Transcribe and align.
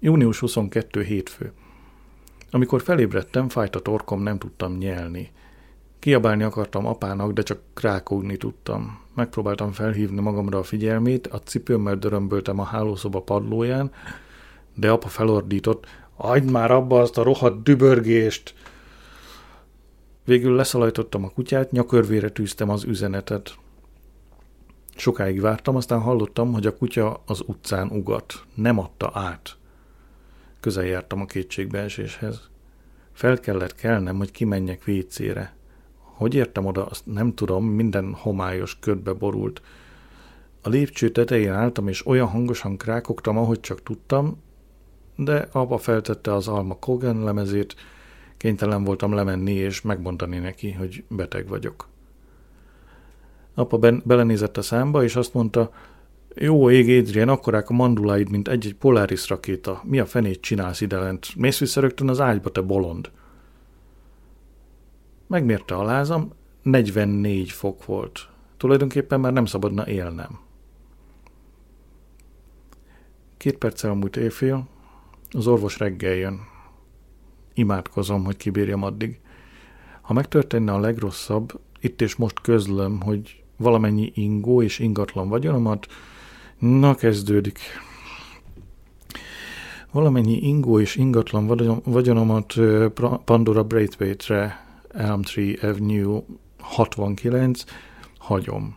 Június 0.00 0.38
22 0.38 1.02
hétfő. 1.02 1.52
Amikor 2.50 2.82
felébredtem, 2.82 3.48
fájt 3.48 3.76
a 3.76 3.80
torkom, 3.80 4.22
nem 4.22 4.38
tudtam 4.38 4.76
nyelni. 4.76 5.30
Kiabálni 5.98 6.42
akartam 6.42 6.86
apának, 6.86 7.32
de 7.32 7.42
csak 7.42 7.58
krákogni 7.74 8.36
tudtam. 8.36 9.00
Megpróbáltam 9.14 9.72
felhívni 9.72 10.20
magamra 10.20 10.58
a 10.58 10.62
figyelmét, 10.62 11.26
a 11.26 11.42
cipőmmel 11.42 11.96
dörömböltem 11.96 12.58
a 12.58 12.64
hálószoba 12.64 13.20
padlóján, 13.20 13.90
de 14.74 14.90
apa 14.90 15.08
felordított, 15.08 15.86
Hagyd 16.16 16.50
már 16.50 16.70
abba 16.70 17.00
azt 17.00 17.18
a 17.18 17.22
rohadt 17.22 17.62
dübörgést! 17.62 18.54
Végül 20.24 20.54
leszalajtottam 20.54 21.24
a 21.24 21.30
kutyát, 21.30 21.70
nyakörvére 21.70 22.28
tűztem 22.28 22.70
az 22.70 22.84
üzenetet. 22.84 23.54
Sokáig 24.96 25.40
vártam, 25.40 25.76
aztán 25.76 26.00
hallottam, 26.00 26.52
hogy 26.52 26.66
a 26.66 26.76
kutya 26.76 27.22
az 27.26 27.42
utcán 27.46 27.88
ugat. 27.88 28.44
Nem 28.54 28.78
adta 28.78 29.10
át. 29.14 29.56
Közel 30.68 30.84
jártam 30.84 31.20
a 31.20 31.24
kétségbeeséshez. 31.24 32.48
Fel 33.12 33.40
kellett 33.40 33.74
kelnem, 33.74 34.16
hogy 34.16 34.30
kimenjek 34.30 34.84
vécére. 34.84 35.56
Hogy 35.98 36.34
értem 36.34 36.66
oda, 36.66 36.86
azt 36.86 37.06
nem 37.06 37.34
tudom, 37.34 37.66
minden 37.66 38.14
homályos 38.14 38.78
ködbe 38.80 39.12
borult. 39.12 39.62
A 40.62 40.68
lépcső 40.68 41.08
tetején 41.08 41.52
álltam, 41.52 41.88
és 41.88 42.06
olyan 42.06 42.26
hangosan 42.26 42.76
krákogtam, 42.76 43.38
ahogy 43.38 43.60
csak 43.60 43.82
tudtam, 43.82 44.42
de 45.16 45.48
apa 45.52 45.78
feltette 45.78 46.34
az 46.34 46.48
Alma 46.48 46.74
Kogan 46.74 47.24
lemezét, 47.24 47.74
kénytelen 48.36 48.84
voltam 48.84 49.12
lemenni 49.12 49.52
és 49.52 49.80
megmondani 49.80 50.38
neki, 50.38 50.72
hogy 50.72 51.04
beteg 51.08 51.48
vagyok. 51.48 51.88
Apa 53.54 53.78
ben, 53.78 54.02
belenézett 54.04 54.56
a 54.56 54.62
számba, 54.62 55.04
és 55.04 55.16
azt 55.16 55.34
mondta, 55.34 55.72
jó 56.34 56.70
ég, 56.70 56.98
Adrian, 56.98 57.28
akkorák 57.28 57.70
a 57.70 57.72
manduláid, 57.72 58.30
mint 58.30 58.48
egy-egy 58.48 58.74
Polaris 58.74 59.28
rakéta. 59.28 59.82
Mi 59.84 59.98
a 59.98 60.06
fenét 60.06 60.40
csinálsz 60.40 60.80
lent? 60.80 61.36
Mész 61.36 61.58
vissza 61.58 61.80
rögtön 61.80 62.08
az 62.08 62.20
ágyba, 62.20 62.50
te 62.50 62.60
bolond. 62.60 63.10
Megmérte 65.26 65.74
a 65.74 65.82
lázam, 65.82 66.32
44 66.62 67.50
fok 67.50 67.84
volt. 67.84 68.28
Tulajdonképpen 68.56 69.20
már 69.20 69.32
nem 69.32 69.44
szabadna 69.44 69.86
élnem. 69.86 70.38
Két 73.36 73.58
perccel 73.58 73.94
múlt 73.94 74.16
éjfél, 74.16 74.68
az 75.30 75.46
orvos 75.46 75.78
reggel 75.78 76.14
jön. 76.14 76.40
Imádkozom, 77.54 78.24
hogy 78.24 78.36
kibírjam 78.36 78.82
addig. 78.82 79.20
Ha 80.00 80.12
megtörténne 80.12 80.72
a 80.72 80.78
legrosszabb, 80.78 81.60
itt 81.80 82.00
és 82.00 82.16
most 82.16 82.40
közlöm, 82.40 83.00
hogy 83.00 83.42
valamennyi 83.56 84.12
ingó 84.14 84.62
és 84.62 84.78
ingatlan 84.78 85.28
vagyonomat, 85.28 85.86
na 86.58 86.94
kezdődik. 86.94 87.58
Valamennyi 89.92 90.36
ingó 90.36 90.80
és 90.80 90.96
ingatlan 90.96 91.80
vagyonomat 91.84 92.54
Pandora 93.24 93.64
Braithwaite-re 93.64 94.66
Elm 94.88 95.22
Tree 95.22 95.56
Avenue 95.62 96.20
69 96.60 97.64
hagyom. 98.18 98.76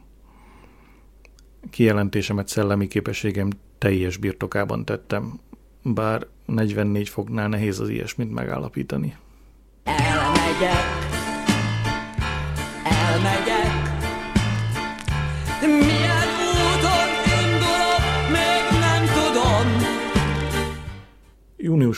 Kijelentésemet 1.69 2.47
szellemi 2.47 2.87
képességem 2.87 3.49
teljes 3.77 4.17
birtokában 4.17 4.85
tettem, 4.85 5.39
bár 5.81 6.27
44 6.45 7.09
foknál 7.09 7.47
nehéz 7.47 7.79
az 7.79 7.89
ilyesmit 7.89 8.31
megállapítani. 8.33 9.15
Elmegyek, 9.83 11.20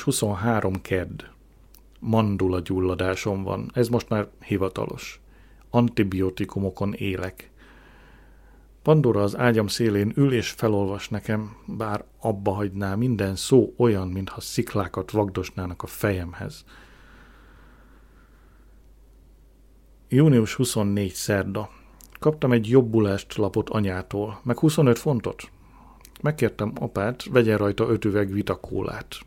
Június 0.04 0.20
23 0.20 0.82
kedd. 0.82 1.23
Mandula 2.00 2.59
gyulladásom 2.59 3.44
van, 3.44 3.72
ez 3.73 3.88
most 3.88 4.10
már 4.10 4.28
hivatalos. 4.45 5.22
Antibiotikumokon 5.70 6.94
élek. 6.94 7.52
Pandora 8.82 9.22
az 9.22 9.38
ágyam 9.38 9.67
szélén 9.67 10.11
ül 10.16 10.33
és 10.33 10.50
felolvas 10.50 11.10
nekem, 11.10 11.55
bár 11.66 12.05
abba 12.20 12.52
hagyná 12.52 12.95
minden 12.95 13.36
szó 13.36 13.73
olyan, 13.77 14.08
mintha 14.08 14.42
sziklákat 14.42 15.11
vagdosnának 15.11 15.83
a 15.83 15.88
fejemhez. 15.88 16.66
Június 20.10 20.54
24 20.56 21.11
szerda. 21.11 21.70
Kaptam 22.20 22.52
egy 22.52 22.70
jobbulást 22.70 23.36
lapot 23.36 23.70
anyától, 23.70 24.39
meg 24.44 24.60
25 24.60 25.00
fontot. 25.00 25.52
Megkértem 26.22 26.72
apát, 26.80 27.23
vegyen 27.23 27.58
rajta 27.58 27.89
öt 27.89 28.06
üveg 28.06 28.32
vitakólát. 28.32 29.26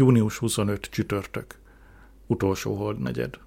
Június 0.00 0.38
25 0.38 0.80
csütörtök. 0.80 1.58
Utolsó 2.26 2.74
hold 2.74 2.98
negyed. 2.98 3.38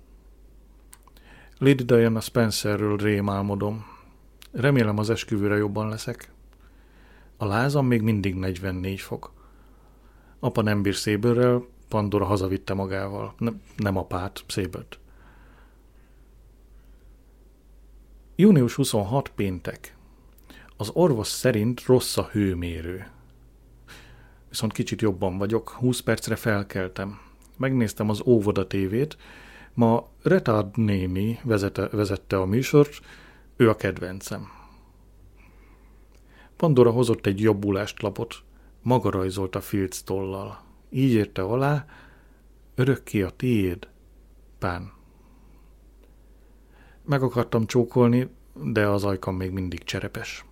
Lady 1.57 1.83
Diana 1.83 2.19
Spencerről 2.19 2.97
rémálmodom. 2.97 3.85
Remélem 4.51 4.97
az 4.97 5.09
esküvőre 5.09 5.55
jobban 5.55 5.89
leszek. 5.89 6.31
A 7.37 7.45
lázam 7.45 7.85
még 7.85 8.01
mindig 8.01 8.35
44 8.35 8.99
fok. 9.01 9.31
Apa 10.39 10.61
nem 10.61 10.81
bír 10.81 10.95
szébőrrel, 10.95 11.65
Pandora 11.87 12.25
hazavitte 12.25 12.73
magával. 12.73 13.33
Ne, 13.37 13.51
nem 13.77 13.97
apát, 13.97 14.43
szébőt. 14.47 14.99
Június 18.35 18.73
26 18.73 19.29
péntek. 19.29 19.97
Az 20.77 20.89
orvos 20.89 21.27
szerint 21.27 21.85
rossz 21.85 22.17
a 22.17 22.29
hőmérő. 22.31 23.12
Viszont 24.53 24.73
kicsit 24.73 25.01
jobban 25.01 25.37
vagyok, 25.37 25.69
20 25.69 25.99
percre 25.99 26.35
felkeltem. 26.35 27.19
Megnéztem 27.57 28.09
az 28.09 28.21
óvoda 28.25 28.67
tévét, 28.67 29.17
Ma 29.73 30.09
Retard 30.21 30.77
néni 30.77 31.39
vezete, 31.43 31.87
vezette 31.87 32.37
a 32.37 32.45
műsort, 32.45 32.99
ő 33.55 33.69
a 33.69 33.75
kedvencem. 33.75 34.47
Pandora 36.55 36.91
hozott 36.91 37.25
egy 37.25 37.39
jobbulást 37.39 38.01
lapot, 38.01 38.35
maga 38.81 39.09
rajzolta 39.09 39.61
filc 39.61 39.99
tollal. 39.99 40.61
Így 40.89 41.13
érte 41.13 41.41
alá, 41.41 41.85
örökké 42.75 43.21
a 43.21 43.29
tiéd, 43.29 43.87
pán. 44.59 44.91
Meg 47.05 47.23
akartam 47.23 47.65
csókolni, 47.65 48.29
de 48.63 48.87
az 48.87 49.03
ajkam 49.03 49.35
még 49.35 49.51
mindig 49.51 49.83
cserepes. 49.83 50.45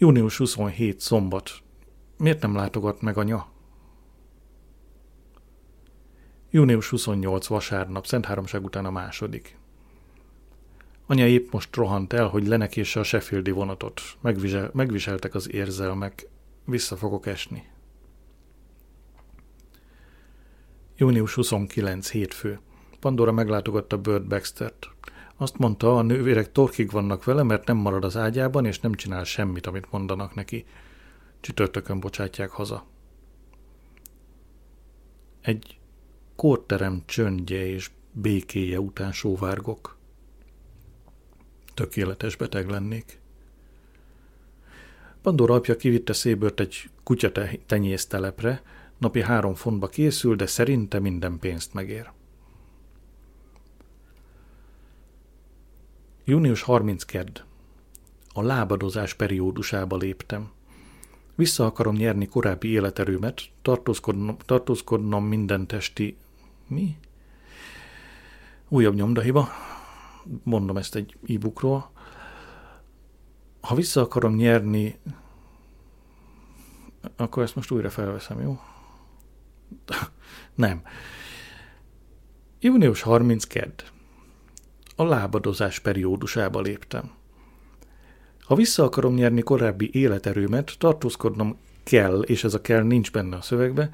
Június 0.00 0.36
27 0.36 1.00
szombat. 1.00 1.50
Miért 2.16 2.42
nem 2.42 2.54
látogat 2.54 3.00
meg 3.00 3.16
anya? 3.16 3.48
Június 6.50 6.88
28 6.88 7.46
vasárnap, 7.46 8.06
Szent 8.06 8.24
Háromság 8.24 8.64
után 8.64 8.84
a 8.84 8.90
második. 8.90 9.58
Anya 11.06 11.26
épp 11.26 11.52
most 11.52 11.76
rohant 11.76 12.12
el, 12.12 12.26
hogy 12.26 12.46
lenekésse 12.46 13.00
a 13.00 13.02
Sheffieldi 13.02 13.50
vonatot. 13.50 14.00
Megvisel, 14.20 14.70
megviseltek 14.72 15.34
az 15.34 15.52
érzelmek. 15.52 16.28
Vissza 16.64 16.96
fogok 16.96 17.26
esni. 17.26 17.68
Június 20.96 21.34
29 21.34 22.10
hétfő. 22.10 22.60
Pandora 23.00 23.32
meglátogatta 23.32 23.98
Bird 23.98 24.26
Baxtert. 24.26 24.90
Azt 25.40 25.58
mondta, 25.58 25.96
a 25.96 26.02
nővérek 26.02 26.52
torkig 26.52 26.90
vannak 26.90 27.24
vele, 27.24 27.42
mert 27.42 27.66
nem 27.66 27.76
marad 27.76 28.04
az 28.04 28.16
ágyában, 28.16 28.64
és 28.64 28.80
nem 28.80 28.94
csinál 28.94 29.24
semmit, 29.24 29.66
amit 29.66 29.90
mondanak 29.90 30.34
neki. 30.34 30.64
Csütörtökön 31.40 32.00
bocsátják 32.00 32.50
haza. 32.50 32.86
Egy 35.40 35.78
kórterem 36.36 37.02
csöndje 37.06 37.66
és 37.66 37.90
békéje 38.12 38.80
után 38.80 39.12
sóvárgok. 39.12 39.96
Tökéletes 41.74 42.36
beteg 42.36 42.68
lennék. 42.68 43.20
Pandora 45.22 45.54
apja 45.54 45.76
kivitte 45.76 46.12
szébört 46.12 46.60
egy 46.60 46.90
kutya 47.02 47.32
tenyésztelepre, 47.66 48.62
napi 48.98 49.22
három 49.22 49.54
fontba 49.54 49.88
készül, 49.88 50.36
de 50.36 50.46
szerinte 50.46 50.98
minden 50.98 51.38
pénzt 51.38 51.74
megér. 51.74 52.10
Június 56.28 56.62
30 56.62 57.04
kedd. 57.04 57.40
A 58.32 58.42
lábadozás 58.42 59.14
periódusába 59.14 59.96
léptem. 59.96 60.50
Vissza 61.34 61.66
akarom 61.66 61.94
nyerni 61.94 62.26
korábbi 62.26 62.68
életerőmet, 62.68 63.42
tartózkodnom, 63.62 64.36
tartózkodnom 64.38 65.24
minden 65.24 65.66
testi 65.66 66.16
mi? 66.66 66.96
Újabb 68.68 68.94
nyomdahiba. 68.94 69.48
Mondom 70.42 70.76
ezt 70.76 70.94
egy 70.94 71.16
e-bookról. 71.26 71.90
Ha 73.60 73.74
vissza 73.74 74.00
akarom 74.00 74.34
nyerni, 74.34 74.98
akkor 77.16 77.42
ezt 77.42 77.54
most 77.54 77.70
újra 77.70 77.90
felveszem, 77.90 78.40
jó? 78.40 78.60
Nem. 80.54 80.82
Június 82.60 83.02
30 83.02 83.44
kedd. 83.44 83.82
A 85.00 85.04
lábadozás 85.04 85.78
periódusába 85.78 86.60
léptem. 86.60 87.10
Ha 88.40 88.54
vissza 88.54 88.84
akarom 88.84 89.14
nyerni 89.14 89.40
korábbi 89.40 89.90
életerőmet, 89.92 90.74
tartózkodnom 90.78 91.58
kell, 91.82 92.20
és 92.20 92.44
ez 92.44 92.54
a 92.54 92.60
kell 92.60 92.82
nincs 92.82 93.12
benne 93.12 93.36
a 93.36 93.40
szövegbe, 93.40 93.90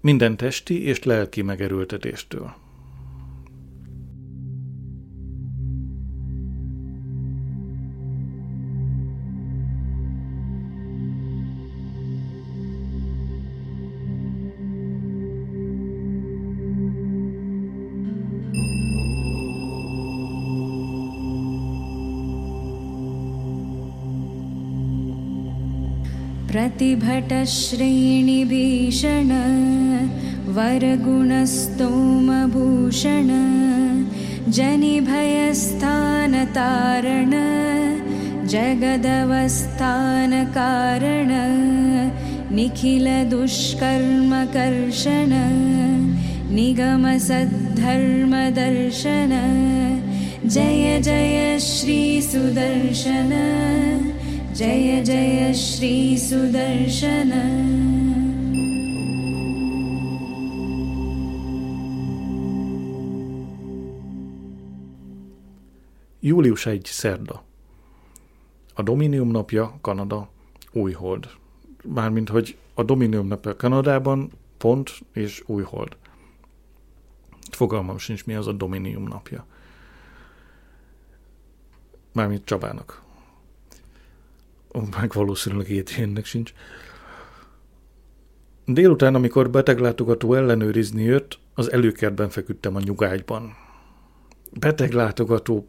minden 0.00 0.36
testi 0.36 0.84
és 0.84 1.02
lelki 1.02 1.42
megerőltetéstől. 1.42 2.54
प्रतिभटश्रेणिभीषण 26.72 29.30
वरगुणस्तोमभूषण 30.56 33.30
जनिभयस्थानतारण 34.56 35.02
जगदवस्थानकारण 38.52 38.92
निखिलदुष्कर्मकर्षण 42.56 45.32
निगमसद्धर्मदर्शन 46.54 47.22
जय 50.48 50.98
जय 51.02 51.58
श्रीसुदर्शन 51.60 53.30
जय 54.53 55.03
जय 55.03 55.53
श्रीसुदर्शन 55.53 57.31
Július 66.19 66.65
1. 66.65 66.85
szerda. 66.85 67.43
A 68.73 68.81
Dominium 68.81 69.31
napja, 69.31 69.77
Kanada, 69.81 70.29
Újhold. 70.71 71.29
Mármint, 71.83 72.29
hogy 72.29 72.57
a 72.73 72.83
Dominium 72.83 73.27
napja 73.27 73.55
Kanadában, 73.55 74.31
pont 74.57 74.99
és 75.13 75.43
Újhold. 75.45 75.97
Fogalmam 77.51 77.97
sincs, 77.97 78.25
mi 78.25 78.35
az 78.35 78.47
a 78.47 78.51
Dominium 78.51 79.03
napja. 79.03 79.45
Mármint 82.13 82.45
Csabának 82.45 83.05
meg 85.00 85.12
valószínűleg 85.12 85.68
Étriennek 85.68 86.24
sincs. 86.24 86.52
Délután, 88.64 89.14
amikor 89.14 89.50
beteglátogató 89.50 90.34
ellenőrizni 90.34 91.02
jött, 91.02 91.38
az 91.54 91.72
előkertben 91.72 92.28
feküdtem 92.28 92.76
a 92.76 92.80
nyugágyban. 92.80 93.56
Beteglátogató... 94.52 95.68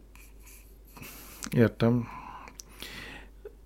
Értem. 1.56 2.06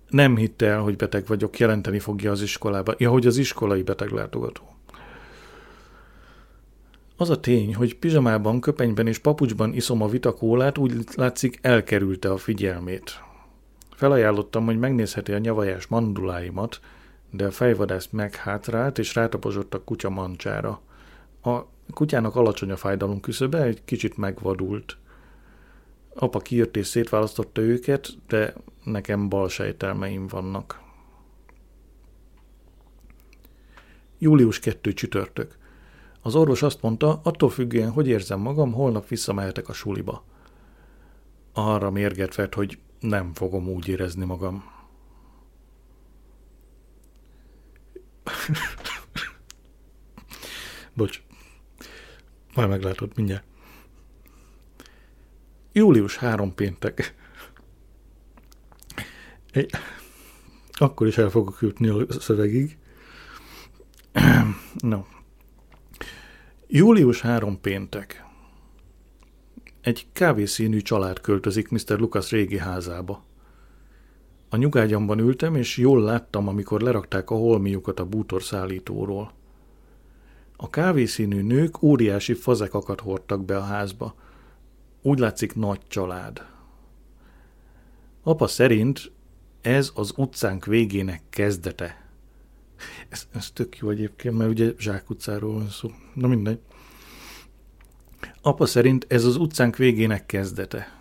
Nem 0.07 0.35
hitte 0.35 0.65
el, 0.65 0.79
hogy 0.79 0.95
beteg 0.95 1.27
vagyok, 1.27 1.59
jelenteni 1.59 1.99
fogja 1.99 2.31
az 2.31 2.41
iskolába. 2.41 2.95
Ja, 2.97 3.09
hogy 3.09 3.27
az 3.27 3.37
iskolai 3.37 3.83
beteglátogató. 3.83 4.63
Az 7.17 7.29
a 7.29 7.39
tény, 7.39 7.75
hogy 7.75 7.95
pizsamában, 7.95 8.61
köpenyben 8.61 9.07
és 9.07 9.17
papucsban 9.17 9.73
iszom 9.73 10.01
a 10.01 10.07
vitakólát, 10.07 10.77
úgy 10.77 10.93
látszik 11.15 11.59
elkerülte 11.61 12.31
a 12.31 12.37
figyelmét. 12.37 13.28
Felajánlottam, 13.99 14.65
hogy 14.65 14.79
megnézheti 14.79 15.31
a 15.31 15.37
nyavajás 15.37 15.87
manduláimat, 15.87 16.79
de 17.31 17.45
a 17.45 17.51
fejvadász 17.51 18.07
meghátrált 18.11 18.97
és 18.97 19.15
rátaposott 19.15 19.73
a 19.73 19.83
kutya 19.83 20.09
mancsára. 20.09 20.81
A 21.43 21.59
kutyának 21.93 22.35
alacsony 22.35 22.71
a 22.71 22.75
fájdalom 22.75 23.19
küszöbe, 23.19 23.61
egy 23.61 23.83
kicsit 23.85 24.17
megvadult. 24.17 24.97
Apa 26.15 26.39
kiírt 26.39 26.77
és 26.77 26.87
szétválasztotta 26.87 27.61
őket, 27.61 28.09
de 28.27 28.53
nekem 28.83 29.29
bal 29.29 29.49
sejtelmeim 29.49 30.27
vannak. 30.27 30.81
Július 34.17 34.59
2 34.59 34.93
csütörtök. 34.93 35.57
Az 36.21 36.35
orvos 36.35 36.61
azt 36.61 36.81
mondta, 36.81 37.19
attól 37.23 37.49
függően, 37.49 37.91
hogy 37.91 38.07
érzem 38.07 38.39
magam, 38.39 38.73
holnap 38.73 39.07
visszamehetek 39.07 39.69
a 39.69 39.73
suliba. 39.73 40.23
Arra 41.53 41.91
mérget 41.91 42.35
vett, 42.35 42.53
hogy 42.53 42.77
nem 42.99 43.33
fogom 43.33 43.67
úgy 43.67 43.87
érezni 43.87 44.25
magam. 44.25 44.63
Bocs. 50.93 51.21
Majd 52.53 52.69
meglátod 52.69 53.11
mindjárt. 53.15 53.43
Július 55.71 56.17
három 56.17 56.55
péntek. 56.55 57.15
Egy, 59.51 59.71
akkor 60.71 61.07
is 61.07 61.17
el 61.17 61.29
fogok 61.29 61.57
jutni 61.61 61.87
a 61.87 62.05
szövegig. 62.19 62.77
no. 64.79 65.05
Július 66.67 67.21
három 67.21 67.61
péntek. 67.61 68.28
Egy 69.81 70.07
kávészínű 70.13 70.81
család 70.81 71.21
költözik 71.21 71.69
Mr. 71.69 71.99
Lucas 71.99 72.31
régi 72.31 72.57
házába. 72.57 73.23
A 74.49 74.57
nyugágyamban 74.57 75.19
ültem, 75.19 75.55
és 75.55 75.77
jól 75.77 76.01
láttam, 76.01 76.47
amikor 76.47 76.81
lerakták 76.81 77.29
a 77.29 77.35
holmiukat 77.35 77.99
a 77.99 78.05
bútorszállítóról. 78.05 79.31
A 80.55 80.69
kávészínű 80.69 81.41
nők 81.41 81.81
óriási 81.81 82.33
fazekakat 82.33 82.99
hordtak 82.99 83.45
be 83.45 83.57
a 83.57 83.63
házba. 83.63 84.15
Úgy 85.01 85.19
látszik 85.19 85.55
nagy 85.55 85.79
család. 85.87 86.45
Apa 88.23 88.47
szerint 88.47 89.11
ez 89.61 89.91
az 89.95 90.13
utcánk 90.15 90.65
végének 90.65 91.21
kezdete. 91.29 92.09
Ez, 93.09 93.27
ez 93.33 93.51
tök 93.51 93.77
jó 93.77 93.89
egyébként, 93.89 94.37
mert 94.37 94.49
ugye 94.49 94.73
Zsák 94.77 95.09
utcáról 95.09 95.53
van 95.53 95.69
szó. 95.69 95.89
Na 96.13 96.27
mindegy. 96.27 96.59
Apa 98.41 98.65
szerint 98.65 99.05
ez 99.09 99.25
az 99.25 99.35
utcánk 99.35 99.75
végének 99.75 100.25
kezdete. 100.25 100.97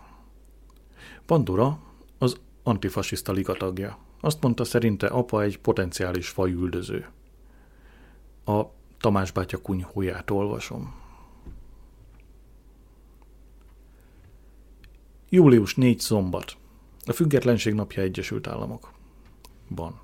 Pandora 1.27 1.79
az 2.19 2.41
antifasiszta 2.63 3.33
liga 3.33 3.53
tagja. 3.53 3.99
Azt 4.21 4.43
mondta 4.43 4.65
szerinte 4.65 5.07
apa 5.07 5.43
egy 5.43 5.59
potenciális 5.59 6.29
fajüldöző. 6.29 7.09
A 8.45 8.63
Tamás 9.01 9.31
bátya 9.31 9.59
kunyhóját 9.59 10.31
olvasom. 10.31 10.95
Július 15.29 15.75
4 15.75 16.01
szombat. 16.01 16.57
A 17.05 17.13
Függetlenség 17.13 17.75
napja 17.75 18.03
Egyesült 18.03 18.47
Államok. 18.47 18.93
Ban. 19.69 20.01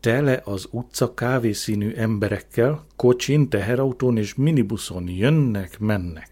Tele 0.00 0.40
az 0.44 0.68
utca 0.70 1.14
kávészínű 1.14 1.92
emberekkel, 1.94 2.84
kocsin, 2.96 3.48
teherautón 3.48 4.16
és 4.16 4.34
minibuszon 4.34 5.08
jönnek, 5.08 5.78
mennek. 5.78 6.30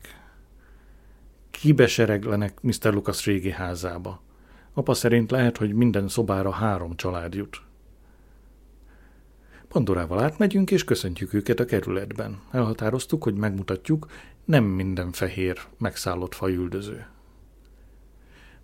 Kibesereglenek 1.50 2.60
Mr. 2.60 2.92
Lucas 2.92 3.24
régi 3.24 3.50
házába. 3.50 4.22
Apa 4.72 4.94
szerint 4.94 5.30
lehet, 5.30 5.56
hogy 5.56 5.72
minden 5.72 6.08
szobára 6.08 6.50
három 6.50 6.96
család 6.96 7.34
jut. 7.34 7.62
Pandorával 9.68 10.22
átmegyünk, 10.22 10.70
és 10.70 10.84
köszöntjük 10.84 11.32
őket 11.32 11.60
a 11.60 11.64
kerületben. 11.64 12.40
Elhatároztuk, 12.50 13.22
hogy 13.22 13.34
megmutatjuk, 13.34 14.06
nem 14.44 14.64
minden 14.64 15.12
fehér, 15.12 15.58
megszállott 15.78 16.34
fajüldöző. 16.34 17.06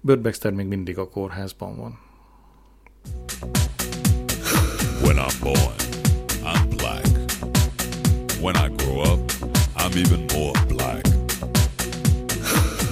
Bird 0.00 0.20
Baxter 0.20 0.52
még 0.52 0.66
mindig 0.66 0.98
a 0.98 1.08
kórházban 1.08 1.76
van. 1.76 1.98
When 5.04 5.18
I'm 5.18 5.38
born, 5.40 5.76
I'm 6.44 6.68
black. 6.70 7.06
When 8.40 8.56
I 8.56 8.68
grow 8.68 9.02
up, 9.02 9.20
I'm 9.76 9.92
even 9.98 10.26
more 10.32 10.54
black. 10.68 11.06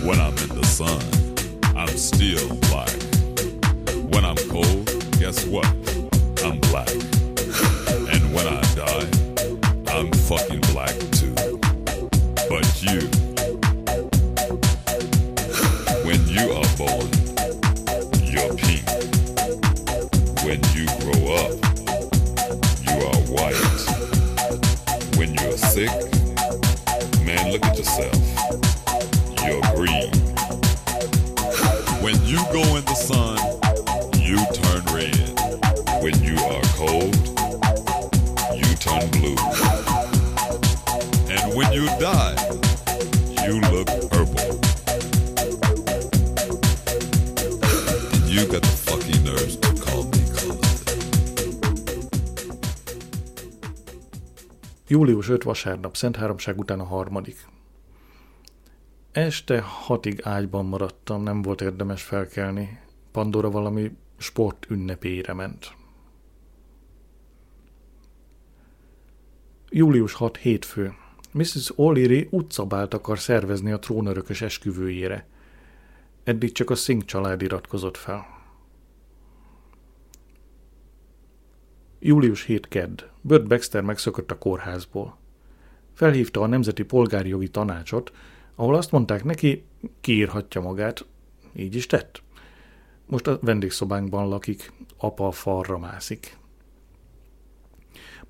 When 0.04 0.20
I'm 0.20 0.36
in 0.36 0.50
the 0.60 0.66
sun, 0.66 1.00
I'm 1.74 1.96
still 1.96 2.48
black. 2.68 2.92
When 4.12 4.24
I'm 4.26 4.36
cold, 4.50 4.86
guess 5.18 5.46
what? 5.46 5.66
I'm 6.44 6.60
black. 6.70 6.90
And 8.12 8.34
when 8.34 8.46
I 8.46 8.60
die, 8.76 9.08
I'm 9.88 10.12
fucking 10.12 10.60
black 10.72 10.94
too. 11.12 11.34
But 12.48 12.82
you, 12.82 13.08
Július 54.92 55.28
5 55.28 55.42
vasárnap, 55.42 55.96
Szent 55.96 56.16
Háromság 56.16 56.58
után 56.58 56.80
a 56.80 56.84
harmadik. 56.84 57.46
Este 59.12 59.60
hatig 59.60 60.20
ágyban 60.22 60.64
maradtam, 60.64 61.22
nem 61.22 61.42
volt 61.42 61.60
érdemes 61.60 62.02
felkelni. 62.02 62.80
Pandora 63.12 63.50
valami 63.50 63.96
sport 64.16 64.66
ünnepére 64.70 65.32
ment. 65.32 65.74
Július 69.68 70.12
6 70.12 70.36
hétfő. 70.36 70.94
Mrs. 71.30 71.72
O'Leary 71.76 72.26
utcabált 72.30 72.94
akar 72.94 73.18
szervezni 73.18 73.72
a 73.72 73.78
trónörökös 73.78 74.42
esküvőjére. 74.42 75.26
Eddig 76.24 76.52
csak 76.52 76.70
a 76.70 76.74
Singh 76.74 77.04
család 77.04 77.42
iratkozott 77.42 77.96
fel. 77.96 78.41
Július 82.04 82.44
7 82.44 82.68
kedd. 82.68 83.02
Burt 83.20 83.46
Baxter 83.46 83.82
megszökött 83.82 84.30
a 84.30 84.38
kórházból. 84.38 85.16
Felhívta 85.92 86.40
a 86.40 86.46
Nemzeti 86.46 86.82
Polgári 86.82 87.28
Jogi 87.28 87.48
Tanácsot, 87.48 88.12
ahol 88.54 88.74
azt 88.74 88.90
mondták 88.90 89.24
neki, 89.24 89.64
kiírhatja 90.00 90.60
magát. 90.60 91.06
Így 91.56 91.74
is 91.74 91.86
tett. 91.86 92.22
Most 93.06 93.26
a 93.26 93.38
vendégszobánkban 93.42 94.28
lakik, 94.28 94.72
apa 94.96 95.26
a 95.26 95.30
falra 95.30 95.78
mászik. 95.78 96.38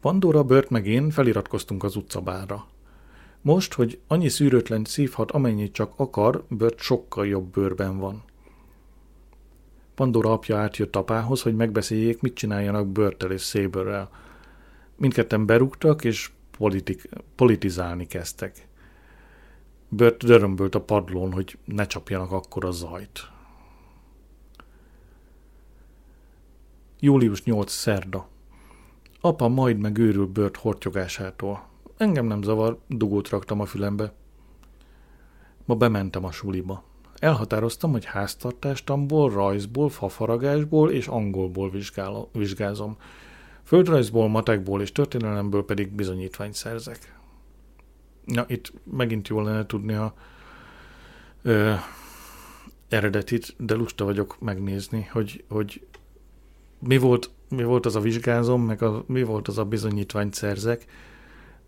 Pandora, 0.00 0.44
Bört 0.44 0.70
meg 0.70 0.86
én 0.86 1.10
feliratkoztunk 1.10 1.84
az 1.84 1.96
utcabárra. 1.96 2.66
Most, 3.40 3.74
hogy 3.74 4.00
annyi 4.06 4.28
szűrőtlen 4.28 4.84
szívhat, 4.84 5.30
amennyit 5.30 5.72
csak 5.72 5.92
akar, 5.96 6.44
Bört 6.48 6.78
sokkal 6.78 7.26
jobb 7.26 7.52
bőrben 7.52 7.98
van. 7.98 8.22
Pandora 10.02 10.32
apja 10.32 10.58
átjött 10.58 10.96
apához, 10.96 11.42
hogy 11.42 11.54
megbeszéljék, 11.54 12.20
mit 12.20 12.34
csináljanak 12.34 12.86
Börtel 12.86 13.30
és 13.30 13.40
Szébörrel. 13.40 14.10
Mindketten 14.96 15.46
berúgtak, 15.46 16.04
és 16.04 16.30
politik, 16.58 17.08
politizálni 17.34 18.06
kezdtek. 18.06 18.68
Bört 19.88 20.24
dörömbölt 20.24 20.74
a 20.74 20.80
padlón, 20.80 21.32
hogy 21.32 21.58
ne 21.64 21.86
csapjanak 21.86 22.32
akkor 22.32 22.64
a 22.64 22.70
zajt. 22.70 23.20
Július 27.00 27.42
8. 27.42 27.72
szerda. 27.72 28.28
Apa 29.20 29.48
majd 29.48 29.78
megőrül 29.78 30.26
Bört 30.26 30.56
hortyogásától. 30.56 31.68
Engem 31.96 32.26
nem 32.26 32.42
zavar, 32.42 32.78
dugót 32.88 33.28
raktam 33.28 33.60
a 33.60 33.64
fülembe. 33.64 34.12
Ma 35.64 35.74
bementem 35.74 36.24
a 36.24 36.32
suliba. 36.32 36.84
Elhatároztam, 37.22 37.90
hogy 37.90 38.04
háztartástamból, 38.04 39.30
rajzból, 39.30 39.88
fafaragásból 39.88 40.90
és 40.90 41.06
angolból 41.06 41.70
vizsgál, 41.70 42.28
vizsgázom. 42.32 42.96
Földrajzból, 43.62 44.28
matekból 44.28 44.80
és 44.80 44.92
történelemből 44.92 45.64
pedig 45.64 45.88
bizonyítványt 45.92 46.54
szerzek. 46.54 47.14
Na, 48.24 48.44
itt 48.48 48.72
megint 48.84 49.28
jól 49.28 49.44
lenne 49.44 49.66
tudni 49.66 49.92
a 49.92 50.14
ö, 51.42 51.74
eredetit, 52.88 53.54
de 53.58 53.74
lusta 53.74 54.04
vagyok 54.04 54.40
megnézni, 54.40 55.08
hogy, 55.12 55.44
hogy 55.48 55.86
mi, 56.78 56.98
volt, 56.98 57.30
mi 57.48 57.62
volt 57.62 57.86
az 57.86 57.96
a 57.96 58.00
vizsgázom, 58.00 58.62
meg 58.62 58.82
a, 58.82 59.04
mi 59.06 59.22
volt 59.22 59.48
az 59.48 59.58
a 59.58 59.64
bizonyítványt 59.64 60.34
szerzek, 60.34 60.84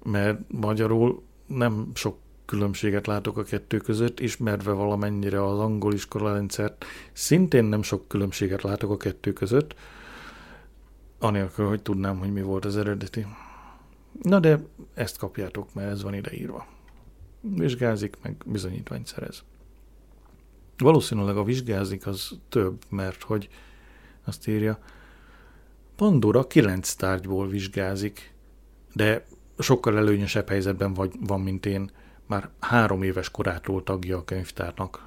mert 0.03 0.41
magyarul 0.49 1.23
nem 1.47 1.91
sok 1.95 2.17
különbséget 2.45 3.07
látok 3.07 3.39
a 3.39 3.43
kettő 3.43 3.77
között, 3.77 4.21
ismerve 4.21 4.73
valamennyire 4.73 5.45
az 5.45 5.59
angol 5.59 5.93
iskolarendszert, 5.93 6.85
szintén 7.13 7.65
nem 7.65 7.83
sok 7.83 8.09
különbséget 8.09 8.63
látok 8.63 8.91
a 8.91 8.97
kettő 8.97 9.33
között, 9.33 9.75
anélkül, 11.19 11.69
hogy 11.69 11.83
tudnám, 11.83 12.19
hogy 12.19 12.33
mi 12.33 12.43
volt 12.43 12.65
az 12.65 12.77
eredeti. 12.77 13.27
Na 14.23 14.41
de 14.41 14.61
ezt 14.95 15.19
kapjátok, 15.19 15.75
mert 15.75 15.91
ez 15.91 16.03
van 16.03 16.15
ideírva. 16.15 16.67
Vizsgázik, 17.41 18.17
meg 18.23 18.37
bizonyítványt 18.47 19.07
szerez. 19.07 19.43
Valószínűleg 20.79 21.37
a 21.37 21.45
vizsgázik 21.45 22.07
az 22.07 22.39
több, 22.49 22.85
mert 22.89 23.23
hogy 23.23 23.49
azt 24.25 24.49
írja, 24.49 24.79
Pandora 25.97 26.47
kilenc 26.47 26.95
tárgyból 26.95 27.49
vizsgázik, 27.49 28.35
de 28.93 29.27
sokkal 29.59 29.99
előnyösebb 29.99 30.49
helyzetben 30.49 30.95
vagy, 30.95 31.13
van, 31.21 31.41
mint 31.41 31.67
én. 31.67 31.91
Már 32.35 32.49
három 32.61 33.03
éves 33.03 33.31
korától 33.31 33.83
tagja 33.83 34.17
a 34.17 34.25
könyvtárnak. 34.25 35.03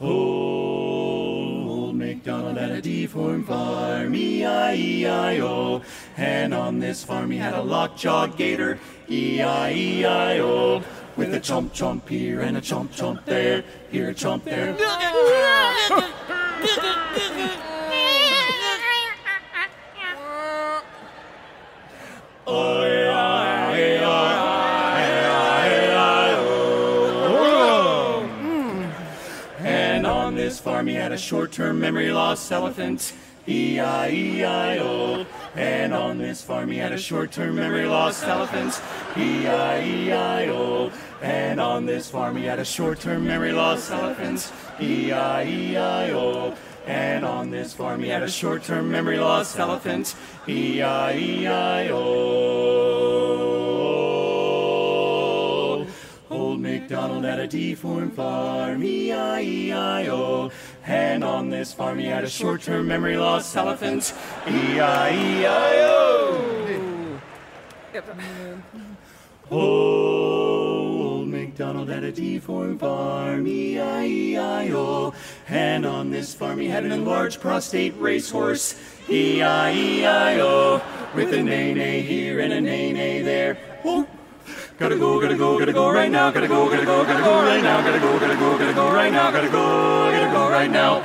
Old 0.00 1.96
MacDonald 1.96 2.56
had 2.58 2.70
a 2.70 2.80
deformed 2.80 3.44
farm, 3.44 4.14
E-I-E-I-O. 4.14 5.82
And 6.16 6.52
on 6.52 6.78
this 6.78 7.04
farm 7.04 7.30
he 7.30 7.38
had 7.38 7.54
a 7.54 7.62
lockjaw 7.62 8.26
gator, 8.36 8.78
E-I-E-I-O. 9.08 10.82
With 11.14 11.34
a 11.34 11.40
chomp 11.40 11.72
chomp 11.72 12.08
here 12.08 12.40
and 12.40 12.56
a 12.56 12.60
chomp 12.60 12.88
chomp 12.94 13.24
there, 13.24 13.64
here 13.90 14.10
a 14.10 14.14
chomp 14.14 14.44
there. 14.44 14.76
had 31.08 31.14
a 31.14 31.18
short-term 31.18 31.80
memory 31.80 32.12
loss 32.12 32.52
elephant. 32.52 33.14
E-I-E-I-O. 33.48 35.24
And 35.54 35.94
on 35.94 36.18
this 36.18 36.42
farm 36.42 36.70
he 36.70 36.76
had 36.76 36.92
a 36.92 36.98
short-term 36.98 37.54
memory 37.54 37.86
loss 37.86 38.22
elephant. 38.22 38.78
E-I-E-I-O. 39.16 40.92
And 41.22 41.60
on 41.62 41.86
this 41.86 42.10
farm 42.10 42.36
he 42.36 42.44
had 42.44 42.58
a 42.58 42.64
short-term 42.64 43.26
memory 43.26 43.52
loss 43.52 43.90
elephant. 43.90 44.52
E-I-E-I-O. 44.82 46.54
And 46.86 47.24
on 47.24 47.48
this 47.48 47.72
farm 47.72 48.02
he 48.02 48.10
had 48.10 48.22
a 48.22 48.28
short-term 48.28 48.90
memory 48.90 49.18
loss 49.18 49.58
elephant. 49.58 50.14
E-I-E-I-O. 50.46 51.88
Old 56.30 56.60
MacDonald 56.60 57.24
had 57.24 57.40
a 57.40 57.46
deformed 57.46 58.12
farm, 58.12 58.82
E-I-E-I-O. 58.82 60.50
And 60.88 61.22
on 61.22 61.50
this 61.50 61.74
farm 61.74 61.98
he 61.98 62.06
had 62.06 62.24
a 62.24 62.30
short-term 62.30 62.88
memory 62.88 63.18
loss 63.18 63.54
elephant, 63.54 64.14
E 64.48 64.76
E-I-E-I-O. 64.76 66.00
Old 69.50 71.28
MacDonald 71.28 71.90
had 71.90 72.04
a 72.04 72.10
deformed 72.10 72.80
farm, 72.80 73.46
E 73.46 73.74
E-I-E-I-O. 73.74 75.12
And 75.48 75.84
on 75.84 76.08
this 76.08 76.32
farm 76.32 76.58
he 76.58 76.68
had 76.68 76.86
an 76.86 76.92
enlarged 76.92 77.38
prostate 77.38 77.94
racehorse, 77.98 78.80
E 79.10 79.40
E-I-E-I-O. 79.40 80.80
With 81.14 81.34
a 81.34 81.42
nay-nay 81.42 82.00
here 82.00 82.40
and 82.40 82.50
a 82.50 82.62
nay-nay 82.62 83.20
there. 83.20 83.56
Whoa. 83.82 84.07
Gotta 84.78 84.96
go, 84.96 85.20
gotta 85.20 85.36
go, 85.36 85.58
gotta 85.58 85.72
go 85.72 85.90
right 85.90 86.08
now. 86.08 86.30
Gotta 86.30 86.46
go, 86.46 86.70
gotta 86.70 86.86
go, 86.86 87.04
gotta 87.04 87.24
go 87.24 87.42
right 87.42 87.60
now. 87.60 87.82
Gotta 87.82 87.98
go, 87.98 88.16
gotta 88.20 88.36
go, 88.36 88.56
gotta 88.58 88.74
go 88.74 88.92
right 88.92 89.12
now. 89.12 89.32
Gotta 89.32 89.48
go, 89.48 90.12
gotta 90.12 90.32
go 90.32 90.50
right 90.50 90.70
now. 90.70 91.04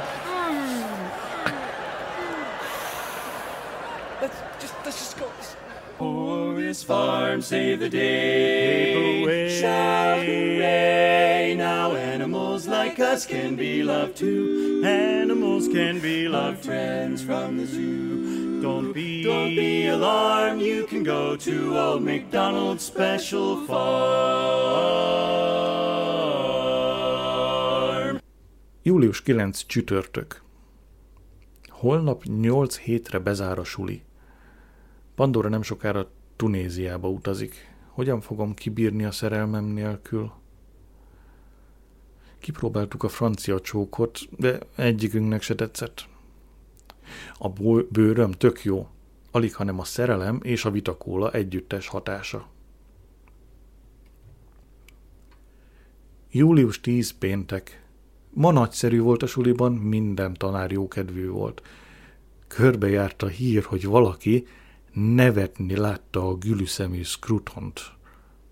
Let's 4.22 4.38
just 4.62 4.76
let's 4.86 5.00
just 5.00 5.18
go. 5.18 6.63
For 6.74 6.80
this 6.80 6.84
farm 6.88 7.42
save 7.42 7.80
the 7.82 7.90
day. 7.90 9.60
Shout 9.62 10.26
hooray! 10.26 11.54
Now 11.56 11.94
animals 11.96 12.66
like 12.68 13.00
us 13.00 13.28
can 13.28 13.56
be 13.56 13.84
loved 13.84 14.18
too. 14.18 14.82
Animals 14.84 15.68
can 15.68 16.00
be 16.00 16.28
loved. 16.28 16.64
friends 16.64 17.22
from 17.22 17.58
the 17.58 17.66
zoo. 17.66 18.60
Don't 18.62 18.92
be 18.92 19.22
don't 19.24 19.56
be 19.56 19.88
alarmed. 19.88 20.62
You 20.62 20.88
can 20.88 21.04
go 21.04 21.36
to 21.36 21.78
Old 21.78 22.02
MacDonald's 22.02 22.86
Special 22.86 23.56
Farm. 23.68 23.84
Július 28.82 29.22
9 29.22 29.66
csütörtök. 29.66 30.42
Holnap 31.70 32.24
8 32.24 32.78
hétre 32.78 33.20
bezár 33.20 33.60
a 33.60 33.64
suli. 33.64 34.02
Pandora 35.16 35.50
nem 35.50 35.62
sokára 35.62 36.08
Tunéziába 36.36 37.10
utazik. 37.10 37.72
Hogyan 37.88 38.22
fogom 38.22 38.54
kibírni 38.54 39.04
a 39.04 39.12
szerelmem 39.12 39.66
nélkül? 39.66 40.32
Kipróbáltuk 42.40 43.04
a 43.04 43.10
francia 43.10 43.60
csókot, 43.60 44.20
de 44.38 44.60
egyikünknek 44.76 45.42
se 45.42 45.56
tetszett. 45.56 46.08
A 47.34 47.50
bőröm 47.90 48.32
tök 48.32 48.64
jó, 48.64 48.88
alig 49.32 49.56
hanem 49.56 49.80
a 49.80 49.84
szerelem 49.84 50.40
és 50.44 50.66
a 50.66 50.72
vitakóla 50.72 51.32
együttes 51.32 51.88
hatása. 51.88 52.48
Július 56.32 56.82
10 56.82 57.12
péntek. 57.12 57.84
Ma 58.30 58.52
nagyszerű 58.52 59.00
volt 59.00 59.24
a 59.24 59.28
suliban, 59.28 59.74
minden 59.74 60.34
tanár 60.34 60.72
jókedvű 60.72 61.30
volt. 61.30 61.62
Körbejárt 62.48 63.24
a 63.24 63.28
hír, 63.28 63.64
hogy 63.64 63.86
valaki 63.86 64.48
nevetni 64.94 65.76
látta 65.76 66.28
a 66.28 66.36
gülüszemű 66.36 67.02
Scrutont. 67.02 67.82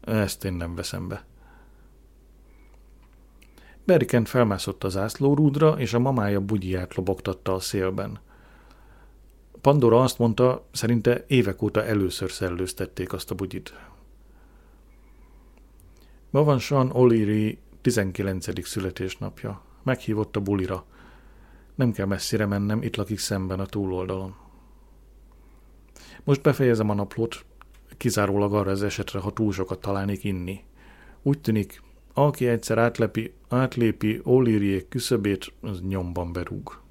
Ezt 0.02 0.46
én 0.46 0.54
nem 0.54 0.76
veszem 0.76 1.08
be. 1.08 1.26
Berikent 3.84 4.30
felmászott 4.30 4.84
az 4.84 4.98
ászlórúdra, 4.98 5.80
és 5.80 5.94
a 5.94 6.00
mamája 6.00 6.42
bugyját 6.42 6.96
lobogtatta 6.96 7.54
a 7.54 7.60
szélben. 7.60 8.20
Pandora 9.62 10.02
azt 10.02 10.18
mondta, 10.18 10.66
szerinte 10.72 11.24
évek 11.28 11.62
óta 11.62 11.86
először 11.86 12.32
szellőztették 12.32 13.14
azt 13.14 13.32
a 13.32 13.36
bugyit. 13.36 13.74
Ma 16.30 16.44
van 16.44 16.60
Sean 16.60 16.92
O'Leary 16.94 17.58
19. 17.82 18.68
születésnapja. 18.68 19.62
Meghívott 19.84 20.36
a 20.36 20.40
bulira. 20.40 20.86
Nem 21.76 21.92
kell 21.92 22.06
messzire 22.06 22.46
mennem, 22.46 22.82
itt 22.82 22.96
lakik 22.96 23.20
szemben 23.20 23.60
a 23.60 23.66
túloldalon. 23.66 24.41
Most 26.24 26.42
befejezem 26.42 26.90
a 26.90 26.94
naplót, 26.94 27.46
kizárólag 27.98 28.54
arra 28.54 28.72
az 28.72 28.84
esetre, 28.84 29.20
ha 29.20 29.34
túl 29.34 29.52
sokat 29.52 29.82
találnék 29.82 30.24
inni. 30.24 30.64
Úgy 31.22 31.42
tűnik, 31.42 31.82
aki 32.14 32.48
egyszer 32.48 32.78
átlepi, 32.78 33.34
átlépi 33.50 34.22
O'Learyék 34.26 34.86
küszöbét, 34.90 35.54
az 35.62 35.82
nyomban 35.82 36.34
berúg. 36.34 36.82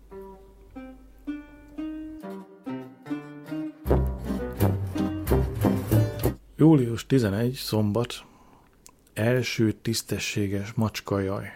Július 6.57 7.07
11, 7.07 7.53
szombat, 7.53 8.15
első 9.13 9.73
tisztességes 9.73 10.73
macskajaj. 10.73 11.47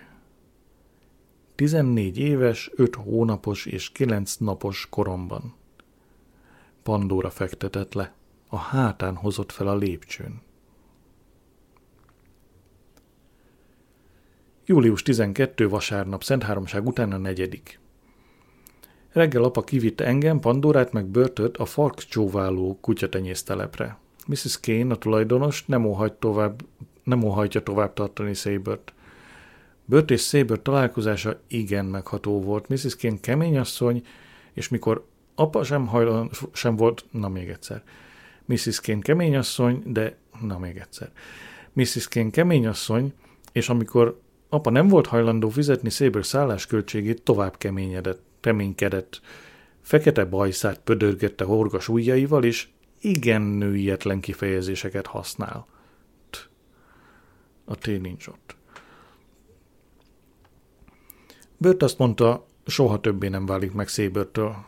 14 1.55 2.19
éves, 2.19 2.71
5 2.75 2.95
hónapos 2.95 3.67
és 3.67 3.93
9 3.93 4.37
napos 4.37 4.87
koromban. 4.91 5.55
Pandóra 6.85 7.31
fektetett 7.31 7.95
le, 7.95 8.13
a 8.49 8.57
hátán 8.57 9.15
hozott 9.15 9.53
fel 9.53 9.69
a 9.69 9.77
lépcsőn. 9.77 10.43
Július 14.65 15.03
12. 15.03 15.69
vasárnap, 15.69 16.25
Szent 16.25 16.43
Háromság 16.43 16.87
után 16.87 17.13
a 17.13 17.17
negyedik. 17.17 17.81
Reggel 19.13 19.43
apa 19.43 19.63
kivitte 19.63 20.05
engem, 20.05 20.41
Pandórát 20.41 20.93
meg 20.93 21.07
Börtöt 21.07 21.57
a 21.57 21.65
fark 21.65 21.99
csóváló 21.99 22.79
kutyatenyésztelepre. 22.81 23.99
Mrs. 24.27 24.61
Kane, 24.61 24.95
a 24.95 24.97
tulajdonos, 24.97 25.65
nem 25.67 25.85
óhajt 25.85 26.13
tovább, 26.13 26.63
nem 27.03 27.23
óhajtja 27.23 27.63
tovább 27.63 27.93
tartani 27.93 28.35
Szabert. 28.35 28.95
Bört 29.85 30.11
és 30.11 30.21
Szabert 30.21 30.63
találkozása 30.63 31.41
igen 31.47 31.85
megható 31.85 32.41
volt. 32.41 32.69
Mrs. 32.69 32.97
Kane 32.97 33.21
kemény 33.21 33.59
asszony, 33.59 34.07
és 34.53 34.69
mikor 34.69 35.13
apa 35.35 35.65
sem, 35.65 35.87
hajlan, 35.87 36.31
sem 36.53 36.77
volt, 36.77 37.05
na 37.11 37.29
még 37.29 37.49
egyszer. 37.49 37.83
Mrs. 38.45 38.81
Kane 38.81 39.01
kemény 39.01 39.37
asszony, 39.37 39.83
de 39.87 40.17
na 40.41 40.59
még 40.59 40.77
egyszer. 40.77 41.11
Mrs. 41.73 42.09
Kane 42.09 42.31
kemény 42.31 42.67
asszony, 42.67 43.13
és 43.53 43.69
amikor 43.69 44.21
apa 44.49 44.71
nem 44.71 44.89
volt 44.89 45.07
hajlandó 45.07 45.49
fizetni 45.49 45.91
Saber 45.91 46.25
szállásköltségét, 46.25 47.23
tovább 47.23 47.59
keményedett, 47.59 48.23
keménykedett. 48.41 49.21
Fekete 49.81 50.25
bajszát 50.25 50.79
pödörgette 50.79 51.45
horgas 51.45 51.89
ujjaival, 51.89 52.45
és 52.45 52.69
igen 53.01 53.43
nőietlen 53.43 54.21
kifejezéseket 54.21 55.07
használ. 55.07 55.67
A 57.65 57.75
T 57.75 57.87
nincs 57.87 58.27
ott. 58.27 58.57
Bört 61.57 61.83
azt 61.83 61.99
mondta, 61.99 62.47
soha 62.67 63.01
többé 63.01 63.29
nem 63.29 63.47
válik 63.47 63.73
meg 63.73 63.89
Szébörtől, 63.89 64.65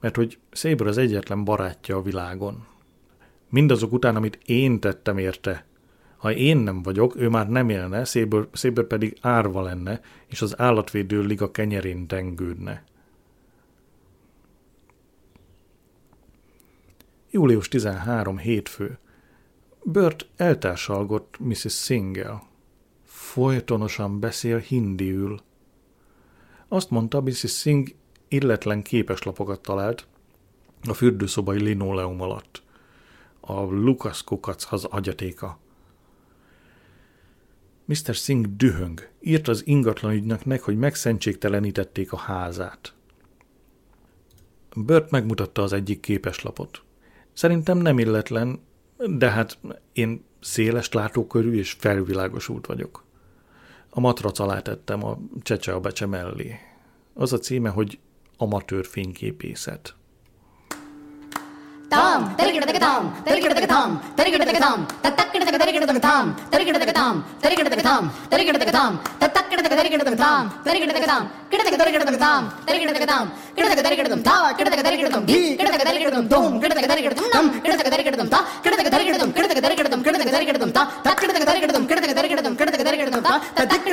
mert 0.00 0.16
hogy 0.16 0.38
Szébör 0.50 0.86
az 0.86 0.98
egyetlen 0.98 1.44
barátja 1.44 1.96
a 1.96 2.02
világon. 2.02 2.66
Mindazok 3.50 3.92
után, 3.92 4.16
amit 4.16 4.38
én 4.44 4.80
tettem 4.80 5.18
érte, 5.18 5.66
ha 6.16 6.32
én 6.32 6.56
nem 6.56 6.82
vagyok, 6.82 7.16
ő 7.16 7.28
már 7.28 7.48
nem 7.48 7.68
élne, 7.68 8.04
Szébör, 8.04 8.48
Szébör 8.52 8.86
pedig 8.86 9.16
árva 9.20 9.62
lenne, 9.62 10.00
és 10.26 10.42
az 10.42 10.60
állatvédő 10.60 11.20
liga 11.20 11.50
kenyerén 11.50 12.06
tengődne. 12.06 12.84
Július 17.30 17.68
13. 17.68 18.38
hétfő. 18.38 18.98
Bört 19.82 20.26
eltársalgott 20.36 21.38
Mrs. 21.38 21.84
Single. 21.84 22.42
Folytonosan 23.04 24.20
beszél 24.20 24.58
hindiül. 24.58 25.40
Azt 26.68 26.90
mondta, 26.90 27.20
Mrs. 27.20 27.58
Singh 27.58 27.90
illetlen 28.28 28.82
képeslapokat 28.82 29.60
talált 29.60 30.06
a 30.88 30.94
fürdőszobai 30.94 31.62
linóleum 31.62 32.20
alatt. 32.20 32.62
A 33.40 33.60
Lukas 33.60 34.24
kukac 34.24 34.72
az 34.72 34.84
agyatéka. 34.84 35.58
Mr. 37.84 38.14
Singh 38.14 38.48
dühöng. 38.48 39.08
Írt 39.20 39.48
az 39.48 39.66
ingatlan 39.66 40.12
ügynöknek, 40.12 40.62
hogy 40.62 40.78
megszentségtelenítették 40.78 42.12
a 42.12 42.16
házát. 42.16 42.94
Bört 44.76 45.10
megmutatta 45.10 45.62
az 45.62 45.72
egyik 45.72 46.00
képeslapot. 46.00 46.82
Szerintem 47.32 47.78
nem 47.78 47.98
illetlen, 47.98 48.60
de 48.96 49.30
hát 49.30 49.58
én 49.92 50.24
széles 50.40 50.92
látókörű 50.92 51.52
és 51.52 51.72
felvilágosult 51.72 52.66
vagyok. 52.66 53.04
A 53.90 54.00
matrac 54.00 54.38
alá 54.38 54.60
tettem 54.60 55.04
a 55.04 55.18
csecse 55.42 55.72
a 55.72 55.80
becse 55.80 56.06
mellé. 56.06 56.54
Az 57.14 57.32
a 57.32 57.38
címe, 57.38 57.68
hogy 57.68 57.98
amatőr 58.36 58.86
fényképészet. 58.86 59.94
Tam, 61.88 62.34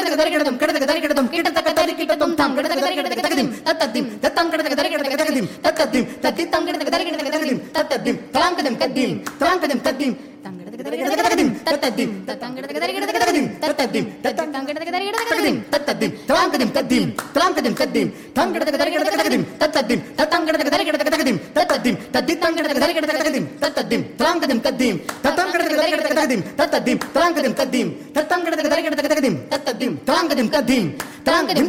கிடத்தக்க 0.04 0.22
தரி 0.22 0.32
கிடதும் 0.34 0.58
கிடத்தக்க 0.62 0.86
தரி 0.86 1.02
கிடதும் 1.02 1.30
கிடத்தக்க 1.34 1.70
தரி 1.74 1.94
கிடதும் 2.00 2.34
தாம் 2.36 2.56
கிடத்தக்க 2.58 2.82
தரி 2.84 2.96
கிடத்தக்க 2.96 3.24
தகதிம் 3.28 3.52
தத்தத்திம் 3.68 4.08
தத்தம் 4.24 4.52
கிடத்தக்க 4.52 4.78
தரி 4.82 4.92
கிடத்தக்க 4.94 5.18
தகதிம் 5.22 5.50
தத்தத்திம் 5.66 6.08
தத்தித்தம் 6.24 6.66
கிடத்தக்க 6.68 6.92
தரி 6.92 7.06
கிடத்தக்க 7.08 7.32
தகதிம் 7.36 7.62
தத்தத்திம் 7.78 8.20
தலாம் 8.36 8.58
கதம் 8.60 8.78
கத்தீம் 8.84 9.18
தலாம் 9.40 9.62
கதம் 9.64 9.84
கத்தீம் 9.88 10.16
தத்தம் 11.04 11.22
கடத்தம் 11.22 11.52
தத்தம் 12.26 12.56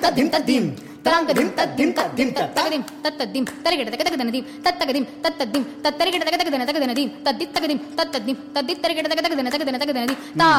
தத்தம் 0.00 0.30
தத்தம் 0.30 0.66
తగదిం 1.04 1.48
తద్దిం 1.58 1.90
తద్దిం 1.92 2.28
తగదిం 2.36 2.82
తత్తద్దిం 3.04 3.44
తరిగడ 3.64 3.88
తగదగదనది 3.94 4.40
తత్తగదిం 4.64 5.04
తత్తద్దిం 5.24 5.62
తత్తరిగడ 5.84 6.22
తగదగదన 6.22 6.64
తగదనది 6.70 7.04
తద్ది 7.26 7.46
తగదిం 7.56 7.78
తత్తద్దిం 7.98 8.36
తద్ది 8.56 8.74
తరిగడ 8.84 9.06
తగదగదన 9.12 9.48
తగదన 9.48 9.78
తగదనది 9.84 10.16
తా 10.40 10.50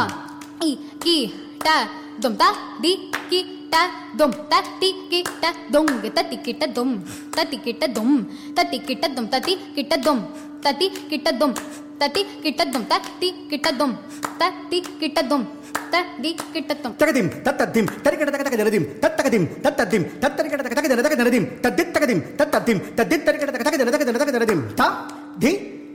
ఈ 0.63 0.71
కి 1.03 1.17
ట 1.65 1.77
దుమ్ 2.23 2.37
తా 2.41 2.49
ది 2.83 2.93
కి 3.29 3.39
dum 4.15 4.31
tati 4.47 4.89
kita 5.11 5.49
dum 5.71 5.85
tati 6.01 6.37
kita 6.39 6.65
dum 6.71 6.89
tati 7.31 7.57
kita 7.59 7.87
dum 7.91 8.23
tati 8.55 8.77
kita 8.79 9.07
dum 9.11 9.29
tati 9.35 9.57
kita 9.75 9.97
dum 9.99 10.17
tati 10.63 10.87
kita 11.09 11.31
dum 11.35 11.51
tati 11.99 12.23
kita 12.43 12.63
dum 12.65 12.83
tati 12.87 13.11
kita 13.19 13.71
dum 13.71 13.93
tati 14.39 14.79
kita 14.99 15.21
dum 15.27 15.41
tati 15.91 16.31
kita 16.51 16.73
dum 16.81 16.91
takadim 16.95 17.27
tatadim 17.43 17.85
tarikata 18.03 18.31
takataka 18.31 18.57
daradim 18.57 18.83
tatakadim 18.99 19.43
tatadim 19.63 20.01
tatarikata 20.19 20.63
takataka 20.63 20.87
darataka 20.91 21.15
daradim 21.15 21.43
tadit 21.61 21.87
takadim 21.93 22.19
tatadim 22.35 22.77
tadit 22.95 23.21
tarikata 23.23 23.51
takataka 23.55 23.77
darataka 23.79 24.03
darataka 24.05 24.31
daradim 24.35 24.59
ta 24.75 24.87
di 25.39 25.51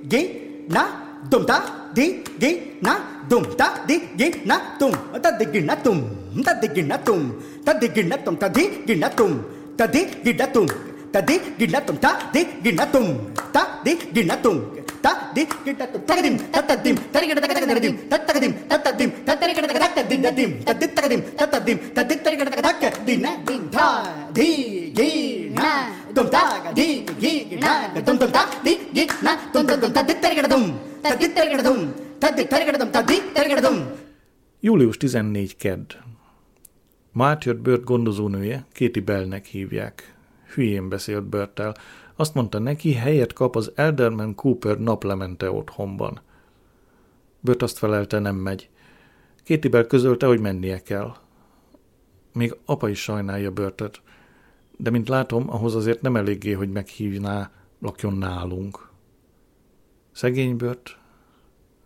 gi 0.09 0.23
na 0.69 1.10
dum 1.31 1.45
ta 1.47 1.61
di 1.95 2.07
gi 2.41 2.51
na 2.81 2.95
dum 3.29 3.43
ta 3.59 3.67
di 3.87 3.97
gi 4.19 4.31
na 4.45 4.57
tum 4.79 4.93
ta 5.23 5.31
di 5.39 5.45
gi 5.53 5.61
na 5.61 5.75
tum 5.77 5.99
ta 6.45 6.53
di 6.61 6.69
gi 6.75 6.83
na 6.83 6.97
tum 6.97 7.21
ta 7.65 7.73
di 7.73 7.89
gi 7.95 8.03
na 8.03 8.17
tum 8.17 8.39
ta 8.39 8.49
di 8.49 8.69
gi 8.87 8.95
na 8.95 9.09
tum 9.09 9.33
ta 9.79 9.87
di 9.87 10.01
gi 10.25 10.33
na 10.33 10.47
tum 10.55 10.67
ta 11.13 11.21
di 11.21 11.39
gi 11.59 11.67
na 11.73 11.81
tum 11.85 11.97
ta 12.03 12.11
di 12.33 12.43
gi 12.65 12.73
na 12.73 12.85
tum 12.91 13.07
ta 13.53 13.63
di 13.85 13.93
gi 14.15 14.23
na 14.25 14.37
tum 14.45 14.57
ta 15.03 15.13
di 15.35 15.43
gi 15.63 15.73
na 15.75 15.77
tum 15.85 16.01
tagadim 16.07 16.37
tatadim 16.53 16.97
tarigada 17.13 17.41
tagadim 17.41 17.95
tatadim 18.13 18.53
tatadim 18.69 19.11
tatarigada 19.25 19.79
tagadim 19.81 20.21
tadim 20.21 20.51
tadim 20.61 20.91
tagadim 20.97 21.21
tatadim 21.41 21.79
tadim 21.97 22.19
tarigada 22.25 22.51
tagadim 22.61 23.21
dim 23.49 23.63
ta 23.73 23.89
di 24.37 24.49
gi 24.97 25.11
na 25.57 26.00
Július 34.61 34.97
14 34.97 35.57
kedd. 35.57 35.93
Ma 37.13 37.27
átjött 37.27 37.59
Bört 37.59 37.85
gondozónője, 37.85 38.67
Kéti 38.73 39.01
Bellnek 39.01 39.47
hívják. 39.47 40.15
Hülyén 40.55 40.89
beszélt 40.89 41.25
Börttel. 41.25 41.75
Azt 42.17 42.35
mondta 42.35 42.59
neki, 42.59 42.93
helyet 42.93 43.33
kap 43.33 43.57
az 43.57 43.73
Elderman 43.75 44.35
Cooper 44.35 44.79
naplemente 44.79 45.51
otthonban. 45.51 46.21
Bört 47.41 47.63
azt 47.63 47.79
felelte, 47.79 48.19
nem 48.19 48.37
megy. 48.37 48.69
Kéti 49.45 49.69
Bell 49.69 49.87
közölte, 49.87 50.27
hogy 50.27 50.41
mennie 50.41 50.79
kell. 50.79 51.15
Még 52.33 52.57
apa 52.65 52.89
is 52.89 53.03
sajnálja 53.03 53.51
Börtöt. 53.51 54.01
De 54.83 54.91
mint 54.91 55.09
látom, 55.09 55.51
ahhoz 55.51 55.75
azért 55.75 56.01
nem 56.01 56.17
eléggé, 56.17 56.53
hogy 56.53 56.71
meghívná, 56.71 57.51
lakjon 57.79 58.15
nálunk. 58.15 58.91
Szegény 60.13 60.57
Bört, 60.57 60.99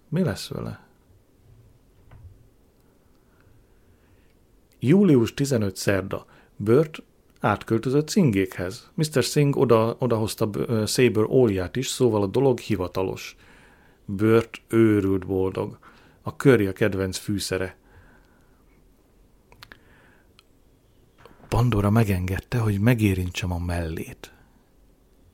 mi 0.08 0.22
lesz 0.22 0.48
vele? 0.48 0.86
Július 4.78 5.34
15 5.34 5.76
szerda. 5.76 6.26
Bört 6.56 7.02
átköltözött 7.40 8.08
Szingékhez. 8.08 8.90
Mr. 8.94 9.22
Singh 9.22 9.58
oda, 9.58 9.96
odahozta 9.98 10.50
Saber 10.86 11.24
ólját 11.24 11.76
is, 11.76 11.86
szóval 11.88 12.22
a 12.22 12.26
dolog 12.26 12.58
hivatalos. 12.58 13.36
Bört 14.04 14.60
őrült 14.68 15.26
boldog. 15.26 15.78
A 16.22 16.36
körje 16.36 16.72
kedvenc 16.72 17.16
fűszere. 17.16 17.76
Pandora 21.54 21.90
megengedte, 21.90 22.58
hogy 22.58 22.80
megérintsem 22.80 23.52
a 23.52 23.58
mellét. 23.58 24.32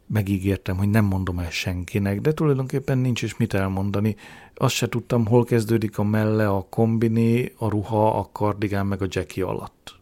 Megígértem, 0.06 0.76
hogy 0.76 0.88
nem 0.88 1.04
mondom 1.04 1.38
el 1.38 1.50
senkinek, 1.50 2.20
de 2.20 2.34
tulajdonképpen 2.34 2.98
nincs 2.98 3.22
is 3.22 3.36
mit 3.36 3.54
elmondani. 3.54 4.16
Azt 4.54 4.74
se 4.74 4.88
tudtam, 4.88 5.26
hol 5.26 5.44
kezdődik 5.44 5.98
a 5.98 6.02
melle, 6.02 6.48
a 6.48 6.66
kombiné, 6.70 7.52
a 7.56 7.68
ruha, 7.68 8.18
a 8.18 8.28
kardigán 8.32 8.86
meg 8.86 9.02
a 9.02 9.06
Jackie 9.08 9.44
alatt. 9.44 9.98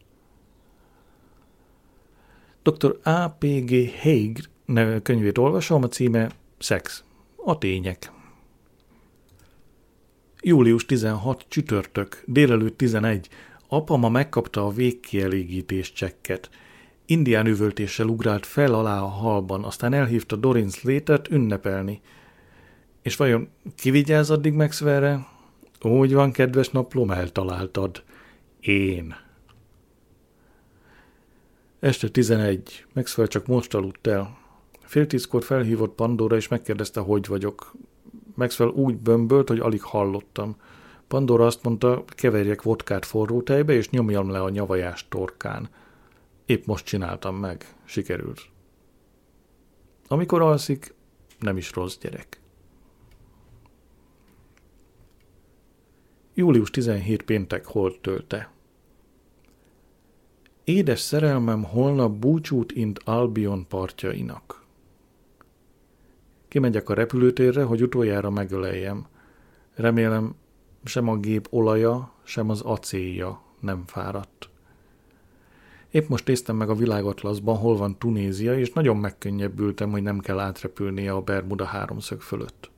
Dr. 2.63 2.99
A.P.G. 3.03 3.91
Haig 4.01 4.49
könyvét 5.03 5.37
olvasom, 5.37 5.83
a 5.83 5.87
címe 5.87 6.31
Szex. 6.57 7.03
A 7.35 7.57
tények. 7.57 8.11
Július 10.41 10.85
16, 10.85 11.45
csütörtök, 11.47 12.23
délelőtt 12.25 12.77
11. 12.77 13.29
Apa 13.71 13.97
ma 13.97 14.09
megkapta 14.09 14.65
a 14.65 14.71
végkielégítés 14.71 15.91
csekket. 15.93 16.49
Indián 17.05 17.45
üvöltéssel 17.45 18.07
ugrált 18.07 18.45
fel 18.45 18.73
alá 18.73 19.01
a 19.01 19.07
halban, 19.07 19.63
aztán 19.63 19.93
elhívta 19.93 20.35
Dorin 20.35 20.69
Slater-t 20.69 21.29
ünnepelni. 21.29 22.01
És 23.01 23.15
vajon 23.15 23.49
ki 23.75 23.91
vigyáz 23.91 24.29
addig 24.29 24.53
Maxwellre? 24.53 25.27
Úgy 25.81 26.13
van, 26.13 26.31
kedves 26.31 26.69
naplom, 26.69 27.11
eltaláltad. 27.11 28.03
Én. 28.59 29.15
Este 31.79 32.09
11. 32.09 32.85
Maxwell 32.93 33.27
csak 33.27 33.47
most 33.47 33.73
aludt 33.73 34.07
el. 34.07 34.37
Fél 34.81 35.07
tízkor 35.07 35.43
felhívott 35.43 35.95
Pandora, 35.95 36.35
és 36.35 36.47
megkérdezte, 36.47 36.99
hogy 36.99 37.27
vagyok. 37.27 37.73
Maxwell 38.35 38.69
úgy 38.69 38.97
bömbölt, 38.97 39.47
hogy 39.47 39.59
alig 39.59 39.81
hallottam. 39.81 40.55
Pandora 41.09 41.45
azt 41.45 41.63
mondta, 41.63 42.03
keverjek 42.07 42.61
vodkát 42.61 43.05
forró 43.05 43.41
tejbe, 43.41 43.73
és 43.73 43.89
nyomjam 43.89 44.29
le 44.29 44.41
a 44.41 44.49
nyavajás 44.49 45.07
torkán. 45.07 45.69
Épp 46.45 46.65
most 46.65 46.85
csináltam 46.85 47.35
meg. 47.35 47.75
Sikerült. 47.83 48.41
Amikor 50.07 50.41
alszik, 50.41 50.93
nem 51.39 51.57
is 51.57 51.71
rossz 51.71 51.97
gyerek. 51.97 52.41
Július 56.33 56.69
17 56.69 57.23
péntek 57.23 57.65
holt 57.65 57.99
tölte. 58.01 58.51
Édes 60.63 60.99
szerelmem 60.99 61.63
holnap 61.63 62.11
búcsút 62.11 62.71
int 62.71 62.99
Albion 63.03 63.67
partjainak. 63.67 64.65
Kimegyek 66.47 66.89
a 66.89 66.93
repülőtérre, 66.93 67.63
hogy 67.63 67.81
utoljára 67.81 68.29
megöleljem. 68.29 69.07
Remélem, 69.73 70.35
sem 70.83 71.07
a 71.07 71.17
gép 71.17 71.47
olaja, 71.49 72.11
sem 72.23 72.49
az 72.49 72.61
acélja 72.61 73.41
nem 73.59 73.83
fáradt. 73.85 74.49
Épp 75.91 76.07
most 76.07 76.27
néztem 76.27 76.55
meg 76.55 76.69
a 76.69 76.75
világatlaszban, 76.75 77.57
hol 77.57 77.77
van 77.77 77.97
Tunézia, 77.97 78.59
és 78.59 78.71
nagyon 78.71 78.97
megkönnyebbültem, 78.97 79.91
hogy 79.91 80.01
nem 80.01 80.19
kell 80.19 80.39
átrepülnie 80.39 81.11
a 81.11 81.21
Bermuda 81.21 81.65
háromszög 81.65 82.21
fölött. 82.21 82.71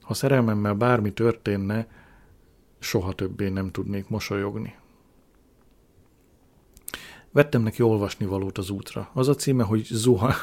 Ha 0.00 0.14
szerelmemmel 0.14 0.74
bármi 0.74 1.12
történne, 1.12 1.86
soha 2.78 3.12
többé 3.12 3.48
nem 3.48 3.70
tudnék 3.70 4.08
mosolyogni. 4.08 4.74
Vettem 7.30 7.62
neki 7.62 7.82
olvasni 7.82 8.26
valót 8.26 8.58
az 8.58 8.70
útra. 8.70 9.10
Az 9.12 9.28
a 9.28 9.34
címe, 9.34 9.64
hogy 9.64 9.84
zuha... 9.84 10.34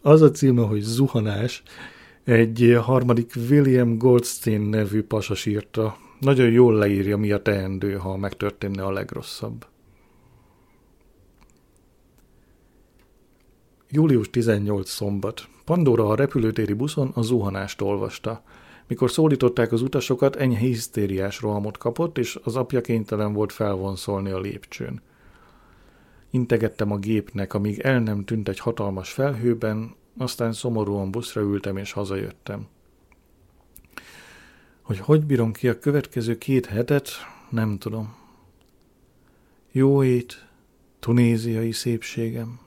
az 0.00 0.22
a 0.22 0.30
címe, 0.30 0.62
hogy 0.62 0.80
zuhanás. 0.80 1.62
Egy 2.24 2.78
harmadik 2.82 3.32
William 3.50 3.98
Goldstein 3.98 4.60
nevű 4.60 5.02
pasas 5.02 5.46
írta. 5.46 5.96
Nagyon 6.20 6.50
jól 6.50 6.74
leírja, 6.74 7.16
mi 7.16 7.32
a 7.32 7.42
teendő, 7.42 7.94
ha 7.94 8.16
megtörténne 8.16 8.84
a 8.84 8.90
legrosszabb. 8.90 9.66
Július 13.88 14.30
18 14.30 14.90
szombat. 14.90 15.48
Pandora 15.64 16.08
a 16.08 16.14
repülőtéri 16.14 16.72
buszon 16.72 17.10
a 17.14 17.22
zuhanást 17.22 17.80
olvasta. 17.80 18.42
Mikor 18.86 19.10
szólították 19.10 19.72
az 19.72 19.82
utasokat, 19.82 20.36
enyhe 20.36 20.58
hisztériás 20.58 21.40
rohamot 21.40 21.76
kapott, 21.76 22.18
és 22.18 22.38
az 22.42 22.56
apja 22.56 22.80
kénytelen 22.80 23.32
volt 23.32 23.52
felvonszolni 23.52 24.30
a 24.30 24.40
lépcsőn. 24.40 25.02
Integettem 26.30 26.90
a 26.92 26.98
gépnek, 26.98 27.54
amíg 27.54 27.78
el 27.78 28.00
nem 28.00 28.24
tűnt 28.24 28.48
egy 28.48 28.58
hatalmas 28.58 29.12
felhőben, 29.12 29.94
aztán 30.16 30.52
szomorúan 30.52 31.10
buszra 31.10 31.40
ültem 31.40 31.76
és 31.76 31.92
hazajöttem. 31.92 32.66
Hogy 34.82 34.98
hogy 34.98 35.24
bírom 35.24 35.52
ki 35.52 35.68
a 35.68 35.78
következő 35.78 36.38
két 36.38 36.66
hetet, 36.66 37.08
nem 37.50 37.78
tudom. 37.78 38.14
Jó 39.70 40.02
ét, 40.02 40.46
tunéziai 40.98 41.72
szépségem. 41.72 42.60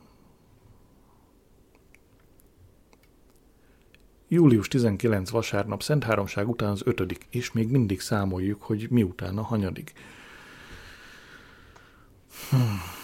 Július 4.27 4.67
19 4.67 5.29
vasárnap 5.29 5.83
Szent 5.83 6.03
Háromság 6.03 6.49
után 6.49 6.69
az 6.69 6.81
ötödik, 6.85 7.27
és 7.29 7.51
még 7.51 7.69
mindig 7.69 7.99
számoljuk, 7.99 8.61
hogy 8.61 8.87
miután 8.89 9.37
a 9.37 9.41
hanyadik. 9.41 9.93
Hmm. 12.49 12.94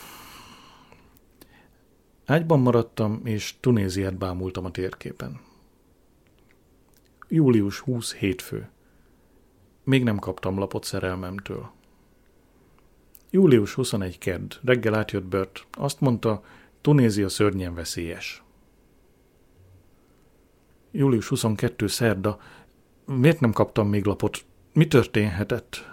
Ágyban 2.32 2.60
maradtam, 2.60 3.22
és 3.24 3.56
Tunéziát 3.60 4.18
bámultam 4.18 4.66
a 4.66 4.72
térképen. 4.72 5.40
Július 7.28 7.80
20 7.80 8.14
hétfő. 8.14 8.70
Még 9.84 10.04
nem 10.04 10.18
kaptam 10.18 10.58
lapot 10.58 10.84
szerelmemtől. 10.84 11.72
Július 13.30 13.74
21 13.74 14.18
kedd. 14.18 14.54
Reggel 14.64 14.96
átjött 14.96 15.24
Bört. 15.24 15.68
Azt 15.72 16.00
mondta, 16.00 16.44
Tunézia 16.82 17.30
szörnyen 17.30 17.74
veszélyes. 17.74 18.44
Július 20.92 21.28
22 21.28 21.88
szerda. 21.88 22.40
Miért 23.06 23.40
nem 23.40 23.52
kaptam 23.52 23.88
még 23.88 24.06
lapot? 24.06 24.46
Mi 24.74 24.88
történhetett? 24.88 25.91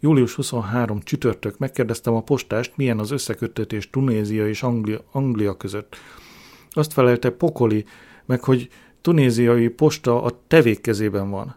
Július 0.00 0.34
23 0.34 1.00
csütörtök 1.02 1.58
megkérdeztem 1.58 2.14
a 2.14 2.22
postást, 2.22 2.72
milyen 2.76 2.98
az 2.98 3.10
összeköttetés 3.10 3.90
Tunézia 3.90 4.48
és 4.48 4.62
Anglia, 4.62 5.00
Anglia 5.12 5.56
között. 5.56 5.96
Azt 6.70 6.92
felelte 6.92 7.30
pokoli, 7.30 7.84
meg 8.24 8.44
hogy 8.44 8.68
tunéziai 9.00 9.68
posta 9.68 10.22
a 10.22 10.40
tevék 10.46 10.80
kezében 10.80 11.30
van. 11.30 11.56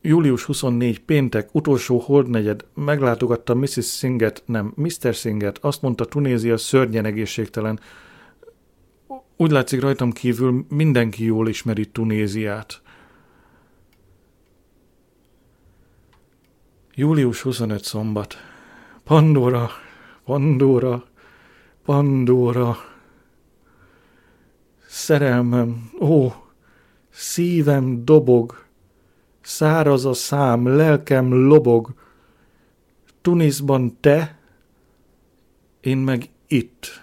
Július 0.00 0.44
24 0.44 1.00
péntek, 1.00 1.54
utolsó 1.54 1.98
holdnegyed, 1.98 2.64
meglátogattam 2.74 3.58
Mrs. 3.58 3.96
Singet, 3.96 4.42
nem, 4.46 4.72
Mr. 4.76 5.14
Singet, 5.14 5.58
azt 5.58 5.82
mondta 5.82 6.04
Tunézia 6.04 6.56
szörnyen 6.56 7.04
egészségtelen. 7.04 7.80
Úgy 9.36 9.50
látszik 9.50 9.80
rajtam 9.80 10.12
kívül 10.12 10.64
mindenki 10.68 11.24
jól 11.24 11.48
ismeri 11.48 11.86
Tunéziát. 11.86 12.80
Július 16.98 17.40
25 17.42 17.84
szombat. 17.84 18.36
Pandora, 19.04 19.70
Pandora, 20.24 21.04
Pandora. 21.84 22.76
Szerelmem, 24.88 25.90
ó, 26.00 26.32
szívem 27.10 28.04
dobog, 28.04 28.64
száraz 29.40 30.04
a 30.04 30.12
szám, 30.12 30.66
lelkem 30.66 31.32
lobog. 31.32 31.94
Tunisban 33.20 33.96
te, 34.00 34.38
én 35.80 35.98
meg 35.98 36.28
itt. 36.46 37.02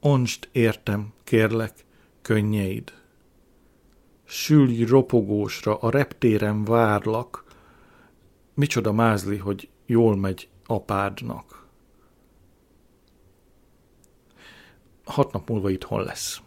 Onst 0.00 0.48
értem, 0.52 1.12
kérlek, 1.24 1.84
könnyeid. 2.22 2.92
Sülj 4.24 4.84
ropogósra, 4.84 5.76
a 5.78 5.90
reptéren 5.90 6.64
várlak. 6.64 7.41
Micsoda 8.54 8.92
mázli, 8.92 9.36
hogy 9.36 9.68
jól 9.86 10.16
megy 10.16 10.48
apádnak. 10.66 11.66
Hat 15.04 15.32
nap 15.32 15.48
múlva 15.48 15.70
itthon 15.70 16.02
lesz. 16.02 16.40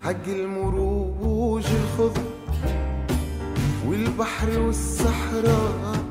حق 0.00 0.26
المروج 0.28 1.64
الخضر 1.64 2.22
والبحر 3.86 4.58
والصحراء 4.58 6.04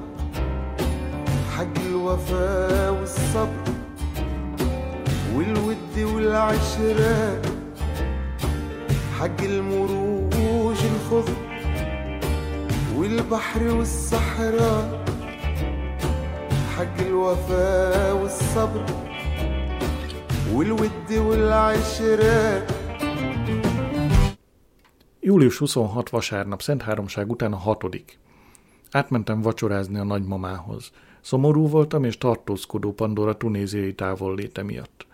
حق 1.57 1.77
الوفا 1.85 2.89
والصبر 2.89 3.63
والود 5.35 5.97
والعشرة 6.13 7.41
حق 9.19 9.41
المروج 9.41 10.77
الخضر 10.93 11.37
والبحر 12.97 13.63
والصحراء 13.67 15.02
حق 16.82 17.00
الوفا 17.00 18.12
والصبر 18.12 18.84
والود 20.54 21.12
والعشرة 21.12 22.66
Július 25.20 25.58
26 25.58 26.08
vasárnap, 26.10 26.62
Szent 26.62 26.82
Háromság 26.82 27.30
után 27.30 27.52
a 27.52 27.56
hatodik. 27.56 28.18
Átmentem 28.90 29.40
vacsorázni 29.40 29.98
a 29.98 30.04
nagymamához. 30.04 30.90
Szomorú 31.20 31.68
voltam 31.68 32.04
és 32.04 32.18
tartózkodó 32.18 32.92
Pandora 32.92 33.36
tunéziai 33.36 33.94
távolléte 33.94 34.62
miatt. 34.62 35.06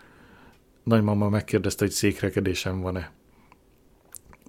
Nagymama 0.83 1.29
megkérdezte, 1.29 1.85
hogy 1.85 1.93
székrekedésem 1.93 2.81
van-e. 2.81 3.11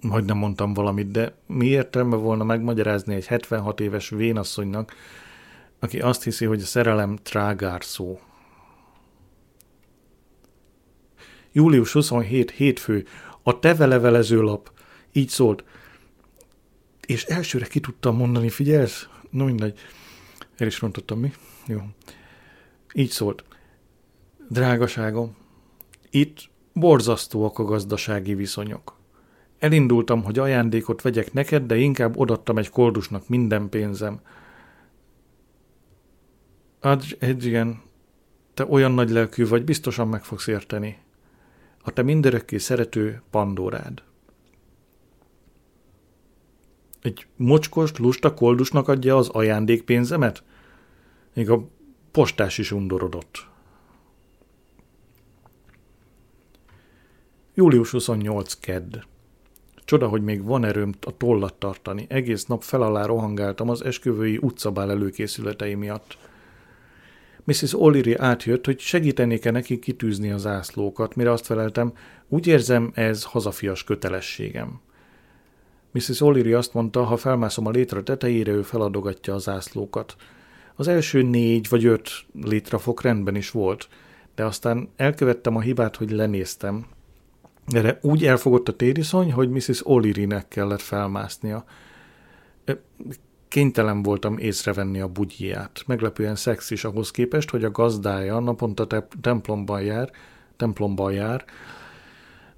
Majdnem 0.01 0.37
mondtam 0.37 0.73
valamit, 0.73 1.11
de 1.11 1.33
mi 1.47 1.65
értelme 1.65 2.15
volna 2.15 2.43
megmagyarázni 2.43 3.15
egy 3.15 3.27
76 3.27 3.79
éves 3.79 4.09
vénasszonynak, 4.09 4.93
aki 5.82 6.00
azt 6.00 6.22
hiszi, 6.24 6.44
hogy 6.44 6.60
a 6.60 6.64
szerelem 6.64 7.16
trágár 7.16 7.84
szó. 7.84 8.20
Július 11.52 11.92
27 11.92 12.50
hétfő, 12.50 13.06
a 13.42 13.58
tevelevelező 13.58 14.40
lap. 14.40 14.72
Így 15.12 15.28
szólt. 15.28 15.64
És 17.06 17.24
elsőre 17.24 17.66
ki 17.66 17.80
tudtam 17.80 18.16
mondani, 18.16 18.48
figyelsz? 18.48 19.08
No 19.30 19.44
mindegy. 19.44 19.78
El 20.56 20.66
is 20.66 20.80
rontottam, 20.80 21.18
mi? 21.20 21.32
Jó. 21.66 21.80
Így 22.94 23.10
szólt. 23.10 23.44
Drágaságom, 24.48 25.36
itt 26.10 26.50
borzasztóak 26.72 27.58
a 27.58 27.64
gazdasági 27.64 28.34
viszonyok. 28.34 29.00
Elindultam, 29.58 30.22
hogy 30.22 30.38
ajándékot 30.38 31.02
vegyek 31.02 31.32
neked, 31.32 31.66
de 31.66 31.76
inkább 31.76 32.18
odattam 32.18 32.58
egy 32.58 32.70
koldusnak 32.70 33.28
minden 33.28 33.68
pénzem. 33.68 34.20
Adrian, 36.82 37.82
te 38.54 38.66
olyan 38.66 38.92
nagy 38.92 39.10
lelkű 39.10 39.46
vagy, 39.46 39.64
biztosan 39.64 40.08
meg 40.08 40.24
fogsz 40.24 40.46
érteni. 40.46 40.98
A 41.82 41.90
te 41.90 42.02
mindörökké 42.02 42.58
szerető 42.58 43.22
Pandorád. 43.30 44.02
Egy 47.02 47.26
mocskos, 47.36 47.96
lusta 47.96 48.34
koldusnak 48.34 48.88
adja 48.88 49.16
az 49.16 49.28
ajándékpénzemet? 49.28 50.42
Még 51.34 51.50
a 51.50 51.68
postás 52.10 52.58
is 52.58 52.72
undorodott. 52.72 53.46
Július 57.54 57.90
28 57.90 58.54
kedd. 58.54 58.96
Csoda, 59.84 60.08
hogy 60.08 60.22
még 60.22 60.44
van 60.44 60.64
erőm 60.64 60.94
a 61.06 61.16
tollat 61.16 61.54
tartani. 61.54 62.06
Egész 62.08 62.44
nap 62.44 62.62
fel 62.62 62.82
alá 62.82 63.06
rohangáltam 63.06 63.68
az 63.68 63.84
esküvői 63.84 64.38
utcabál 64.40 64.90
előkészületei 64.90 65.74
miatt. 65.74 66.18
Mrs. 67.44 67.74
O'Leary 67.76 68.14
átjött, 68.18 68.64
hogy 68.64 68.78
segítenék-e 68.78 69.50
neki 69.50 69.78
kitűzni 69.78 70.30
az 70.30 70.40
zászlókat, 70.40 71.14
mire 71.14 71.30
azt 71.30 71.46
feleltem, 71.46 71.92
úgy 72.28 72.46
érzem, 72.46 72.90
ez 72.94 73.24
hazafias 73.24 73.84
kötelességem. 73.84 74.80
Mrs. 75.90 76.20
O'Leary 76.20 76.56
azt 76.56 76.74
mondta, 76.74 77.04
ha 77.04 77.16
felmászom 77.16 77.66
a 77.66 77.70
létre 77.70 78.02
tetejére, 78.02 78.52
ő 78.52 78.62
feladogatja 78.62 79.34
a 79.34 79.38
zászlókat. 79.38 80.16
Az 80.74 80.88
első 80.88 81.22
négy 81.22 81.68
vagy 81.68 81.84
öt 81.84 82.10
létrafok 82.42 83.02
rendben 83.02 83.36
is 83.36 83.50
volt, 83.50 83.88
de 84.34 84.44
aztán 84.44 84.88
elkövettem 84.96 85.56
a 85.56 85.60
hibát, 85.60 85.96
hogy 85.96 86.10
lenéztem. 86.10 86.86
Erre 87.66 87.98
úgy 88.02 88.26
elfogott 88.26 88.68
a 88.68 88.76
tériszony, 88.76 89.32
hogy 89.32 89.50
Mrs. 89.50 89.82
O'Leary-nek 89.84 90.42
kellett 90.48 90.80
felmásznia. 90.80 91.64
Kénytelen 93.52 94.02
voltam 94.02 94.38
észrevenni 94.38 95.00
a 95.00 95.08
bugyját. 95.08 95.82
Meglepően 95.86 96.36
szexis 96.36 96.84
ahhoz 96.84 97.10
képest, 97.10 97.50
hogy 97.50 97.64
a 97.64 97.70
gazdája 97.70 98.38
naponta 98.38 98.86
te- 98.86 99.08
templomban 99.20 99.82
jár, 99.82 100.10
templomban 100.56 101.12
jár, 101.12 101.44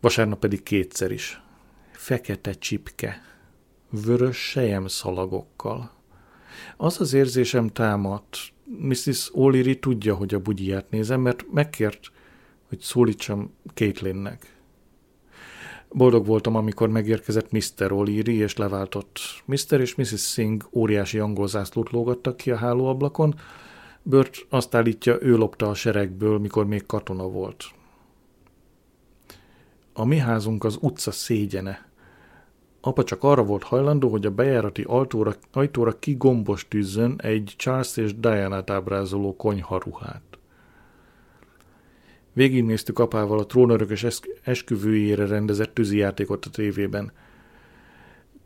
vasárnap 0.00 0.38
pedig 0.38 0.62
kétszer 0.62 1.11
is. 1.11 1.40
Fekete 1.92 2.52
csipke, 2.52 3.22
vörös 3.90 4.37
sejem 4.37 4.87
szalagokkal. 4.87 5.90
Az 6.76 7.00
az 7.00 7.12
érzésem 7.12 7.68
támadt, 7.68 8.38
Mrs. 8.64 9.30
O'Leary 9.33 9.78
tudja, 9.78 10.14
hogy 10.14 10.35
a 10.35 10.40
bugyját 10.40 10.90
nézem, 10.90 11.20
mert 11.20 11.44
megkért, 11.52 12.11
hogy 12.68 12.80
szólítsam 12.80 13.54
Caitlinnek. 13.74 14.53
Boldog 15.96 16.26
voltam, 16.26 16.57
amikor 16.57 16.88
megérkezett 16.88 17.50
Mr. 17.50 17.62
O'Leary 17.78 18.40
és 18.40 18.57
leváltott. 18.57 19.18
Mr. 19.44 19.80
és 19.80 19.94
Mrs. 19.94 20.33
Singh 20.33 20.66
óriási 20.72 21.18
angol 21.18 21.48
zászlót 21.48 21.90
lógattak 21.90 22.37
ki 22.37 22.50
a 22.50 22.57
hálóablakon. 22.57 23.35
Bört 24.02 24.46
azt 24.48 24.74
állítja, 24.74 25.16
ő 25.20 25.37
lopta 25.37 25.68
a 25.68 25.74
seregből, 25.74 26.38
mikor 26.38 26.66
még 26.66 26.87
katona 26.87 27.28
volt. 27.28 27.64
A 29.92 30.04
mi 30.04 30.16
házunk 30.16 30.64
az 30.64 30.78
utca 30.80 31.11
szégyene. 31.11 31.88
Apa 32.80 33.04
csak 33.04 33.22
arra 33.22 33.44
volt 33.44 33.62
hajlandó, 33.62 34.09
hogy 34.09 34.26
a 34.26 34.30
bejárati 34.30 34.85
ajtóra, 34.87 35.35
ajtóra 35.52 35.98
kigombos 35.98 36.68
tűzzön 36.68 37.14
egy 37.22 37.54
Charles 37.57 37.96
és 37.96 38.18
Diana-t 38.18 38.70
ábrázoló 38.70 39.37
konyharuhát. 39.37 40.33
Végignéztük 42.34 42.98
apával 42.98 43.38
a 43.38 43.46
trónörökös 43.46 44.06
esküvőjére 44.42 45.26
rendezett 45.26 45.74
tűzijátékot 45.74 46.44
a 46.44 46.50
tévében. 46.50 47.12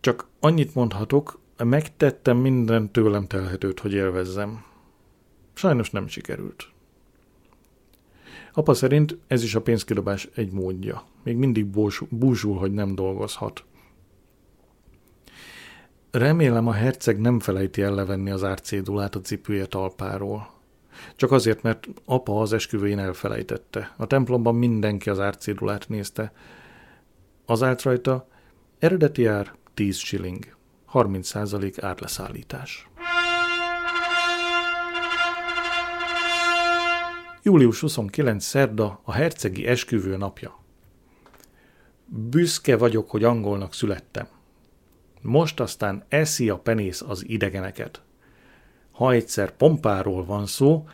Csak 0.00 0.26
annyit 0.40 0.74
mondhatok, 0.74 1.38
megtettem 1.64 2.36
minden 2.36 2.92
tőlem 2.92 3.26
telhetőt, 3.26 3.80
hogy 3.80 3.92
élvezzem. 3.92 4.64
Sajnos 5.54 5.90
nem 5.90 6.06
sikerült. 6.06 6.68
Apa 8.52 8.74
szerint 8.74 9.18
ez 9.26 9.42
is 9.42 9.54
a 9.54 9.62
pénzkidobás 9.62 10.28
egy 10.34 10.52
módja. 10.52 11.04
Még 11.22 11.36
mindig 11.36 11.66
búzsul, 12.08 12.56
hogy 12.56 12.72
nem 12.72 12.94
dolgozhat. 12.94 13.64
Remélem 16.10 16.66
a 16.66 16.72
herceg 16.72 17.20
nem 17.20 17.40
felejti 17.40 17.82
el 17.82 17.94
levenni 17.94 18.30
az 18.30 18.44
árcédulát 18.44 19.14
a 19.14 19.20
cipője 19.20 19.66
talpáról. 19.66 20.57
Csak 21.16 21.32
azért, 21.32 21.62
mert 21.62 21.88
apa 22.04 22.40
az 22.40 22.52
esküvőjén 22.52 22.98
elfelejtette. 22.98 23.94
A 23.96 24.06
templomban 24.06 24.54
mindenki 24.54 25.10
az 25.10 25.20
árcédulát 25.20 25.88
nézte. 25.88 26.32
Az 27.46 27.62
állt 27.62 27.82
rajta, 27.82 28.28
eredeti 28.78 29.26
ár 29.26 29.54
10 29.74 29.96
shilling, 29.96 30.56
30% 30.92 31.78
árleszállítás. 31.80 32.88
Július 37.42 37.80
29. 37.80 38.44
szerda, 38.44 39.00
a 39.04 39.12
hercegi 39.12 39.66
esküvő 39.66 40.16
napja. 40.16 40.58
Büszke 42.06 42.76
vagyok, 42.76 43.10
hogy 43.10 43.24
angolnak 43.24 43.74
születtem. 43.74 44.26
Most 45.20 45.60
aztán 45.60 46.04
eszi 46.08 46.48
a 46.48 46.58
penész 46.58 47.00
az 47.00 47.28
idegeneket. 47.28 48.02
Ha 48.98 49.12
egyszer 49.12 49.56
pompáról 49.56 50.24
van 50.24 50.46
szó, 50.46 50.88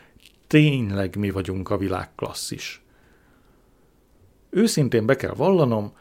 tényleg 0.46 1.16
mi 1.16 1.30
vagyunk 1.30 1.70
a 1.70 1.76
világ 1.76 2.14
klasszis. 2.14 2.82
Őszintén 4.50 5.06
be 5.06 5.16
kell 5.16 5.34
vallanom, 5.34 5.92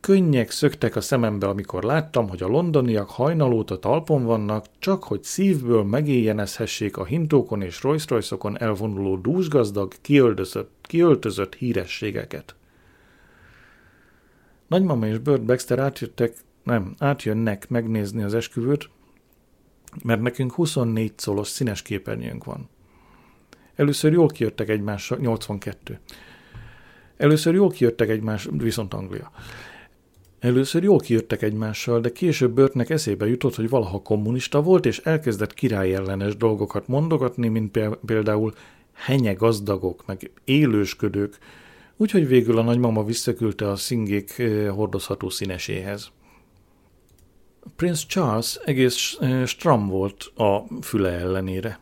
könnyek 0.00 0.50
szöktek 0.50 0.96
a 0.96 1.00
szemembe, 1.00 1.48
amikor 1.48 1.82
láttam, 1.82 2.28
hogy 2.28 2.42
a 2.42 2.46
londoniak 2.46 3.10
hajnal 3.10 3.52
óta 3.52 3.78
talpon 3.78 4.24
vannak, 4.24 4.66
csak 4.78 5.04
hogy 5.04 5.22
szívből 5.22 5.82
megéljenezhessék 5.82 6.96
a 6.96 7.04
hintókon 7.04 7.62
és 7.62 7.82
rolls 7.82 8.32
elvonuló 8.54 9.16
dúsgazdag, 9.16 9.92
kiöltözött, 10.00 10.70
kiöltözött 10.82 11.54
hírességeket. 11.54 12.54
Nagymama 14.66 15.06
és 15.06 15.18
Bert 15.18 15.42
Baxter 15.42 15.78
átjöttek, 15.78 16.36
nem, 16.62 16.94
átjönnek 16.98 17.68
megnézni 17.68 18.22
az 18.22 18.34
esküvőt, 18.34 18.88
mert 20.04 20.20
nekünk 20.20 20.52
24 20.52 21.12
szolos 21.16 21.48
színes 21.48 21.82
képernyőnk 21.82 22.44
van. 22.44 22.68
Először 23.74 24.12
jól 24.12 24.28
kijöttek 24.28 24.68
egymással, 24.68 25.18
82. 25.18 25.98
Először 27.16 27.54
jól 27.54 27.70
kijöttek 27.70 28.08
egymás, 28.08 28.48
viszont 28.52 28.94
Anglia. 28.94 29.30
Először 30.38 30.82
jól 30.82 30.98
kijöttek 30.98 31.42
egymással, 31.42 32.00
de 32.00 32.12
később 32.12 32.52
Börtnek 32.54 32.90
eszébe 32.90 33.26
jutott, 33.26 33.54
hogy 33.54 33.68
valaha 33.68 34.02
kommunista 34.02 34.62
volt, 34.62 34.86
és 34.86 34.98
elkezdett 34.98 35.54
királyellenes 35.54 36.36
dolgokat 36.36 36.88
mondogatni, 36.88 37.48
mint 37.48 37.78
például 38.06 38.52
henye 38.92 39.32
gazdagok, 39.32 40.06
meg 40.06 40.30
élősködők, 40.44 41.38
úgyhogy 41.96 42.28
végül 42.28 42.58
a 42.58 42.62
nagymama 42.62 43.04
visszaküldte 43.04 43.70
a 43.70 43.76
szingék 43.76 44.38
eh, 44.38 44.68
hordozható 44.68 45.28
színeséhez. 45.28 46.10
Prince 47.76 48.04
Charles 48.06 48.58
egész 48.64 49.18
stram 49.46 49.88
volt 49.88 50.32
a 50.36 50.64
füle 50.82 51.10
ellenére. 51.10 51.78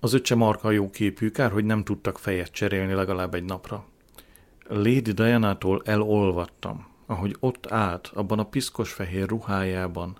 Az 0.00 0.12
öccse 0.12 0.34
marka 0.34 0.70
jó 0.70 0.90
képű, 0.90 1.30
kár, 1.30 1.50
hogy 1.50 1.64
nem 1.64 1.84
tudtak 1.84 2.18
fejet 2.18 2.50
cserélni 2.50 2.92
legalább 2.92 3.34
egy 3.34 3.44
napra. 3.44 3.84
Lady 4.68 5.12
Diana-tól 5.12 5.82
elolvattam, 5.84 6.86
ahogy 7.06 7.36
ott 7.40 7.70
állt 7.70 8.10
abban 8.14 8.38
a 8.38 8.44
piszkos 8.44 8.92
fehér 8.92 9.28
ruhájában. 9.28 10.16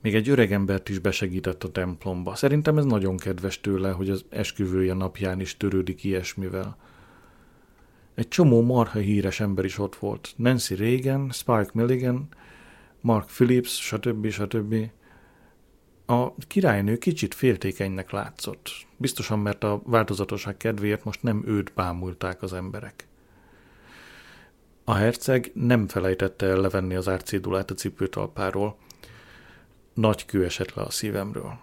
Még 0.00 0.14
egy 0.14 0.28
öreg 0.28 0.52
embert 0.52 0.88
is 0.88 0.98
besegített 0.98 1.64
a 1.64 1.70
templomba. 1.70 2.34
Szerintem 2.34 2.78
ez 2.78 2.84
nagyon 2.84 3.16
kedves 3.16 3.60
tőle, 3.60 3.90
hogy 3.90 4.10
az 4.10 4.24
esküvője 4.28 4.94
napján 4.94 5.40
is 5.40 5.56
törődik 5.56 6.04
ilyesmivel. 6.04 6.76
Egy 8.14 8.28
csomó 8.28 8.62
marha 8.62 8.98
híres 8.98 9.40
ember 9.40 9.64
is 9.64 9.78
ott 9.78 9.96
volt. 9.96 10.32
Nancy 10.36 10.74
Reagan, 10.74 11.30
Spike 11.30 11.70
Milligan, 11.72 12.28
Mark 13.04 13.26
Phillips, 13.26 13.80
stb. 13.80 14.28
stb. 14.28 14.90
A 16.06 16.34
királynő 16.34 16.96
kicsit 16.96 17.34
féltékenynek 17.34 18.10
látszott. 18.10 18.70
Biztosan, 18.96 19.38
mert 19.38 19.64
a 19.64 19.82
változatosság 19.84 20.56
kedvéért 20.56 21.04
most 21.04 21.22
nem 21.22 21.42
őt 21.46 21.72
bámulták 21.74 22.42
az 22.42 22.52
emberek. 22.52 23.06
A 24.84 24.94
herceg 24.94 25.50
nem 25.54 25.88
felejtette 25.88 26.46
el 26.46 26.60
levenni 26.60 26.94
az 26.94 27.08
árcédulát 27.08 27.70
a 27.70 27.74
cipőtalpáról. 27.74 28.76
Nagy 29.94 30.24
kő 30.24 30.44
esett 30.44 30.74
le 30.74 30.82
a 30.82 30.90
szívemről. 30.90 31.58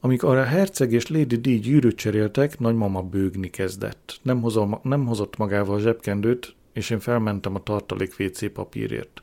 Amikor 0.00 0.36
a 0.36 0.44
herceg 0.44 0.92
és 0.92 1.08
Lady 1.08 1.36
D 1.36 1.60
gyűrűt 1.60 1.96
cseréltek, 1.96 2.58
nagymama 2.58 3.02
bőgni 3.02 3.50
kezdett. 3.50 4.18
Nem, 4.22 4.40
hozol, 4.40 4.80
nem 4.82 5.06
hozott 5.06 5.36
magával 5.36 5.80
zsebkendőt, 5.80 6.56
és 6.78 6.90
én 6.90 6.98
felmentem 7.00 7.54
a 7.54 7.62
tartalék 7.62 8.14
WC 8.18 8.52
papírért. 8.52 9.22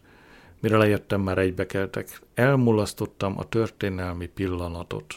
Mire 0.59 0.77
lejöttem, 0.77 1.21
már 1.21 1.37
egybekeltek. 1.37 2.21
Elmulasztottam 2.33 3.37
a 3.37 3.43
történelmi 3.43 4.27
pillanatot. 4.27 5.15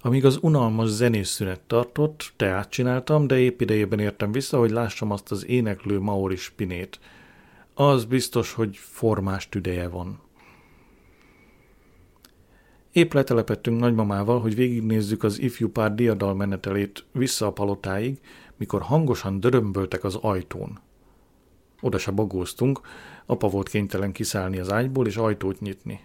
Amíg 0.00 0.24
az 0.24 0.38
unalmas 0.40 0.88
zenészszünet 0.88 1.60
tartott, 1.60 2.32
teát 2.36 2.70
csináltam, 2.70 3.26
de 3.26 3.38
épp 3.38 3.60
idejében 3.60 3.98
értem 3.98 4.32
vissza, 4.32 4.58
hogy 4.58 4.70
lássam 4.70 5.10
azt 5.10 5.30
az 5.30 5.46
éneklő 5.46 5.98
Maori 5.98 6.36
spinét. 6.36 7.00
Az 7.74 8.04
biztos, 8.04 8.52
hogy 8.52 8.76
formás 8.76 9.48
tüdeje 9.48 9.88
van. 9.88 10.20
Épp 12.92 13.12
letelepettünk 13.12 13.80
nagymamával, 13.80 14.40
hogy 14.40 14.54
végignézzük 14.54 15.22
az 15.22 15.40
ifjú 15.40 15.68
pár 15.68 15.94
diadalmenetelét 15.94 17.04
vissza 17.12 17.46
a 17.46 17.52
palotáig, 17.52 18.18
mikor 18.64 18.82
hangosan 18.82 19.40
dörömböltek 19.40 20.04
az 20.04 20.14
ajtón. 20.14 20.78
Oda 21.80 21.98
se 21.98 22.10
bagóztunk, 22.10 22.80
apa 23.26 23.48
volt 23.48 23.68
kénytelen 23.68 24.12
kiszállni 24.12 24.58
az 24.58 24.72
ágyból 24.72 25.06
és 25.06 25.16
ajtót 25.16 25.60
nyitni. 25.60 26.00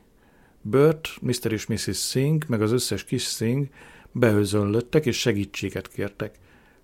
Bert, 0.62 1.10
Mr. 1.22 1.52
és 1.52 1.66
Mrs. 1.66 2.10
Singh, 2.10 2.48
meg 2.48 2.62
az 2.62 2.72
összes 2.72 3.04
kis 3.04 3.24
Singh 3.24 3.70
beözönlöttek 4.12 5.06
és 5.06 5.20
segítséget 5.20 5.88
kértek. 5.88 6.40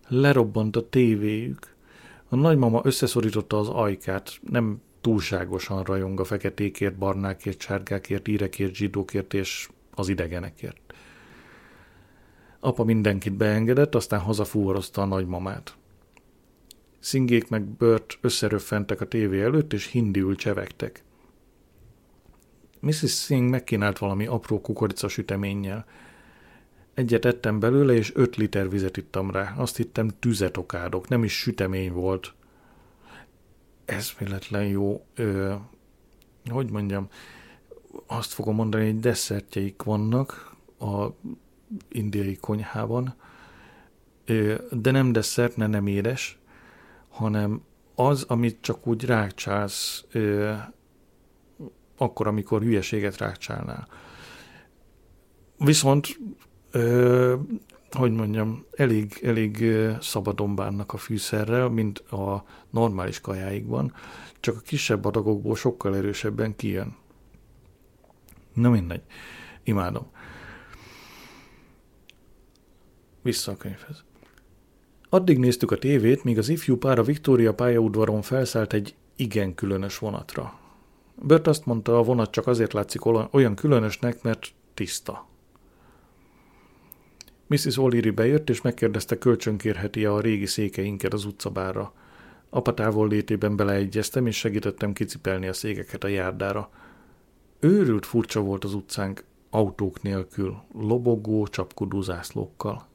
Lerobbant 0.08 0.76
a 0.76 0.90
tévéjük. 0.90 1.76
A 2.30 2.36
nagymama 2.36 2.82
összeszorította 2.84 3.60
az 3.60 3.70
ajkát, 3.70 4.40
nem 4.50 4.82
túlságosan 5.02 5.84
rajong 5.84 6.20
a 6.20 6.24
feketékért, 6.24 6.98
barnákért, 6.98 7.62
sárgákért, 7.62 8.28
írekért, 8.28 8.76
zsidókért 8.76 9.34
és 9.34 9.70
az 9.92 10.08
idegenekért. 10.10 10.85
Apa 12.66 12.84
mindenkit 12.84 13.34
beengedett, 13.34 13.96
aztán 13.96 14.20
hazafúvarozta 14.20 15.02
a 15.02 15.06
nagymamát. 15.06 15.78
Szingék 17.00 17.50
meg 17.50 17.64
Bört 17.64 18.18
összeröffentek 18.22 19.02
a 19.02 19.08
tévé 19.08 19.42
előtt, 19.42 19.74
és 19.74 19.86
hindiül 19.86 20.36
csevegtek. 20.36 21.04
Mrs. 22.80 23.24
Singh 23.24 23.50
megkínált 23.50 23.98
valami 23.98 24.26
apró 24.26 24.62
kukoricasüteménnyel. 24.62 25.86
Egyet 26.94 27.26
ettem 27.26 27.60
belőle, 27.60 27.94
és 27.94 28.16
öt 28.16 28.36
liter 28.36 28.70
vizet 28.70 28.98
ittam 28.98 29.32
rá. 29.32 29.54
Azt 29.58 29.78
hittem 29.78 30.10
tüzet 30.20 30.58
okádok, 30.58 31.08
nem 31.08 31.24
is 31.24 31.40
sütemény 31.40 31.92
volt. 31.92 32.34
Ez 33.86 34.12
véletlen 34.20 34.66
jó, 34.68 35.06
ö, 35.16 35.54
hogy 36.50 36.72
mondjam, 36.72 37.08
azt 38.06 38.34
fogom 38.34 38.56
mondani, 38.56 38.86
hogy 38.86 39.00
desszertjeik 39.00 39.84
vannak 39.84 40.56
a 40.80 41.08
indiai 41.90 42.36
konyhában, 42.36 43.16
de 44.72 44.92
nem 44.92 45.12
desszert, 45.12 45.58
ne 45.58 45.68
nem 45.68 45.88
édes, 45.88 46.40
hanem 47.10 47.62
az, 47.96 48.24
amit 48.24 48.58
csak 48.62 48.88
úgy 48.88 49.06
rákcsálsz, 49.06 50.06
akkor, 51.98 52.28
amikor 52.28 52.62
hülyeséget 52.62 53.18
rákcsálnál. 53.18 53.88
Viszont, 55.58 56.20
hogy 57.92 58.12
mondjam, 58.12 58.66
elég, 58.76 59.20
elég 59.24 59.66
szabadon 60.02 60.56
bánnak 60.56 60.94
a 60.94 60.98
fűszerrel, 60.98 61.70
mint 61.70 62.00
a 62.00 62.46
normális 62.70 63.22
kajáikban, 63.22 63.94
csak 64.40 64.56
a 64.56 64.60
kisebb 64.60 65.06
adagokból 65.06 65.56
sokkal 65.56 65.96
erősebben 65.96 66.56
kijön. 66.56 66.96
Na 68.54 68.70
mindegy, 68.70 69.04
imádom. 69.64 70.08
Vissza 73.26 73.52
a 73.52 73.58
könyvhez. 73.58 74.04
Addig 75.10 75.38
néztük 75.38 75.72
a 75.72 75.78
tévét, 75.78 76.24
míg 76.24 76.38
az 76.38 76.50
ifjú 76.50 76.78
pár 76.78 77.00
a 77.00 77.04
Victoria 77.04 77.54
pályaudvaron 77.54 78.22
felszállt 78.22 78.74
egy 78.74 78.96
igen 79.16 79.56
különös 79.56 79.98
vonatra. 79.98 80.60
Bert 81.22 81.48
azt 81.48 81.66
mondta, 81.66 81.98
a 81.98 82.04
vonat 82.04 82.32
csak 82.32 82.48
azért 82.48 82.74
látszik 82.74 83.06
olyan 83.34 83.56
különösnek, 83.56 84.22
mert 84.22 84.54
tiszta. 84.74 85.28
Mrs. 87.48 87.76
O'Leary 87.76 88.12
bejött, 88.16 88.50
és 88.50 88.62
megkérdezte, 88.62 89.18
kölcsönkérheti-e 89.18 90.14
a 90.14 90.22
régi 90.22 90.46
székeinket 90.46 91.14
az 91.14 91.26
utcabára. 91.26 91.94
Apa 92.50 92.74
távol 92.74 93.08
létében 93.08 93.56
beleegyeztem, 93.56 94.28
és 94.28 94.38
segítettem 94.38 94.94
kicipelni 94.94 95.48
a 95.48 95.54
székeket 95.54 96.04
a 96.04 96.08
járdára. 96.08 96.70
Őrült 97.60 98.06
furcsa 98.06 98.42
volt 98.42 98.64
az 98.64 98.74
utcánk, 98.74 99.24
autók 99.50 100.02
nélkül, 100.02 100.56
lobogó, 100.74 101.48
csapkodó 101.48 102.02
zászlókkal. 102.02 102.94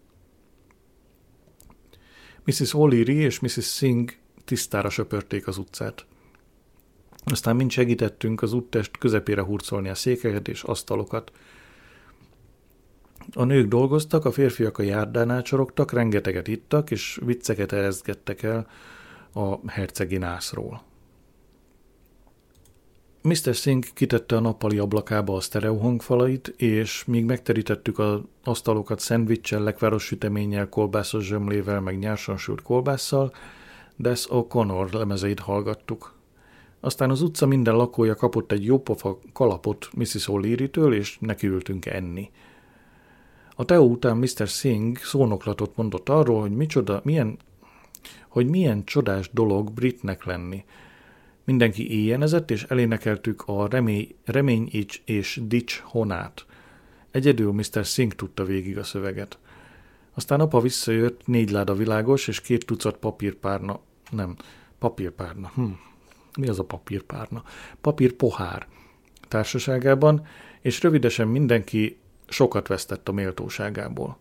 Mrs. 2.45 2.73
O'Leary 2.73 3.17
és 3.17 3.41
Mrs. 3.41 3.75
Singh 3.75 4.13
tisztára 4.45 4.91
söpörték 4.91 5.47
az 5.47 5.59
utcát. 5.59 6.07
Aztán 7.25 7.57
mind 7.57 7.71
segítettünk 7.71 8.43
az 8.43 8.53
úttest 8.53 8.99
közepére 8.99 9.43
hurcolni 9.43 9.89
a 9.89 9.95
székeket 9.95 10.49
és 10.49 10.63
asztalokat. 10.63 11.33
A 13.33 13.45
nők 13.45 13.69
dolgoztak, 13.69 14.25
a 14.25 14.33
férfiak 14.33 14.79
a 14.79 14.83
járdán 14.83 15.43
csorogtak, 15.43 15.93
rengeteget 15.93 16.49
ittak, 16.49 16.91
és 16.91 17.21
vicceket 17.25 17.73
erezgettek 17.73 18.43
el 18.43 18.67
a 19.33 19.71
hercegi 19.71 20.17
nászról. 20.17 20.83
Mr. 23.23 23.55
Singh 23.55 23.87
kitette 23.95 24.37
a 24.37 24.41
nappali 24.41 24.79
ablakába 24.79 25.37
a 25.37 25.41
sztereó 25.41 25.77
hangfalait, 25.77 26.49
és 26.57 27.05
míg 27.05 27.25
megterítettük 27.25 27.99
az 27.99 28.21
asztalokat 28.45 29.01
szendvicssel, 29.01 29.63
lekváros 29.63 30.05
süteménnyel, 30.05 30.69
kolbászos 30.69 31.25
zsömlével, 31.25 31.81
meg 31.81 31.99
nyársan 31.99 32.37
sült 32.37 32.63
kolbásszal, 32.63 33.33
Des 33.97 34.27
O'Connor 34.31 34.93
lemezeit 34.93 35.41
hallgattuk. 35.41 36.15
Aztán 36.81 37.11
az 37.11 37.23
utca 37.23 37.47
minden 37.47 37.77
lakója 37.77 38.15
kapott 38.15 38.53
egy 38.53 38.65
jópofa 38.65 39.19
kalapot 39.33 39.89
Mrs. 39.95 40.27
O'Leary-től, 40.27 40.95
és 40.95 41.19
nekiültünk 41.19 41.87
enni. 41.87 42.31
A 43.57 43.65
Teo 43.65 43.85
után 43.85 44.17
Mr. 44.17 44.47
Singh 44.47 45.01
szónoklatot 45.01 45.77
mondott 45.77 46.09
arról, 46.09 46.41
hogy 46.41 46.57
micsoda, 46.57 47.01
milyen, 47.05 47.39
hogy 48.29 48.47
milyen 48.47 48.85
csodás 48.85 49.31
dolog 49.33 49.73
britnek 49.73 50.25
lenni. 50.25 50.65
Mindenki 51.51 51.91
éjjenezett, 51.91 52.51
és 52.51 52.63
elénekeltük 52.63 53.43
a 53.47 53.69
remény, 53.69 54.15
remény 54.25 54.69
és, 55.05 55.41
dics 55.43 55.79
honát. 55.79 56.47
Egyedül 57.11 57.53
Mr. 57.53 57.85
Singh 57.85 58.15
tudta 58.15 58.45
végig 58.45 58.79
a 58.79 58.83
szöveget. 58.83 59.39
Aztán 60.15 60.41
apa 60.41 60.61
visszajött, 60.61 61.27
négy 61.27 61.51
láda 61.51 61.75
világos, 61.75 62.29
és 62.29 62.41
két 62.41 62.67
tucat 62.67 62.97
papírpárna, 62.97 63.81
nem, 64.11 64.37
papírpárna, 64.79 65.51
hm, 65.55 65.63
mi 66.39 66.49
az 66.49 66.59
a 66.59 66.65
papírpárna? 66.65 67.45
Papírpohár 67.81 68.67
társaságában, 69.29 70.27
és 70.61 70.83
rövidesen 70.83 71.29
mindenki 71.29 71.99
sokat 72.29 72.69
vesztett 72.69 73.09
a 73.09 73.13
méltóságából. 73.13 74.19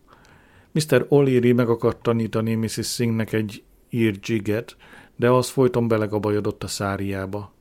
Mr. 0.72 1.06
O'Leary 1.10 1.56
meg 1.56 1.70
akart 1.70 2.02
tanítani 2.02 2.56
Mrs. 2.56 2.94
Singhnek 2.94 3.34
egy 3.34 3.64
ír 3.90 4.20
jiget, 4.22 4.76
de 5.20 5.30
az 5.30 5.50
folyton 5.50 5.88
belegabajodott 5.88 6.64
a 6.64 6.68
száriába. 6.68 7.52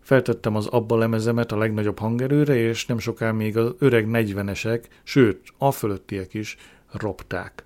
Feltettem 0.00 0.56
az 0.56 0.66
abba 0.66 0.96
lemezemet 0.96 1.52
a 1.52 1.56
legnagyobb 1.56 1.98
hangerőre, 1.98 2.56
és 2.56 2.86
nem 2.86 2.98
soká 2.98 3.30
még 3.30 3.56
az 3.56 3.74
öreg 3.78 4.08
negyvenesek, 4.08 4.88
sőt, 5.02 5.40
a 5.58 5.70
fölöttiek 5.70 6.34
is 6.34 6.56
ropták. 6.92 7.64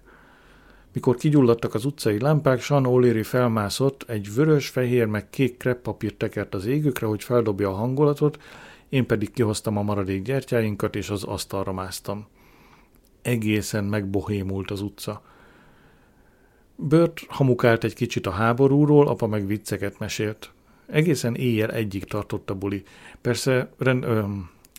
Mikor 0.93 1.17
kigyulladtak 1.17 1.75
az 1.75 1.85
utcai 1.85 2.21
lámpák, 2.21 2.61
Sean 2.61 2.85
O'Leary 2.87 3.25
felmászott, 3.25 4.05
egy 4.09 4.35
vörös, 4.35 4.69
fehér 4.69 5.07
meg 5.07 5.31
kék 5.31 5.57
kreppapírt 5.57 6.17
tekert 6.17 6.55
az 6.55 6.67
égükre, 6.67 7.07
hogy 7.07 7.23
feldobja 7.23 7.69
a 7.69 7.75
hangulatot, 7.75 8.39
én 8.89 9.07
pedig 9.07 9.31
kihoztam 9.31 9.77
a 9.77 9.83
maradék 9.83 10.23
gyertyáinkat, 10.23 10.97
és 10.97 11.11
az 11.11 11.25
asztalra 11.25 11.73
másztam. 11.73 12.27
Egészen 13.23 13.85
megbohémult 13.85 14.71
az 14.71 14.81
utca. 14.81 15.23
Bört 16.81 17.25
hamukált 17.29 17.85
egy 17.85 17.95
kicsit 17.95 18.27
a 18.27 18.31
háborúról, 18.31 19.09
apa 19.09 19.27
meg 19.27 19.47
vicceket 19.47 19.99
mesélt. 19.99 20.51
Egészen 20.87 21.35
éjjel 21.35 21.71
egyik 21.71 22.05
tartott 22.05 22.51
a 22.51 22.55
buli. 22.55 22.83
Persze, 23.21 23.71
rend, 23.79 24.05
ö, 24.05 24.25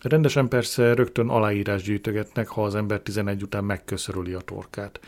rendesen 0.02 0.48
persze 0.48 0.94
rögtön 0.94 1.30
aláírás 1.30 1.84
gyűjtögetnek, 1.84 2.48
ha 2.48 2.64
az 2.64 2.76
ember 2.76 3.00
11 3.00 3.42
után 3.42 3.64
megköszörüli 3.64 4.34
a 4.34 4.40
torkát. 4.40 5.00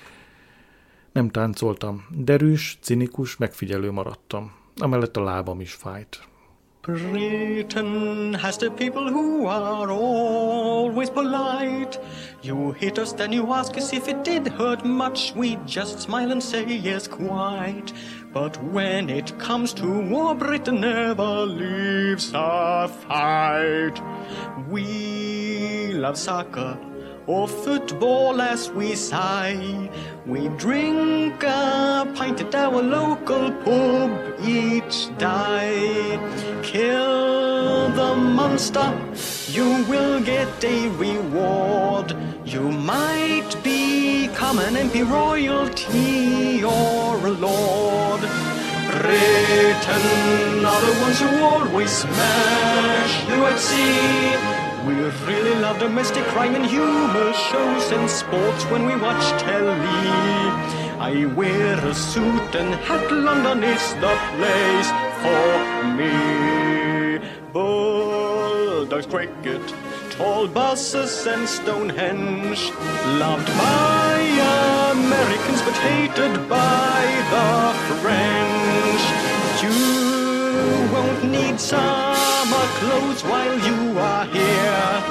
Nem 1.11 1.29
táncoltam, 1.29 2.05
derűs, 2.09 2.77
cinikus, 2.81 3.37
megfigyelő 3.37 3.91
maradtam. 3.91 4.51
Amellett 4.75 5.17
a 5.17 5.23
lábam 5.23 5.61
is 5.61 5.73
fájt. 5.73 6.27
Britain 6.81 8.33
has 8.33 8.57
the 8.57 8.71
people 8.71 9.07
who 9.07 9.45
are 9.45 9.91
always 9.91 11.11
polite. 11.11 11.99
You 12.41 12.71
hit 12.71 12.97
us, 12.97 13.13
then 13.13 13.31
you 13.31 13.53
ask 13.53 13.77
us 13.77 13.93
if 13.93 14.07
it 14.07 14.23
did 14.23 14.47
hurt 14.47 14.83
much. 14.83 15.35
We 15.35 15.57
just 15.67 15.99
smile 15.99 16.31
and 16.31 16.41
say 16.41 16.65
yes, 16.65 17.07
quite. 17.07 17.93
But 18.33 18.57
when 18.63 19.11
it 19.11 19.37
comes 19.37 19.73
to 19.73 20.09
war, 20.09 20.33
Britain 20.33 20.81
never 20.81 21.45
leaves 21.45 22.31
a 22.33 22.87
fight. 22.87 24.01
We 24.67 25.91
love 25.93 26.17
soccer 26.17 26.79
or 27.27 27.47
football 27.47 28.41
as 28.41 28.69
we 28.71 28.95
sigh. 28.95 29.89
We 30.25 30.49
drink 30.49 31.43
a 31.43 32.11
pint 32.15 32.41
at 32.41 32.55
our 32.55 32.81
local 32.81 33.51
pub 33.63 34.11
each 34.43 35.15
day. 35.17 36.19
Kill 36.63 37.89
the 37.89 38.15
monster, 38.15 38.89
you 39.47 39.83
will 39.85 40.21
get 40.21 40.63
a 40.63 40.89
reward. 40.89 42.15
You 42.45 42.71
might 42.71 43.51
become 43.63 44.59
an 44.59 44.75
MP 44.75 45.09
royalty 45.09 46.63
or 46.63 47.17
a 47.27 47.31
lord. 47.31 48.21
Britain 48.91 50.65
are 50.65 50.81
the 50.81 50.93
ones 51.01 51.19
who 51.19 51.43
always 51.43 51.91
smash 51.91 53.29
you 53.29 53.45
at. 53.45 54.60
We 54.85 54.95
really 54.95 55.55
love 55.61 55.77
domestic 55.77 56.23
crime 56.33 56.55
and 56.55 56.65
humor 56.65 57.33
shows 57.33 57.91
and 57.91 58.09
sports 58.09 58.63
when 58.65 58.87
we 58.87 58.95
watch 58.95 59.25
telly. 59.39 59.77
I 60.99 61.25
wear 61.35 61.77
a 61.85 61.93
suit 61.93 62.55
and 62.55 62.73
hat, 62.85 63.11
London 63.11 63.63
is 63.63 63.93
the 63.95 64.15
place 64.37 64.89
for 65.21 65.83
me. 65.97 67.19
Bulldogs, 67.53 69.05
cricket, 69.05 69.61
tall 70.09 70.47
buses 70.47 71.27
and 71.27 71.47
Stonehenge. 71.47 72.71
Loved 73.21 73.47
by 73.57 74.17
Americans 74.91 75.61
but 75.61 75.77
hated 75.85 76.49
by 76.49 77.01
the 77.33 77.51
French. 78.01 79.03
You 79.61 80.00
won't 81.01 81.23
need 81.31 81.59
summer 81.59 82.65
clothes 82.79 83.23
while 83.23 83.57
you 83.67 83.97
are 83.99 84.25
here. 84.25 85.03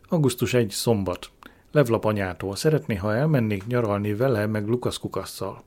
Augusztus 0.08 0.54
1 0.54 0.70
szombat. 0.70 1.30
Levlap 1.70 2.04
anyától. 2.04 2.56
Szeretné, 2.56 2.94
ha 2.94 3.14
elmennék 3.14 3.66
nyaralni 3.66 4.14
vele, 4.14 4.46
meg 4.46 4.66
Lukasz 4.68 4.98
Kukasszal. 4.98 5.62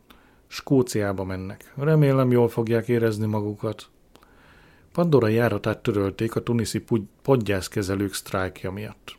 Skóciába 0.51 1.23
mennek. 1.23 1.73
Remélem 1.75 2.31
jól 2.31 2.47
fogják 2.47 2.87
érezni 2.87 3.25
magukat. 3.25 3.89
Pandora 4.91 5.27
járatát 5.27 5.79
törölték 5.79 6.35
a 6.35 6.43
tuniszi 6.43 6.83
podgyászkezelők 7.21 8.13
sztrájkja 8.13 8.71
miatt. 8.71 9.17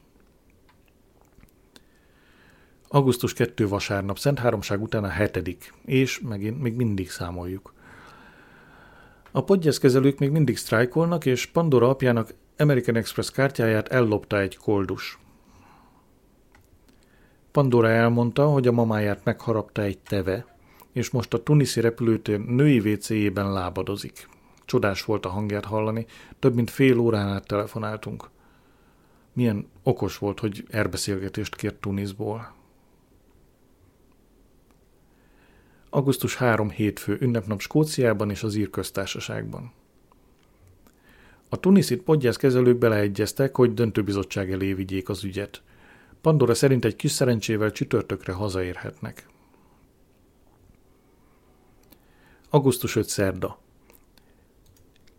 Augusztus 2.88 3.32
2 3.32 3.68
vasárnap, 3.68 4.18
Szent 4.18 4.38
Háromság 4.38 4.82
után 4.82 5.04
a 5.04 5.08
hetedik, 5.08 5.74
és 5.84 6.20
megint 6.20 6.62
még 6.62 6.74
mindig 6.74 7.10
számoljuk. 7.10 7.74
A 9.30 9.44
podgyászkezelők 9.44 10.18
még 10.18 10.30
mindig 10.30 10.56
sztrájkolnak, 10.56 11.26
és 11.26 11.46
Pandora 11.46 11.88
apjának 11.88 12.34
American 12.58 12.96
Express 12.96 13.30
kártyáját 13.30 13.88
ellopta 13.88 14.40
egy 14.40 14.56
koldus. 14.56 15.18
Pandora 17.52 17.88
elmondta, 17.88 18.46
hogy 18.46 18.66
a 18.66 18.72
mamáját 18.72 19.24
megharapta 19.24 19.82
egy 19.82 19.98
teve, 19.98 20.49
és 20.92 21.10
most 21.10 21.34
a 21.34 21.42
tuniszi 21.42 21.80
repülőtér 21.80 22.38
női 22.38 22.92
WC-jében 22.92 23.52
lábadozik. 23.52 24.28
Csodás 24.64 25.04
volt 25.04 25.26
a 25.26 25.28
hangját 25.28 25.64
hallani, 25.64 26.06
több 26.38 26.54
mint 26.54 26.70
fél 26.70 26.98
órán 26.98 27.28
át 27.28 27.46
telefonáltunk. 27.46 28.28
Milyen 29.32 29.66
okos 29.82 30.18
volt, 30.18 30.40
hogy 30.40 30.66
erbeszélgetést 30.70 31.56
kért 31.56 31.74
Tunisból. 31.74 32.54
Augusztus 35.90 36.36
3 36.36 36.70
hétfő 36.70 37.16
ünnepnap 37.20 37.60
Skóciában 37.60 38.30
és 38.30 38.42
az 38.42 38.54
Ír 38.54 38.70
köztársaságban. 38.70 39.72
A 41.48 41.60
tuniszit 41.60 42.02
podgyászkezelők 42.02 42.78
beleegyeztek, 42.78 43.56
hogy 43.56 43.74
döntőbizottság 43.74 44.52
elé 44.52 44.72
vigyék 44.72 45.08
az 45.08 45.24
ügyet. 45.24 45.62
Pandora 46.20 46.54
szerint 46.54 46.84
egy 46.84 46.96
kis 46.96 47.10
szerencsével 47.10 47.70
csütörtökre 47.70 48.32
hazaérhetnek. 48.32 49.28
Augusztus 52.52 52.96
5 52.96 53.08
szerda. 53.08 53.58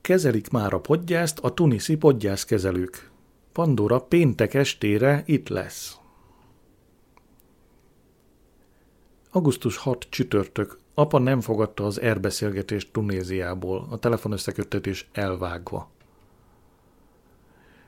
Kezelik 0.02 0.50
már 0.50 0.74
a 0.74 0.80
podgyászt 0.80 1.40
a 1.40 1.54
tuniszi 1.54 1.96
podgyászkezelők. 1.96 3.10
Pandora 3.52 4.00
péntek 4.00 4.54
estére 4.54 5.24
itt 5.26 5.48
lesz. 5.48 5.98
Augusztus 9.30 9.78
6 9.78 10.08
csütörtök. 10.10 10.78
Apa 10.94 11.20
nem 11.20 11.42
fogadta 11.42 11.86
az 11.86 12.02
erbeszélgetést 12.02 12.92
Tunéziából, 12.92 13.88
a 13.90 13.98
telefonösszeköttetés 13.98 15.10
elvágva. 15.12 15.90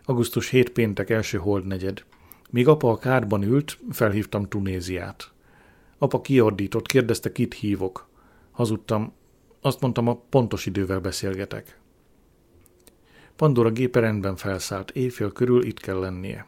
Augusztus 0.06 0.50
7 0.50 0.70
péntek 0.70 1.10
első 1.10 1.38
holdnegyed. 1.38 2.04
Míg 2.50 2.68
apa 2.68 2.92
a 2.92 2.98
kádban 2.98 3.44
ült, 3.44 3.80
felhívtam 3.92 4.48
Tunéziát. 4.48 5.32
Apa 5.98 6.22
kiordított, 6.22 6.88
kérdezte, 6.88 7.32
kit 7.32 7.54
hívok. 7.54 8.08
Hazudtam, 8.52 9.14
azt 9.66 9.82
mondtam, 9.82 10.08
a 10.08 10.22
pontos 10.30 10.66
idővel 10.66 11.00
beszélgetek. 11.00 11.80
Pandora 13.36 13.70
gépe 13.70 14.00
rendben 14.00 14.36
felszállt, 14.36 14.92
éjfél 14.92 15.32
körül 15.32 15.66
itt 15.66 15.80
kell 15.80 16.00
lennie. 16.00 16.46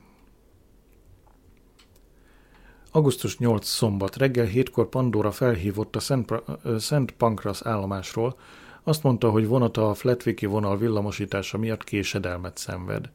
Augusztus 2.92 3.38
8 3.38 3.68
szombat 3.68 4.16
reggel 4.16 4.46
hétkor 4.46 4.90
Pandora 4.90 5.32
felhívott 5.32 5.96
a 5.96 6.00
Szent, 6.00 6.34
Szent 6.78 7.12
Pankras 7.12 7.62
állomásról, 7.62 8.38
azt 8.84 9.04
mondta, 9.04 9.30
hogy 9.30 9.48
vonata 9.48 9.90
a 9.90 9.94
Fletviki 9.94 10.46
vonal 10.46 10.78
villamosítása 10.78 11.58
miatt 11.58 11.84
késedelmet 11.84 12.58
szenved. 12.58 13.10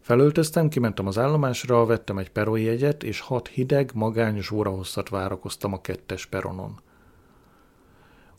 Felöltöztem, 0.00 0.68
kimentem 0.68 1.06
az 1.06 1.18
állomásra, 1.18 1.86
vettem 1.86 2.18
egy 2.18 2.30
peronjegyet, 2.30 3.02
és 3.02 3.20
hat 3.20 3.48
hideg, 3.48 3.90
magányos 3.94 4.50
órahosszat 4.50 5.08
várakoztam 5.08 5.72
a 5.72 5.80
kettes 5.80 6.26
peronon. 6.26 6.80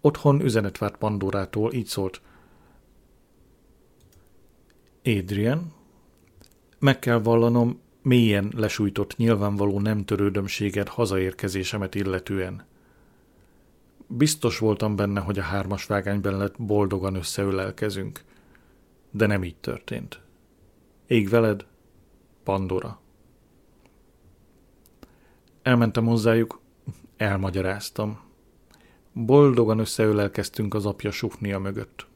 Otthon 0.05 0.41
üzenet 0.41 0.77
várt 0.77 0.97
Pandorától, 0.97 1.73
így 1.73 1.85
szólt. 1.85 2.21
Adrian, 5.03 5.73
meg 6.79 6.99
kell 6.99 7.19
vallanom, 7.19 7.81
mélyen 8.01 8.51
lesújtott 8.55 9.17
nyilvánvaló 9.17 9.79
nem 9.79 10.05
törődömséget 10.05 10.87
hazaérkezésemet 10.87 11.95
illetően. 11.95 12.65
Biztos 14.07 14.57
voltam 14.57 14.95
benne, 14.95 15.19
hogy 15.19 15.39
a 15.39 15.43
hármas 15.43 15.85
vágány 15.85 16.21
lett 16.21 16.61
boldogan 16.61 17.15
összeölelkezünk, 17.15 18.23
de 19.11 19.25
nem 19.25 19.43
így 19.43 19.57
történt. 19.57 20.21
Ég 21.07 21.29
veled, 21.29 21.65
Pandora. 22.43 22.99
Elmentem 25.61 26.05
hozzájuk, 26.05 26.59
elmagyaráztam. 27.17 28.31
Boldogan 29.13 29.79
összeölelkeztünk 29.79 30.73
az 30.73 30.85
apja 30.85 31.11
sufnia 31.11 31.59
mögött. 31.59 32.07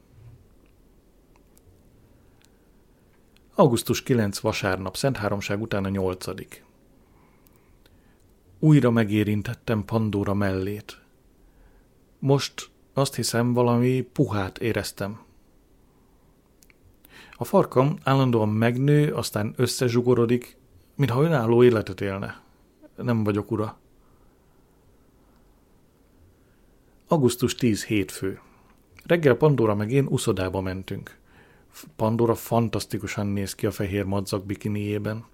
Augusztus 3.54 4.02
9 4.02 4.38
vasárnap, 4.38 4.96
Szent 4.96 5.16
Háromság 5.16 5.60
után 5.60 5.84
a 5.84 5.88
nyolcadik. 5.88 6.64
Újra 8.58 8.90
megérintettem 8.90 9.84
Pandora 9.84 10.34
mellét. 10.34 11.00
Most 12.18 12.70
azt 12.92 13.14
hiszem, 13.14 13.52
valami 13.52 14.00
puhát 14.00 14.58
éreztem. 14.58 15.20
A 17.32 17.44
farkam 17.44 17.98
állandóan 18.02 18.48
megnő, 18.48 19.14
aztán 19.14 19.54
összezsugorodik, 19.56 20.56
mintha 20.94 21.22
önálló 21.22 21.64
életet 21.64 22.00
élne. 22.00 22.42
Nem 22.96 23.24
vagyok 23.24 23.50
ura. 23.50 23.78
Augusztus 27.10 27.54
10 27.54 27.84
hétfő. 27.84 28.40
Reggel 29.06 29.34
Pandora 29.34 29.74
meg 29.74 29.90
én 29.90 30.06
uszodába 30.06 30.60
mentünk. 30.60 31.16
Pandora 31.96 32.34
fantasztikusan 32.34 33.26
néz 33.26 33.54
ki 33.54 33.66
a 33.66 33.70
fehér 33.70 34.04
madzak 34.04 34.46
bikiniében. 34.46 35.24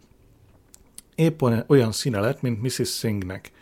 Épp 1.14 1.42
olyan 1.66 1.92
színe 1.92 2.20
lett, 2.20 2.40
mint 2.40 2.62
Mrs. 2.62 2.98
Singhnek. 2.98 3.52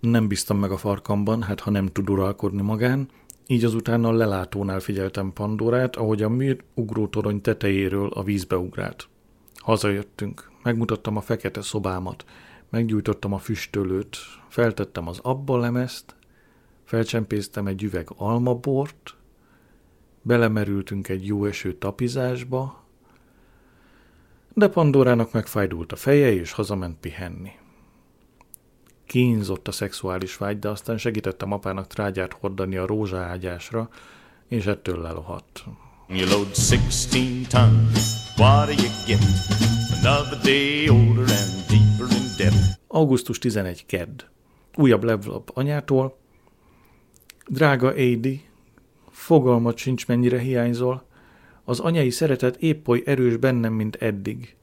Nem 0.00 0.28
bíztam 0.28 0.58
meg 0.58 0.70
a 0.70 0.76
farkamban, 0.76 1.42
hát 1.42 1.60
ha 1.60 1.70
nem 1.70 1.86
tud 1.86 2.10
uralkodni 2.10 2.62
magán, 2.62 3.08
így 3.46 3.64
azután 3.64 4.04
a 4.04 4.12
lelátónál 4.12 4.80
figyeltem 4.80 5.32
Pandorát, 5.32 5.96
ahogy 5.96 6.22
a 6.22 6.28
műr 6.28 6.64
ugrótorony 6.74 7.40
tetejéről 7.40 8.08
a 8.08 8.22
vízbe 8.22 8.56
ugrált. 8.56 9.08
Hazajöttünk, 9.54 10.50
megmutattam 10.62 11.16
a 11.16 11.20
fekete 11.20 11.62
szobámat, 11.62 12.24
meggyújtottam 12.68 13.32
a 13.32 13.38
füstölőt, 13.38 14.16
feltettem 14.48 15.08
az 15.08 15.18
abba 15.22 15.58
lemezt, 15.58 16.18
felcsempésztem 16.90 17.66
egy 17.66 17.82
üveg 17.82 18.08
almabort, 18.16 19.16
belemerültünk 20.22 21.08
egy 21.08 21.26
jó 21.26 21.44
eső 21.44 21.74
tapizásba, 21.74 22.84
de 24.54 24.68
Pandorának 24.68 25.32
megfájdult 25.32 25.92
a 25.92 25.96
feje, 25.96 26.32
és 26.32 26.52
hazament 26.52 26.98
pihenni. 27.00 27.50
Kínzott 29.06 29.68
a 29.68 29.72
szexuális 29.72 30.36
vágy, 30.36 30.58
de 30.58 30.68
aztán 30.68 30.98
segítettem 30.98 31.52
apának 31.52 31.86
trágyát 31.86 32.32
hordani 32.32 32.76
a 32.76 32.86
rózsaágyásra, 32.86 33.88
és 34.48 34.66
ettől 34.66 35.00
lelohadt. 35.00 35.64
You 36.08 36.28
load 36.28 36.48
16 36.48 37.48
tons, 37.48 37.98
what 38.36 38.66
do 38.66 38.72
you 38.72 38.90
get? 39.06 39.20
Another 40.02 40.38
day 40.42 40.88
older 40.88 41.36
and 41.38 41.66
deeper 41.68 42.16
in 42.16 42.26
debt. 42.36 42.80
Augusztus 42.86 43.38
11 43.38 43.86
kedd. 43.86 44.22
Újabb 44.76 45.04
levelap 45.04 45.50
anyától. 45.54 46.19
Drága 47.52 47.88
Adi, 47.88 48.44
fogalmat 49.10 49.76
sincs 49.76 50.06
mennyire 50.06 50.38
hiányzol. 50.38 51.04
Az 51.64 51.80
anyai 51.80 52.10
szeretet 52.10 52.56
épp 52.56 52.88
oly 52.88 53.02
erős 53.04 53.36
bennem, 53.36 53.72
mint 53.72 53.96
eddig. 53.96 54.56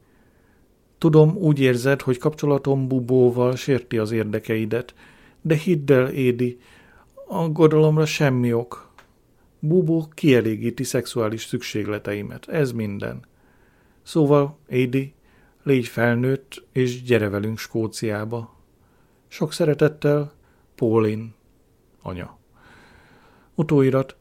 Tudom, 0.97 1.35
úgy 1.35 1.59
érzed, 1.59 2.01
hogy 2.01 2.17
kapcsolatom 2.17 2.87
Bubóval 2.87 3.55
sérti 3.55 3.97
az 3.97 4.11
érdekeidet, 4.11 4.93
de 5.41 5.55
hidd 5.55 5.91
el, 5.91 6.07
Édi, 6.07 6.59
aggodalomra 7.27 8.05
semmi 8.05 8.53
ok. 8.53 8.91
Bubó 9.59 10.07
kielégíti 10.13 10.83
szexuális 10.83 11.45
szükségleteimet, 11.45 12.47
ez 12.47 12.71
minden. 12.71 13.25
Szóval, 14.03 14.57
Édi, 14.69 15.13
légy 15.63 15.87
felnőtt, 15.87 16.65
és 16.71 17.03
gyere 17.03 17.29
velünk 17.29 17.57
Skóciába. 17.57 18.55
Sok 19.27 19.53
szeretettel, 19.53 20.33
Pólin, 20.75 21.33
anya. 22.01 22.36
Utóirat, 23.59 24.15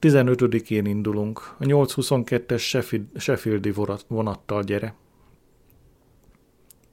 15-én 0.00 0.86
indulunk, 0.86 1.54
a 1.58 1.64
822-es 1.64 2.60
Sheffieldi 3.14 3.72
vonattal 4.08 4.62
gyere. 4.62 4.94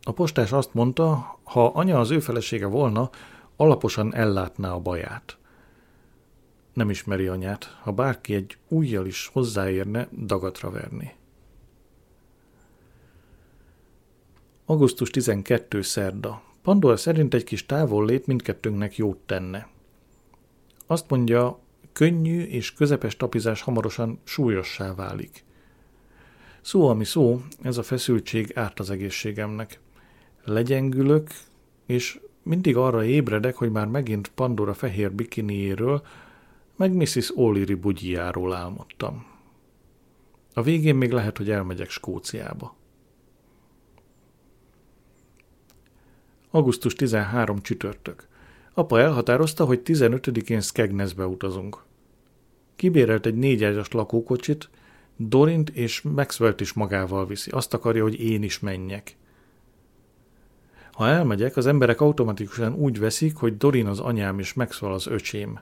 A 0.02 0.12
postás 0.12 0.52
azt 0.52 0.74
mondta, 0.74 1.40
ha 1.44 1.68
anya 1.68 2.00
az 2.00 2.12
ő 2.12 2.20
felesége 2.20 2.66
volna, 2.66 3.10
alaposan 3.56 4.16
ellátná 4.16 4.72
a 4.72 4.80
baját. 4.80 5.38
Nem 6.74 6.90
ismeri 6.90 7.28
anyát, 7.28 7.78
ha 7.82 7.92
bárki 7.92 8.34
egy 8.34 8.58
újjal 8.68 9.06
is 9.06 9.30
hozzáérne, 9.34 10.08
dagatra 10.26 10.70
verni. 10.70 11.16
Augusztus 14.66 15.10
12. 15.10 15.82
szerda. 15.82 16.42
Pandora 16.62 16.98
szerint 16.98 17.34
egy 17.34 17.44
kis 17.44 17.66
távollét 17.66 18.28
mindkettőnknek 18.28 18.98
jót 18.98 19.18
tenne. 19.18 19.76
Azt 20.88 21.10
mondja, 21.10 21.60
könnyű 21.94 22.42
és 22.42 22.74
közepes 22.74 23.16
tapizás 23.18 23.62
hamarosan 23.62 24.20
súlyossá 24.24 24.96
válik. 24.96 25.44
Szó, 26.62 26.90
ami 26.90 27.06
szó, 27.06 27.42
ez 27.62 27.78
a 27.78 27.84
feszültség 27.84 28.52
árt 28.56 28.80
az 28.80 28.90
egészségemnek 28.90 29.80
legyengülök, 30.44 31.30
és 31.86 32.20
mindig 32.44 32.78
arra 32.78 33.04
ébredek, 33.04 33.56
hogy 33.56 33.72
már 33.72 33.88
megint 33.88 34.28
Pandora 34.28 34.74
fehér 34.74 35.12
bikiniéről, 35.12 36.06
meg 36.76 36.94
Mrs. 36.94 37.32
O'Leary 37.36 37.78
bugyjáról 37.82 38.54
álmodtam. 38.54 39.26
A 40.54 40.62
végén 40.62 40.96
még 40.96 41.12
lehet, 41.12 41.38
hogy 41.38 41.50
elmegyek 41.50 41.90
Skóciába. 41.90 42.76
Augusztus 46.50 46.94
13 46.94 47.62
csütörtök. 47.62 48.28
Apa 48.78 49.00
elhatározta, 49.00 49.66
hogy 49.66 49.82
15-én 49.86 50.62
Skegnesbe 50.62 51.26
utazunk. 51.26 51.84
Kibérelt 52.76 53.26
egy 53.26 53.36
négyágyas 53.36 53.92
lakókocsit, 53.92 54.70
Dorint 55.16 55.70
és 55.70 56.02
Maxwell-t 56.02 56.62
is 56.62 56.74
magával 56.74 57.28
viszi. 57.28 57.52
Azt 57.52 57.74
akarja, 57.74 58.04
hogy 58.04 58.20
én 58.20 58.44
is 58.44 58.60
menjek. 58.60 59.18
Ha 60.92 61.08
elmegyek, 61.08 61.58
az 61.58 61.66
emberek 61.66 62.02
automatikusan 62.02 62.74
úgy 62.74 63.00
veszik, 63.00 63.36
hogy 63.36 63.58
Dorin 63.58 63.86
az 63.86 64.00
anyám 64.00 64.40
és 64.40 64.54
Maxwell 64.54 64.92
az 64.92 65.08
öcsém. 65.08 65.60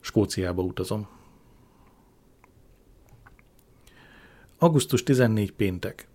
Skóciába 0.00 0.62
utazom. 0.62 1.08
Augusztus 4.58 5.02
14 5.02 5.52
péntek. 5.52 6.08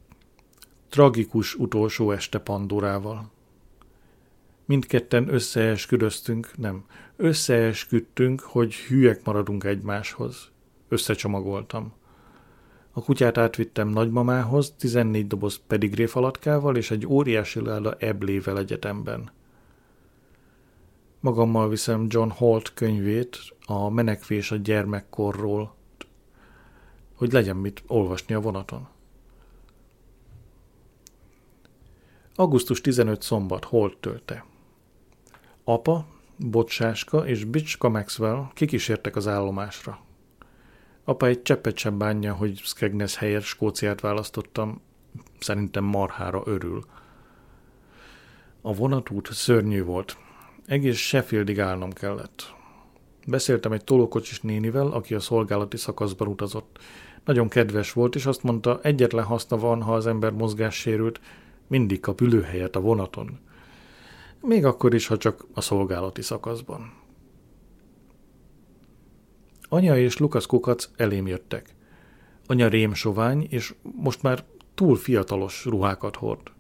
Tragikus 0.89 1.55
utolsó 1.55 2.11
este 2.11 2.39
Pandorával. 2.39 3.35
Mindketten 4.67 5.33
összeesküdöztünk, 5.33 6.57
nem, 6.57 6.85
összeesküdtünk, 7.15 8.41
hogy 8.41 8.75
hülyek 8.75 9.25
maradunk 9.25 9.63
egymáshoz. 9.63 10.51
Összecsomagoltam. 10.87 11.93
A 12.91 13.03
kutyát 13.03 13.37
átvittem 13.37 13.87
nagymamához, 13.87 14.73
14 14.77 15.27
doboz 15.27 15.59
pedigréfalatkával 15.67 16.75
és 16.75 16.91
egy 16.91 17.05
óriási 17.05 17.61
láda 17.61 17.95
eblével 17.99 18.57
egyetemben. 18.57 19.31
Magammal 21.19 21.69
viszem 21.69 22.05
John 22.09 22.29
Holt 22.29 22.73
könyvét, 22.73 23.39
a 23.65 23.89
menekvés 23.89 24.51
a 24.51 24.55
gyermekkorról, 24.55 25.75
hogy 27.15 27.31
legyen 27.31 27.57
mit 27.57 27.83
olvasni 27.87 28.35
a 28.35 28.41
vonaton. 28.41 28.87
Augusztus 32.35 32.81
15 32.81 33.21
szombat, 33.21 33.63
holt 33.63 33.97
tölte. 33.97 34.45
Apa, 35.69 36.05
Bocsáska 36.37 37.27
és 37.27 37.43
Bicska 37.43 37.89
Maxwell 37.89 38.47
kikísértek 38.53 39.15
az 39.15 39.27
állomásra. 39.27 39.99
Apa 41.03 41.25
egy 41.25 41.41
cseppet 41.41 41.77
sem 41.77 41.97
bánja, 41.97 42.33
hogy 42.33 42.57
Skegnes 42.57 43.15
helyett 43.15 43.43
Skóciát 43.43 44.01
választottam, 44.01 44.81
szerintem 45.39 45.83
marhára 45.83 46.41
örül. 46.45 46.85
A 48.61 48.73
vonatút 48.73 49.33
szörnyű 49.33 49.83
volt. 49.83 50.17
Egész 50.65 50.97
Sheffieldig 50.97 51.59
állnom 51.59 51.91
kellett. 51.91 52.53
Beszéltem 53.25 53.71
egy 53.71 53.83
tolókocsis 53.83 54.41
nénivel, 54.41 54.87
aki 54.87 55.13
a 55.13 55.19
szolgálati 55.19 55.77
szakaszban 55.77 56.27
utazott. 56.27 56.79
Nagyon 57.25 57.47
kedves 57.47 57.93
volt, 57.93 58.15
és 58.15 58.25
azt 58.25 58.43
mondta, 58.43 58.79
egyetlen 58.81 59.25
haszna 59.25 59.57
van, 59.57 59.81
ha 59.81 59.93
az 59.93 60.07
ember 60.07 60.31
mozgássérült, 60.31 61.19
mindig 61.67 61.99
kap 61.99 62.21
ülőhelyet 62.21 62.75
a 62.75 62.81
vonaton. 62.81 63.39
Még 64.41 64.65
akkor 64.65 64.93
is, 64.93 65.07
ha 65.07 65.17
csak 65.17 65.45
a 65.53 65.61
szolgálati 65.61 66.21
szakaszban. 66.21 66.93
Anya 69.69 69.97
és 69.97 70.17
Lukasz 70.17 70.45
kukac 70.45 70.89
elém 70.95 71.27
jöttek. 71.27 71.75
Anya 72.45 72.67
rémsovány, 72.67 73.47
és 73.49 73.73
most 73.81 74.21
már 74.21 74.43
túl 74.73 74.95
fiatalos 74.95 75.65
ruhákat 75.65 76.15
hord. 76.15 76.51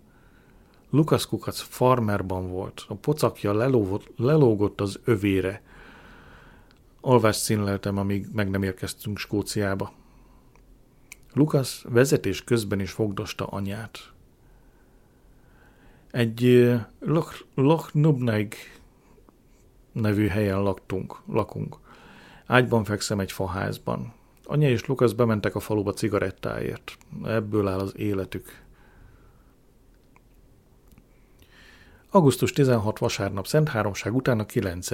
Lukasz 0.89 1.25
kukac 1.25 1.59
farmerban 1.59 2.49
volt, 2.49 2.85
a 2.87 2.95
pocakja 2.95 3.53
lelógott, 3.53 4.11
lelógott 4.17 4.81
az 4.81 4.99
övére. 5.03 5.61
Alvást 7.01 7.39
színleltem, 7.39 7.97
amíg 7.97 8.27
meg 8.33 8.49
nem 8.49 8.63
érkeztünk 8.63 9.17
Skóciába. 9.17 9.93
Lukasz 11.33 11.81
vezetés 11.89 12.43
közben 12.43 12.79
is 12.79 12.91
fogdosta 12.91 13.45
anyát. 13.45 14.16
Egy 16.17 16.73
Loch, 16.99 17.45
Loch 17.55 17.95
Nubnaig 17.95 18.55
nevű 19.91 20.27
helyen 20.27 20.61
laktunk, 20.61 21.21
lakunk. 21.27 21.77
Ágyban 22.45 22.83
fekszem 22.83 23.19
egy 23.19 23.31
faházban. 23.31 24.13
Anya 24.43 24.69
és 24.69 24.85
Lukasz 24.85 25.11
bementek 25.11 25.55
a 25.55 25.59
faluba 25.59 25.93
cigarettáért. 25.93 26.97
Ebből 27.23 27.67
áll 27.67 27.79
az 27.79 27.97
életük. 27.97 28.63
Augusztus 32.09 32.51
16 32.51 32.97
vasárnap 32.97 33.47
Szent 33.47 33.69
Háromság 33.69 34.15
után 34.15 34.39
a 34.39 34.45
9. 34.45 34.89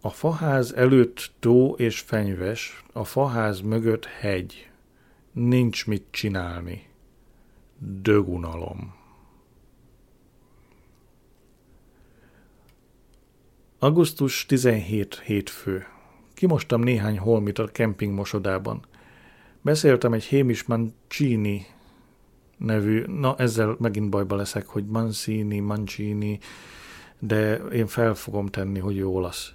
A 0.00 0.10
faház 0.10 0.72
előtt 0.72 1.30
tó 1.38 1.74
és 1.74 2.00
fenyves, 2.00 2.84
a 2.92 3.04
faház 3.04 3.60
mögött 3.60 4.04
hegy. 4.04 4.70
Nincs 5.32 5.86
mit 5.86 6.04
csinálni. 6.10 6.92
Dögunalom. 7.78 8.94
Augusztus 13.78 14.46
17 14.46 15.18
hétfő. 15.24 15.86
Kimostam 16.34 16.80
néhány 16.80 17.18
holmit 17.18 17.58
a 17.58 17.66
kemping 17.66 18.14
mosodában. 18.14 18.86
Beszéltem 19.62 20.12
egy 20.12 20.24
Hémis 20.24 20.64
Mancini 20.64 21.66
nevű, 22.56 23.04
na 23.06 23.34
ezzel 23.38 23.76
megint 23.78 24.10
bajba 24.10 24.36
leszek, 24.36 24.66
hogy 24.66 24.86
Mancini, 24.86 25.60
Mancini, 25.60 26.38
de 27.18 27.56
én 27.56 27.86
fel 27.86 28.14
fogom 28.14 28.46
tenni, 28.46 28.78
hogy 28.78 28.96
jó 28.96 29.14
olasz. 29.14 29.52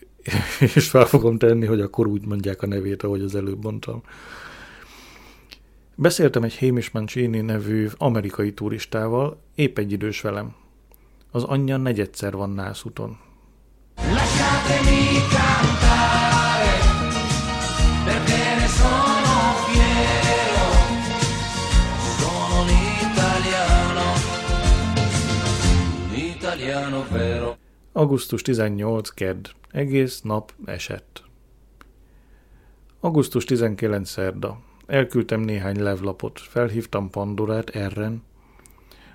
És 0.74 0.88
fel 0.88 1.04
fogom 1.04 1.38
tenni, 1.38 1.66
hogy 1.66 1.80
akkor 1.80 2.06
úgy 2.06 2.26
mondják 2.26 2.62
a 2.62 2.66
nevét, 2.66 3.02
ahogy 3.02 3.22
az 3.22 3.34
előbb 3.34 3.62
mondtam. 3.62 4.02
Beszéltem 5.94 6.42
egy 6.42 6.58
Hamish 6.58 6.90
Mancini 6.92 7.40
nevű 7.40 7.88
amerikai 7.96 8.52
turistával, 8.52 9.40
épp 9.54 9.78
egy 9.78 9.92
idős 9.92 10.20
velem. 10.20 10.54
Az 11.30 11.42
anyja 11.42 11.76
negyedszer 11.76 12.32
van 12.32 12.50
nászúton. 12.50 13.18
Lasciatemi 13.96 15.18
cantare. 15.30 16.32
Augusztus 27.92 28.42
18. 28.42 29.08
Kedd. 29.08 29.48
Egész 29.70 30.20
nap 30.20 30.52
esett. 30.64 31.22
Augusztus 33.00 33.44
19. 33.44 34.08
Szerda. 34.08 34.60
Elküldtem 34.86 35.40
néhány 35.40 35.82
levlapot, 35.82 36.40
felhívtam 36.40 37.10
Pandorát, 37.10 37.70
Erren. 37.70 38.22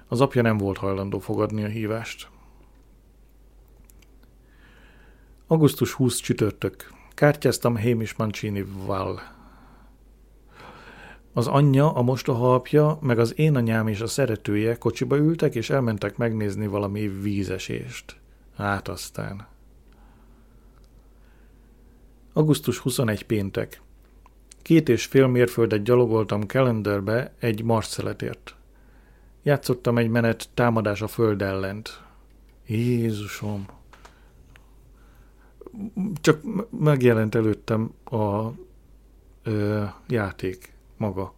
Az 0.08 0.22
apja 0.22 0.42
nem 0.42 0.58
volt 0.58 0.78
hajlandó 0.78 1.20
fogadni 1.20 1.64
a 1.64 1.68
hívást. 1.68 2.30
Augusztus 5.48 5.92
20 5.92 6.18
csütörtök. 6.20 6.92
Kártyáztam 7.14 7.78
Hamish 7.78 8.14
Mancini-val. 8.18 9.22
Az 11.34 11.48
anyja, 11.48 11.94
a 11.94 12.02
mostoha 12.02 12.54
apja, 12.54 12.98
meg 13.02 13.20
az 13.20 13.40
én 13.40 13.56
anyám 13.56 13.88
és 13.88 14.02
a 14.02 14.08
szeretője 14.08 14.78
kocsiba 14.78 15.18
ültek, 15.18 15.56
és 15.56 15.70
elmentek 15.70 16.18
megnézni 16.18 16.68
valami 16.68 17.08
vízesést. 17.08 18.20
Hát 18.56 18.88
aztán. 18.88 19.48
Augusztus 22.34 22.78
21 22.78 23.26
péntek. 23.26 23.82
Két 24.68 24.90
és 24.90 25.06
fél 25.06 25.28
mérföldet 25.28 25.84
gyalogoltam 25.84 26.46
kalenderbe 26.46 27.34
egy 27.40 27.64
marszeletért. 27.64 28.56
Játszottam 29.44 29.98
egy 29.98 30.10
menet 30.10 30.50
támadás 30.54 31.02
a 31.02 31.08
föld 31.08 31.42
ellent. 31.42 32.02
Jézusom! 32.66 33.66
Csak 36.22 36.42
megjelent 36.80 37.36
előttem 37.36 37.92
a 38.04 38.48
ö, 39.44 39.84
játék 40.08 40.74
maga. 40.98 41.34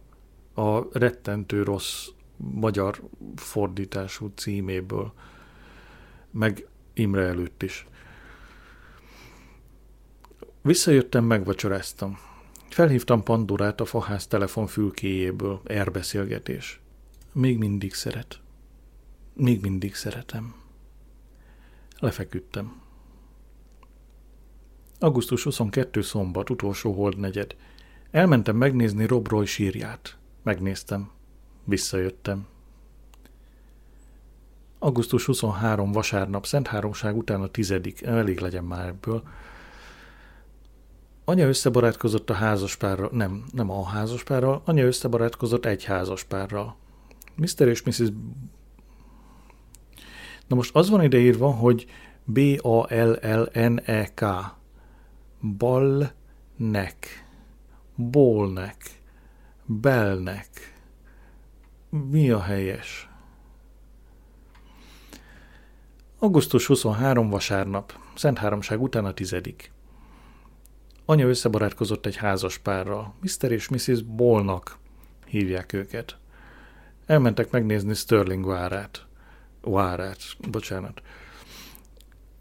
A 0.54 0.98
rettentő 0.98 1.62
rossz 1.62 2.06
magyar 2.36 3.00
fordítású 3.36 4.32
címéből. 4.34 5.12
Meg 6.30 6.66
Imre 6.94 7.22
előtt 7.22 7.62
is. 7.62 7.86
Visszajöttem, 10.62 11.24
megvacsoráztam. 11.24 12.28
Felhívtam 12.70 13.22
Pandorát 13.22 13.80
a 13.80 13.84
faház 13.84 14.26
telefon 14.26 14.66
fülkéjéből. 14.66 15.60
Erbeszélgetés. 15.64 16.80
Még 17.32 17.58
mindig 17.58 17.94
szeret. 17.94 18.40
Még 19.32 19.60
mindig 19.62 19.94
szeretem. 19.94 20.54
Lefeküdtem. 21.98 22.80
Augusztus 24.98 25.42
22 25.42 26.00
szombat, 26.02 26.50
utolsó 26.50 26.92
hold 26.92 27.18
negyed. 27.18 27.56
Elmentem 28.10 28.56
megnézni 28.56 29.06
Rob 29.06 29.28
Roy 29.28 29.46
sírját. 29.46 30.18
Megnéztem. 30.42 31.10
Visszajöttem. 31.64 32.46
Augusztus 34.78 35.24
23 35.24 35.92
vasárnap, 35.92 36.46
Szent 36.46 36.66
Háromság 36.66 37.16
után 37.16 37.40
a 37.42 37.48
tizedik, 37.48 38.02
elég 38.02 38.40
legyen 38.40 38.64
már 38.64 38.86
ebből. 38.86 39.22
Anya 41.30 41.46
összebarátkozott 41.46 42.30
a 42.30 42.34
házaspárral, 42.34 43.08
nem, 43.12 43.44
nem 43.52 43.70
a 43.70 43.84
házaspárral, 43.84 44.62
anya 44.64 44.84
összebarátkozott 44.84 45.64
egy 45.64 45.84
házaspárral. 45.84 46.76
Mr. 47.34 47.68
és 47.68 47.82
Mrs. 47.82 48.08
Na 50.46 50.56
most 50.56 50.74
az 50.74 50.90
van 50.90 51.02
ideírva, 51.02 51.50
hogy 51.50 51.86
B-A-L-L-N-E-K. 52.24 54.24
Ballnek. 55.58 57.26
Bolnek. 57.94 59.00
Belnek. 59.64 60.74
Mi 61.90 62.30
a 62.30 62.40
helyes? 62.40 63.08
Augusztus 66.18 66.66
23 66.66 67.28
vasárnap, 67.28 67.98
Szent 68.14 68.38
Háromság 68.38 68.82
után 68.82 69.04
a 69.04 69.12
tizedik. 69.12 69.72
Anya 71.10 71.26
összebarátkozott 71.26 72.06
egy 72.06 72.16
házas 72.16 72.58
párral, 72.58 73.14
Mr. 73.20 73.52
és 73.52 73.68
Mrs. 73.68 74.02
Bolnak 74.02 74.78
hívják 75.26 75.72
őket. 75.72 76.16
Elmentek 77.06 77.50
megnézni 77.50 77.94
Sterling 77.94 78.46
várát. 78.46 79.06
Várát, 79.60 80.18
bocsánat. 80.50 81.02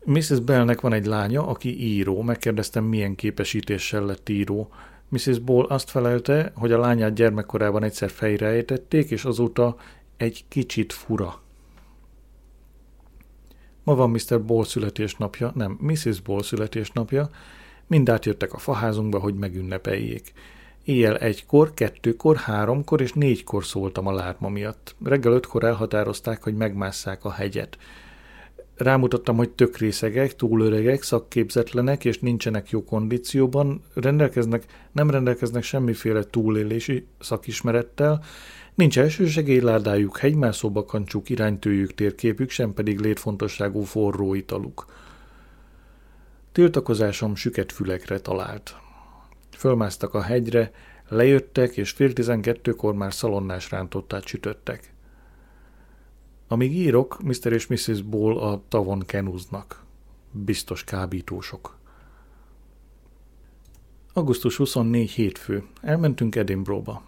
Mrs. 0.03 0.39
Bellnek 0.39 0.81
van 0.81 0.93
egy 0.93 1.05
lánya, 1.05 1.47
aki 1.47 1.83
író. 1.83 2.21
Megkérdeztem, 2.21 2.83
milyen 2.83 3.15
képesítéssel 3.15 4.05
lett 4.05 4.29
író. 4.29 4.69
Mrs. 5.07 5.39
Ball 5.39 5.65
azt 5.65 5.89
felelte, 5.89 6.51
hogy 6.55 6.71
a 6.71 6.79
lányát 6.79 7.13
gyermekkorában 7.13 7.83
egyszer 7.83 8.09
fejre 8.09 8.47
ejtették, 8.47 9.11
és 9.11 9.25
azóta 9.25 9.75
egy 10.17 10.45
kicsit 10.47 10.93
fura. 10.93 11.41
Ma 13.83 13.95
van 13.95 14.09
Mr. 14.09 14.45
Ball 14.45 14.63
születésnapja, 14.63 15.51
nem, 15.55 15.77
Mrs. 15.81 16.21
Ball 16.21 16.41
születésnapja, 16.41 17.29
mind 17.89 18.09
átjöttek 18.09 18.53
a 18.53 18.57
faházunkba, 18.57 19.19
hogy 19.19 19.35
megünnepeljék. 19.35 20.33
Éjjel 20.83 21.17
egykor, 21.17 21.73
kettőkor, 21.73 22.35
háromkor 22.35 23.01
és 23.01 23.13
négykor 23.13 23.65
szóltam 23.65 24.07
a 24.07 24.11
lárma 24.11 24.49
miatt. 24.49 24.95
Reggel 25.03 25.33
ötkor 25.33 25.63
elhatározták, 25.63 26.43
hogy 26.43 26.55
megmásszák 26.55 27.25
a 27.25 27.31
hegyet. 27.31 27.77
Rámutattam, 28.75 29.35
hogy 29.37 29.49
tök 29.49 29.77
részegek, 29.77 30.35
túlöregek, 30.35 31.03
szakképzetlenek 31.03 32.05
és 32.05 32.19
nincsenek 32.19 32.69
jó 32.69 32.83
kondícióban, 32.83 33.81
rendelkeznek, 33.93 34.65
nem 34.91 35.09
rendelkeznek 35.09 35.63
semmiféle 35.63 36.23
túlélési 36.23 37.05
szakismerettel, 37.19 38.23
nincs 38.75 38.99
elsősegélyládájuk, 38.99 40.17
hegymászóba 40.17 40.85
kancsuk, 40.85 41.29
iránytőjük, 41.29 41.93
térképük, 41.93 42.49
sem 42.49 42.73
pedig 42.73 42.99
létfontosságú 42.99 43.81
forró 43.81 44.33
italuk. 44.33 44.85
Tiltakozásom 46.51 47.35
süket 47.35 47.71
fülekre 47.71 48.19
talált. 48.19 48.75
Fölmásztak 49.57 50.13
a 50.13 50.21
hegyre, 50.21 50.71
lejöttek, 51.07 51.77
és 51.77 51.91
fél 51.91 52.13
tizenkettőkor 52.13 52.93
már 52.93 53.13
szalonnás 53.13 53.71
rántottát 53.71 54.25
sütöttek. 54.25 54.93
Amíg 56.47 56.75
írok, 56.75 57.21
Mr. 57.23 57.51
és 57.51 57.67
Mrs. 57.67 58.01
Ball 58.01 58.37
a 58.37 58.61
tavon 58.67 58.99
kenuznak. 58.99 59.83
Biztos 60.31 60.83
kábítósok. 60.83 61.77
Augusztus 64.13 64.55
24 64.55 65.11
hétfő. 65.11 65.63
Elmentünk 65.81 66.35
Edinburghba. 66.35 67.03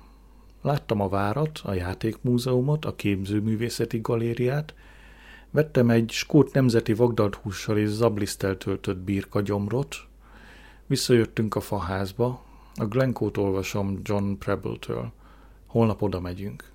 Láttam 0.61 1.01
a 1.01 1.09
várat, 1.09 1.59
a 1.63 1.73
játékmúzeumot, 1.73 2.85
a 2.85 2.95
képzőművészeti 2.95 3.99
galériát, 4.01 4.73
vettem 5.51 5.89
egy 5.89 6.09
skót 6.11 6.53
nemzeti 6.53 6.93
vagdalt 6.93 7.35
hússal 7.35 7.77
és 7.77 7.89
zablisztel 7.89 8.57
töltött 8.57 8.97
birkagyomrot, 8.97 9.95
visszajöttünk 10.87 11.55
a 11.55 11.59
faházba, 11.59 12.43
a 12.75 12.85
Glencót 12.85 13.37
olvasom 13.37 13.99
John 14.03 14.33
Preble-től. 14.37 15.11
Holnap 15.67 16.01
oda 16.01 16.19
megyünk. 16.19 16.71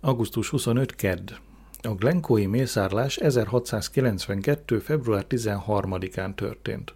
Augusztus 0.00 0.48
25. 0.48 0.94
Kedd. 0.94 1.30
A 1.82 1.94
Glencói 1.94 2.46
mészárlás 2.46 3.16
1692. 3.16 4.78
február 4.78 5.24
13-án 5.28 6.34
történt. 6.34 6.94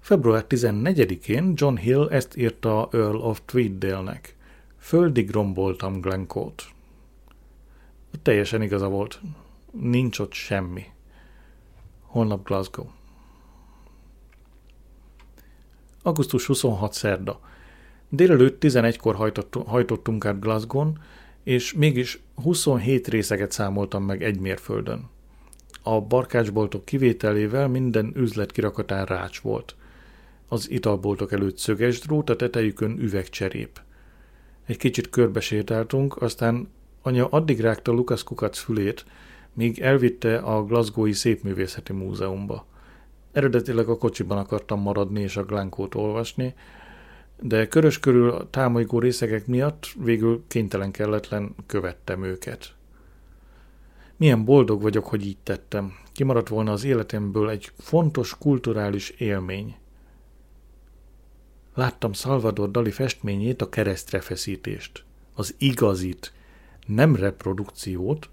Február 0.00 0.44
14-én 0.48 1.52
John 1.56 1.76
Hill 1.76 2.08
ezt 2.08 2.36
írta 2.36 2.88
Earl 2.92 3.16
of 3.16 3.40
Tweeddale-nek. 3.44 4.36
Földig 4.76 5.30
romboltam 5.30 6.00
Glencót. 6.00 6.73
Teljesen 8.22 8.62
igaza 8.62 8.88
volt. 8.88 9.20
Nincs 9.70 10.18
ott 10.18 10.32
semmi. 10.32 10.84
Holnap 12.02 12.46
Glasgow. 12.46 12.86
Augusztus 16.02 16.46
26. 16.46 16.92
szerda. 16.92 17.40
Délelőtt 18.08 18.62
11-kor 18.64 19.32
hajtottunk 19.66 20.24
át 20.24 20.40
Glasgow-n, 20.40 20.98
és 21.42 21.72
mégis 21.72 22.22
27 22.42 23.08
részeget 23.08 23.52
számoltam 23.52 24.04
meg 24.04 24.22
egy 24.22 24.40
mérföldön. 24.40 25.08
A 25.82 26.00
barkácsboltok 26.00 26.84
kivételével 26.84 27.68
minden 27.68 28.12
üzlet 28.16 28.52
kirakatán 28.52 29.04
rács 29.04 29.40
volt. 29.40 29.76
Az 30.48 30.70
italboltok 30.70 31.32
előtt 31.32 31.58
szöges 31.58 32.00
drót, 32.00 32.30
a 32.30 32.36
tetejükön 32.36 32.98
üvegcserép. 32.98 33.80
Egy 34.66 34.76
kicsit 34.76 35.10
körbesétáltunk, 35.10 36.22
aztán 36.22 36.68
anya 37.06 37.26
addig 37.26 37.60
rágta 37.60 37.92
Lukasz 37.92 38.22
kukac 38.22 38.58
fülét, 38.58 39.04
míg 39.52 39.80
elvitte 39.80 40.38
a 40.38 40.64
Glasgowi 40.64 41.12
Szépművészeti 41.12 41.92
Múzeumba. 41.92 42.66
Eredetileg 43.32 43.88
a 43.88 43.98
kocsiban 43.98 44.38
akartam 44.38 44.80
maradni 44.80 45.20
és 45.20 45.36
a 45.36 45.44
Glankót 45.44 45.94
olvasni, 45.94 46.54
de 47.40 47.68
körös 47.68 47.98
körül 47.98 48.30
a 48.30 48.50
támolygó 48.50 48.98
részegek 48.98 49.46
miatt 49.46 49.86
végül 50.02 50.42
kénytelen 50.48 50.90
kelletlen 50.90 51.54
követtem 51.66 52.22
őket. 52.22 52.74
Milyen 54.16 54.44
boldog 54.44 54.82
vagyok, 54.82 55.06
hogy 55.06 55.26
így 55.26 55.38
tettem. 55.42 55.92
Kimaradt 56.12 56.48
volna 56.48 56.72
az 56.72 56.84
életemből 56.84 57.50
egy 57.50 57.72
fontos 57.78 58.38
kulturális 58.38 59.10
élmény. 59.10 59.76
Láttam 61.74 62.12
Salvador 62.12 62.70
Dali 62.70 62.90
festményét, 62.90 63.62
a 63.62 63.68
keresztrefeszítést. 63.68 65.04
Az 65.34 65.54
igazit, 65.58 66.32
nem 66.86 67.16
reprodukciót. 67.16 68.28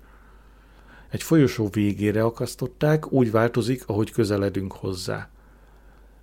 Egy 1.09 1.23
folyosó 1.23 1.67
végére 1.67 2.23
akasztották, 2.23 3.11
úgy 3.11 3.31
változik, 3.31 3.83
ahogy 3.87 4.11
közeledünk 4.11 4.73
hozzá. 4.73 5.29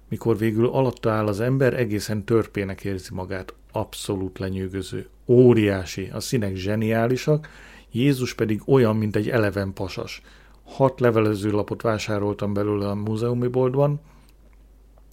Mikor 0.08 0.38
végül 0.38 0.66
alatta 0.66 1.10
áll 1.10 1.26
az 1.26 1.40
ember, 1.40 1.74
egészen 1.74 2.24
törpének 2.24 2.84
érzi 2.84 3.14
magát. 3.14 3.54
Abszolút 3.72 4.38
lenyűgöző. 4.38 5.08
Óriási, 5.26 6.10
a 6.12 6.20
színek 6.20 6.54
zseniálisak, 6.54 7.48
Jézus 7.90 8.34
pedig 8.34 8.62
olyan, 8.66 8.96
mint 8.96 9.16
egy 9.16 9.28
eleven 9.28 9.72
pasas. 9.72 10.22
Hat 10.64 11.00
levelező 11.00 11.50
lapot 11.50 11.82
vásároltam 11.82 12.52
belőle 12.52 12.88
a 12.88 12.94
múzeumi 12.94 13.48
boltban, 13.48 14.00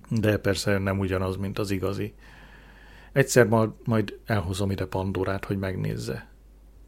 de 0.10 0.38
persze 0.38 0.78
nem 0.78 1.00
ugyanaz, 1.00 1.38
mint 1.38 1.60
az 1.60 1.72
igazi. 1.72 2.14
Egyszer 3.12 3.48
majd 3.84 4.20
elhozom 4.26 4.72
ide 4.72 4.86
Pandorát, 4.86 5.46
hogy 5.46 5.58
megnézze. 5.58 6.28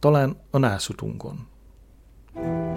Talán 0.07 0.37
a 0.51 0.57
nászutunkon. 0.57 1.47
thank 2.33 2.76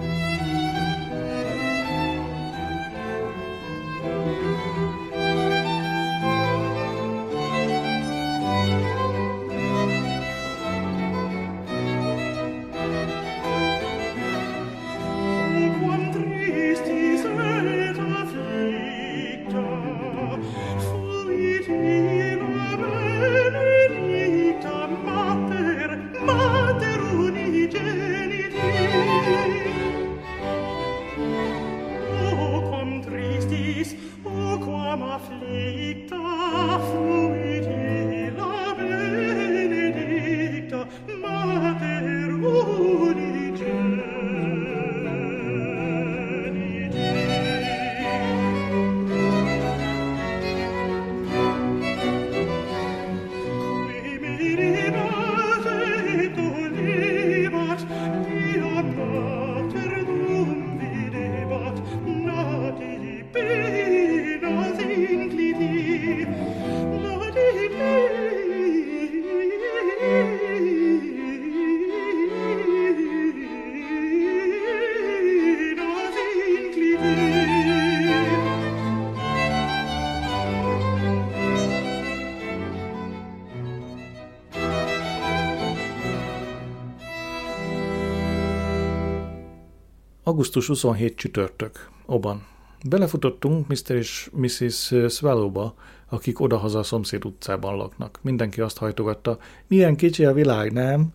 Augusztus 90.31 90.67
27 90.67 91.15
csütörtök. 91.15 91.89
Oban. 92.05 92.45
Belefutottunk 92.89 93.67
Mr. 93.67 93.95
és 93.95 94.29
Mrs. 94.33 94.93
Swallowba, 95.07 95.73
akik 96.09 96.39
odahaza 96.39 96.79
a 96.79 96.83
szomszéd 96.83 97.25
utcában 97.25 97.75
laknak. 97.75 98.19
Mindenki 98.21 98.61
azt 98.61 98.77
hajtogatta, 98.77 99.37
milyen 99.67 99.95
kicsi 99.95 100.25
a 100.25 100.33
világ, 100.33 100.71
nem? 100.71 101.13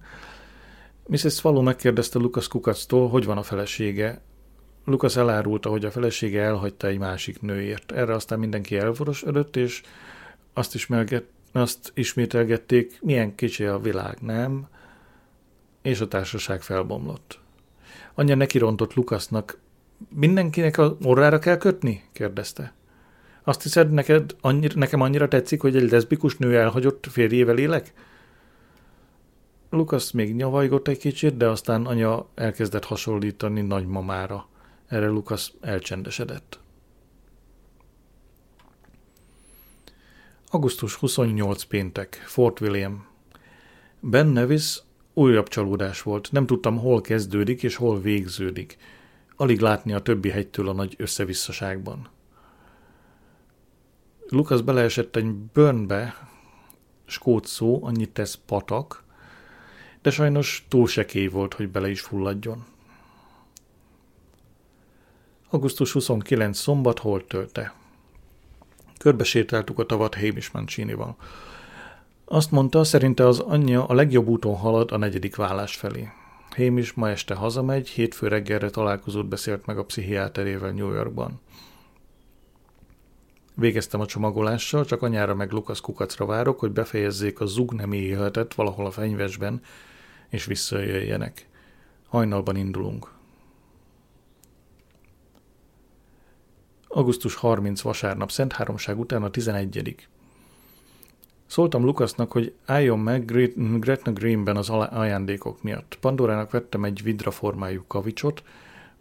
Mrs. 1.06 1.34
Swallow 1.34 1.62
megkérdezte 1.62 2.18
Lucas 2.18 2.48
Kukactól, 2.48 3.08
hogy 3.08 3.24
van 3.24 3.38
a 3.38 3.42
felesége. 3.42 4.20
Lucas 4.84 5.16
elárulta, 5.16 5.70
hogy 5.70 5.84
a 5.84 5.90
felesége 5.90 6.42
elhagyta 6.42 6.86
egy 6.86 6.98
másik 6.98 7.40
nőért. 7.40 7.92
Erre 7.92 8.14
aztán 8.14 8.38
mindenki 8.38 8.76
elvorosodott, 8.76 9.56
és 9.56 9.82
azt, 10.52 10.74
ismerget, 10.74 11.24
azt 11.52 11.92
ismételgették, 11.94 12.98
milyen 13.02 13.34
kicsi 13.34 13.64
a 13.64 13.78
világ, 13.78 14.18
nem? 14.20 14.66
És 15.82 16.00
a 16.00 16.08
társaság 16.08 16.62
felbomlott. 16.62 17.44
Anya 18.18 18.34
nekirontott 18.34 18.94
Lukasznak. 18.94 19.58
Mindenkinek 20.08 20.78
a 20.78 20.96
orrára 21.02 21.38
kell 21.38 21.56
kötni? 21.56 22.04
kérdezte. 22.12 22.72
Azt 23.42 23.62
hiszed, 23.62 23.90
neked 23.90 24.36
annyira, 24.40 24.74
nekem 24.76 25.00
annyira 25.00 25.28
tetszik, 25.28 25.60
hogy 25.60 25.76
egy 25.76 25.90
leszbikus 25.90 26.36
nő 26.36 26.58
elhagyott 26.58 27.06
férjével 27.10 27.58
élek? 27.58 27.92
Lukasz 29.70 30.10
még 30.10 30.34
nyavajgott 30.34 30.88
egy 30.88 30.98
kicsit, 30.98 31.36
de 31.36 31.48
aztán 31.48 31.86
anya 31.86 32.26
elkezdett 32.34 32.84
hasonlítani 32.84 33.60
nagymamára. 33.60 34.48
Erre 34.86 35.08
Lukasz 35.08 35.52
elcsendesedett. 35.60 36.58
Augusztus 40.50 40.94
28 40.94 41.62
péntek, 41.62 42.22
Fort 42.26 42.60
William. 42.60 43.06
Ben 44.00 44.26
Nevis 44.26 44.82
újabb 45.18 45.48
csalódás 45.48 46.02
volt. 46.02 46.32
Nem 46.32 46.46
tudtam, 46.46 46.78
hol 46.78 47.00
kezdődik 47.00 47.62
és 47.62 47.76
hol 47.76 48.00
végződik. 48.00 48.76
Alig 49.36 49.60
látni 49.60 49.92
a 49.92 50.00
többi 50.00 50.30
hegytől 50.30 50.68
a 50.68 50.72
nagy 50.72 50.94
összevisszaságban. 50.98 52.08
Lukasz 54.28 54.60
beleesett 54.60 55.16
egy 55.16 55.34
burnbe, 55.34 56.28
skót 57.04 57.46
szó, 57.46 57.84
annyit 57.84 58.10
tesz 58.10 58.38
patak, 58.46 59.04
de 60.02 60.10
sajnos 60.10 60.66
túl 60.68 60.86
sekély 60.86 61.26
volt, 61.26 61.54
hogy 61.54 61.68
bele 61.68 61.90
is 61.90 62.00
fulladjon. 62.00 62.64
Augusztus 65.50 65.92
29 65.92 66.58
szombat 66.58 66.98
hol 66.98 67.26
tölte. 67.26 67.74
Körbesétáltuk 68.98 69.78
a 69.78 69.86
tavat 69.86 70.14
Hamish 70.14 70.54
Mancinival. 70.54 71.16
Azt 72.28 72.50
mondta, 72.50 72.84
szerinte 72.84 73.26
az 73.26 73.38
anyja 73.38 73.86
a 73.86 73.94
legjobb 73.94 74.26
úton 74.26 74.56
halad 74.56 74.92
a 74.92 74.96
negyedik 74.96 75.36
vállás 75.36 75.76
felé. 75.76 76.08
Hémis 76.56 76.92
ma 76.92 77.10
este 77.10 77.34
hazamegy, 77.34 77.88
hétfő 77.88 78.28
reggelre 78.28 78.70
találkozót 78.70 79.28
beszélt 79.28 79.66
meg 79.66 79.78
a 79.78 79.84
pszichiáterével 79.84 80.70
New 80.70 80.92
Yorkban. 80.92 81.40
Végeztem 83.54 84.00
a 84.00 84.06
csomagolással, 84.06 84.84
csak 84.84 85.02
anyára 85.02 85.34
meg 85.34 85.52
Lukasz 85.52 85.80
kukacra 85.80 86.26
várok, 86.26 86.58
hogy 86.58 86.70
befejezzék 86.70 87.40
a 87.40 87.46
zug 87.46 87.72
nem 87.72 87.92
élhetet 87.92 88.54
valahol 88.54 88.86
a 88.86 88.90
fenyvesben, 88.90 89.62
és 90.28 90.44
visszajöjjenek. 90.44 91.48
Hajnalban 92.08 92.56
indulunk. 92.56 93.12
Augusztus 96.88 97.34
30 97.34 97.80
vasárnap 97.80 98.30
Szent 98.30 98.52
Háromság 98.52 98.98
után 98.98 99.22
a 99.22 99.30
11 99.30 99.68
Szóltam 101.46 101.84
Lukasznak, 101.84 102.32
hogy 102.32 102.52
álljon 102.64 102.98
meg 102.98 103.24
Gretna 103.80 104.12
Greenben 104.12 104.56
az 104.56 104.68
ajándékok 104.70 105.62
miatt. 105.62 105.98
Pandorának 106.00 106.50
vettem 106.50 106.84
egy 106.84 107.02
vidra 107.02 107.30
formájú 107.30 107.84
kavicsot, 107.86 108.42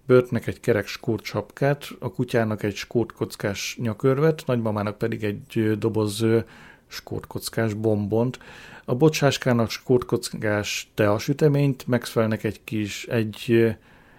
Börtnek 0.08 0.48
egy 0.48 0.60
kerek 0.60 0.88
skót 0.88 1.24
sapkát, 1.24 1.88
a 2.00 2.12
kutyának 2.12 2.64
egy 2.64 2.76
skót 2.76 3.12
kockás 3.12 3.78
nyakörvet, 3.82 4.44
nagymamának 4.46 4.98
pedig 4.98 5.24
egy 5.24 5.78
doboz 5.78 6.26
skót 6.88 7.28
kockás 7.28 7.74
bombont, 7.74 8.40
a 8.86 8.96
bocsáskának 8.96 9.70
skót 9.70 10.06
kockás 10.06 10.92
teasüteményt, 10.94 11.88
Maxwellnek 11.88 12.44
egy 12.44 12.64
kis, 12.64 13.06
egy 13.06 13.68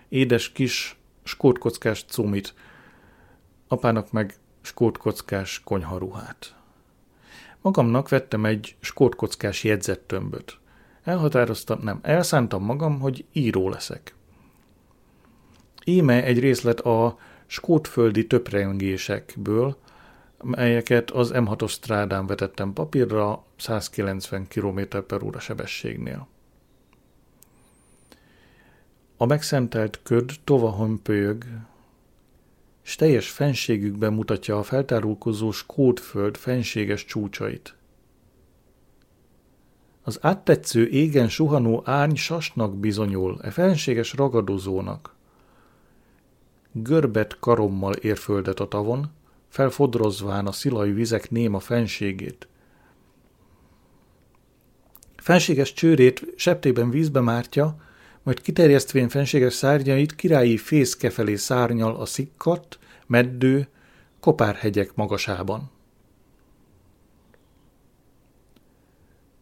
édes 0.09 0.53
kis 0.53 0.97
skót 1.23 1.59
kockás 1.59 2.05
cumit, 2.09 2.55
apának 3.69 4.13
meg 4.13 4.35
skót 4.61 4.99
kockás 4.99 5.61
konyharuhát. 5.65 6.56
Magamnak 7.67 8.09
vettem 8.09 8.45
egy 8.45 8.77
skótkockás 8.81 9.65
jegyzettömböt. 9.65 10.59
Elhatároztam, 11.05 11.79
nem, 11.83 11.99
elszántam 12.03 12.65
magam, 12.65 13.01
hogy 13.01 13.25
író 13.33 13.69
leszek. 13.69 14.15
Íme 15.85 16.25
egy 16.25 16.39
részlet 16.39 16.81
a 16.81 17.19
skótföldi 17.47 18.27
töprengésekből, 18.27 19.77
melyeket 20.43 21.11
az 21.11 21.31
M6-os 21.35 21.71
strádán 21.71 22.27
vetettem 22.27 22.73
papírra 22.73 23.45
190 23.57 24.49
km 24.49 24.81
per 25.07 25.23
óra 25.23 25.39
sebességnél. 25.39 26.29
A 29.17 29.27
megszentelt 29.27 30.01
köd 30.03 30.33
tova 30.45 30.77
hömpölyög, 30.77 31.45
és 32.87 32.97
teljes 32.97 33.31
fenségükben 33.31 34.13
mutatja 34.13 34.59
a 34.59 34.63
feltárulkozó 34.63 35.51
skótföld 35.51 36.37
fenséges 36.37 37.05
csúcsait. 37.05 37.75
Az 40.03 40.19
áttetsző 40.21 40.89
égen 40.89 41.29
suhanó 41.29 41.83
árny 41.85 42.15
sasnak 42.15 42.77
bizonyul, 42.77 43.39
e 43.43 43.51
fenséges 43.51 44.13
ragadozónak. 44.13 45.15
Görbet 46.73 47.39
karommal 47.39 47.93
ér 47.93 48.17
földet 48.17 48.61
a 48.61 48.69
tavon, 48.69 49.11
felfodrozván 49.49 50.47
a 50.47 50.53
szilai 50.53 50.93
vizek 50.93 51.31
néma 51.31 51.59
fenségét. 51.59 52.49
Fenséges 55.17 55.73
csőrét 55.73 56.33
septében 56.37 56.91
vízbe 56.91 57.21
mártja, 57.21 57.77
majd 58.27 58.41
kiterjesztvén 58.41 59.09
fenséges 59.09 59.55
szárnyait 59.55 60.15
királyi 60.15 60.57
fészke 60.57 61.11
szárnyal 61.37 61.97
a 61.97 62.05
szikkat, 62.05 62.79
meddő, 63.07 63.69
kopárhegyek 64.21 64.95
magasában. 64.95 65.71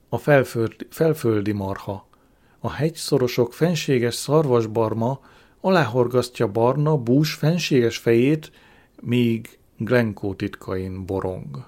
A 0.09 0.19
felföldi, 0.19 0.87
felföldi 0.91 1.53
marha, 1.53 2.09
a 2.59 2.71
hegyszorosok 2.71 3.53
fenséges 3.55 4.15
szarvasbarma 4.15 5.21
aláhorgasztja 5.61 6.49
barna, 6.49 6.97
bús 6.97 7.35
fenséges 7.35 7.97
fejét, 7.97 8.53
míg 9.01 9.59
Glenkó 9.77 10.35
titkain 10.35 11.07
borong. 11.07 11.67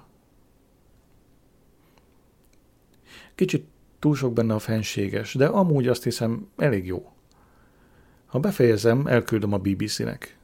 Kicsit 3.35 3.65
túl 3.99 4.15
sok 4.15 4.33
benne 4.33 4.53
a 4.53 4.59
fenséges, 4.59 5.33
de 5.33 5.45
amúgy 5.45 5.87
azt 5.87 6.03
hiszem 6.03 6.47
elég 6.57 6.85
jó. 6.85 7.11
Ha 8.25 8.39
befejezem, 8.39 9.07
elküldöm 9.07 9.53
a 9.53 9.57
BBC-nek. 9.57 10.37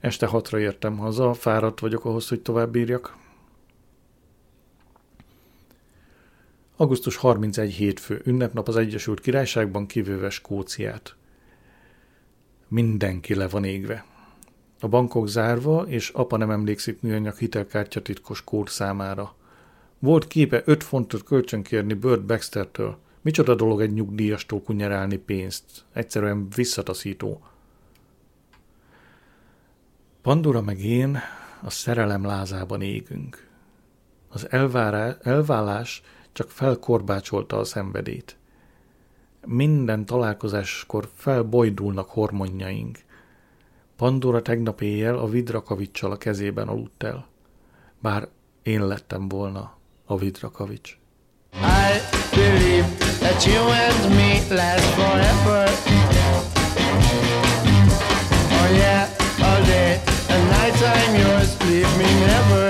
Este 0.00 0.26
hatra 0.26 0.58
értem 0.58 0.98
haza, 0.98 1.34
fáradt 1.34 1.80
vagyok 1.80 2.04
ahhoz, 2.04 2.28
hogy 2.28 2.40
tovább 2.40 2.70
bírjak. 2.70 3.16
Augusztus 6.76 7.16
31 7.16 7.72
hétfő, 7.72 8.20
ünnepnap 8.24 8.68
az 8.68 8.76
Egyesült 8.76 9.20
Királyságban 9.20 9.86
kivéve 9.86 10.30
Skóciát. 10.30 11.16
Mindenki 12.68 13.34
le 13.34 13.48
van 13.48 13.64
égve. 13.64 14.04
A 14.80 14.88
bankok 14.88 15.28
zárva, 15.28 15.82
és 15.82 16.08
apa 16.08 16.36
nem 16.36 16.50
emlékszik 16.50 17.00
műanyag 17.00 17.36
hitelkártya 17.36 18.02
titkos 18.02 18.44
kód 18.44 18.68
számára. 18.68 19.34
Volt 20.02 20.26
képe 20.26 20.62
5 20.64 20.82
fontot 20.82 21.22
kölcsönkérni 21.22 21.94
Bird 21.94 22.22
Baxtertől. 22.22 22.98
Micsoda 23.20 23.54
dolog 23.54 23.80
egy 23.80 23.92
nyugdíjastól 23.92 24.62
kunyerálni 24.62 25.16
pénzt. 25.16 25.84
Egyszerűen 25.92 26.48
visszataszító. 26.54 27.40
Pandora 30.22 30.60
meg 30.60 30.84
én 30.84 31.18
a 31.62 31.70
szerelem 31.70 32.24
lázában 32.24 32.82
égünk. 32.82 33.48
Az 34.28 34.50
elvárá, 34.50 35.16
elvállás 35.22 36.02
csak 36.32 36.50
felkorbácsolta 36.50 37.58
a 37.58 37.64
szenvedét. 37.64 38.36
Minden 39.46 40.06
találkozáskor 40.06 41.08
felbojdulnak 41.14 42.08
hormonjaink. 42.08 42.98
Pandora 43.96 44.42
tegnap 44.42 44.80
éjjel 44.80 45.18
a 45.18 45.28
vidrakavicsal 45.28 46.10
a 46.10 46.16
kezében 46.16 46.68
aludt 46.68 47.02
el. 47.02 47.26
Bár 47.98 48.28
én 48.62 48.86
lettem 48.86 49.28
volna 49.28 49.78
Ovid 50.10 50.34
Rakavics. 50.42 50.96
I 51.54 52.00
believe 52.32 52.86
that 53.20 53.46
you 53.46 53.60
and 53.84 54.16
me 54.18 54.42
last 54.50 54.86
forever. 54.98 55.66
Oh 58.58 58.68
yeah, 58.74 59.06
all 59.46 59.62
day 59.64 60.00
and 60.28 60.42
night 60.50 60.74
I'm 60.82 61.14
yours, 61.14 61.50
leave 61.62 61.96
me 61.96 62.10
never. 62.26 62.69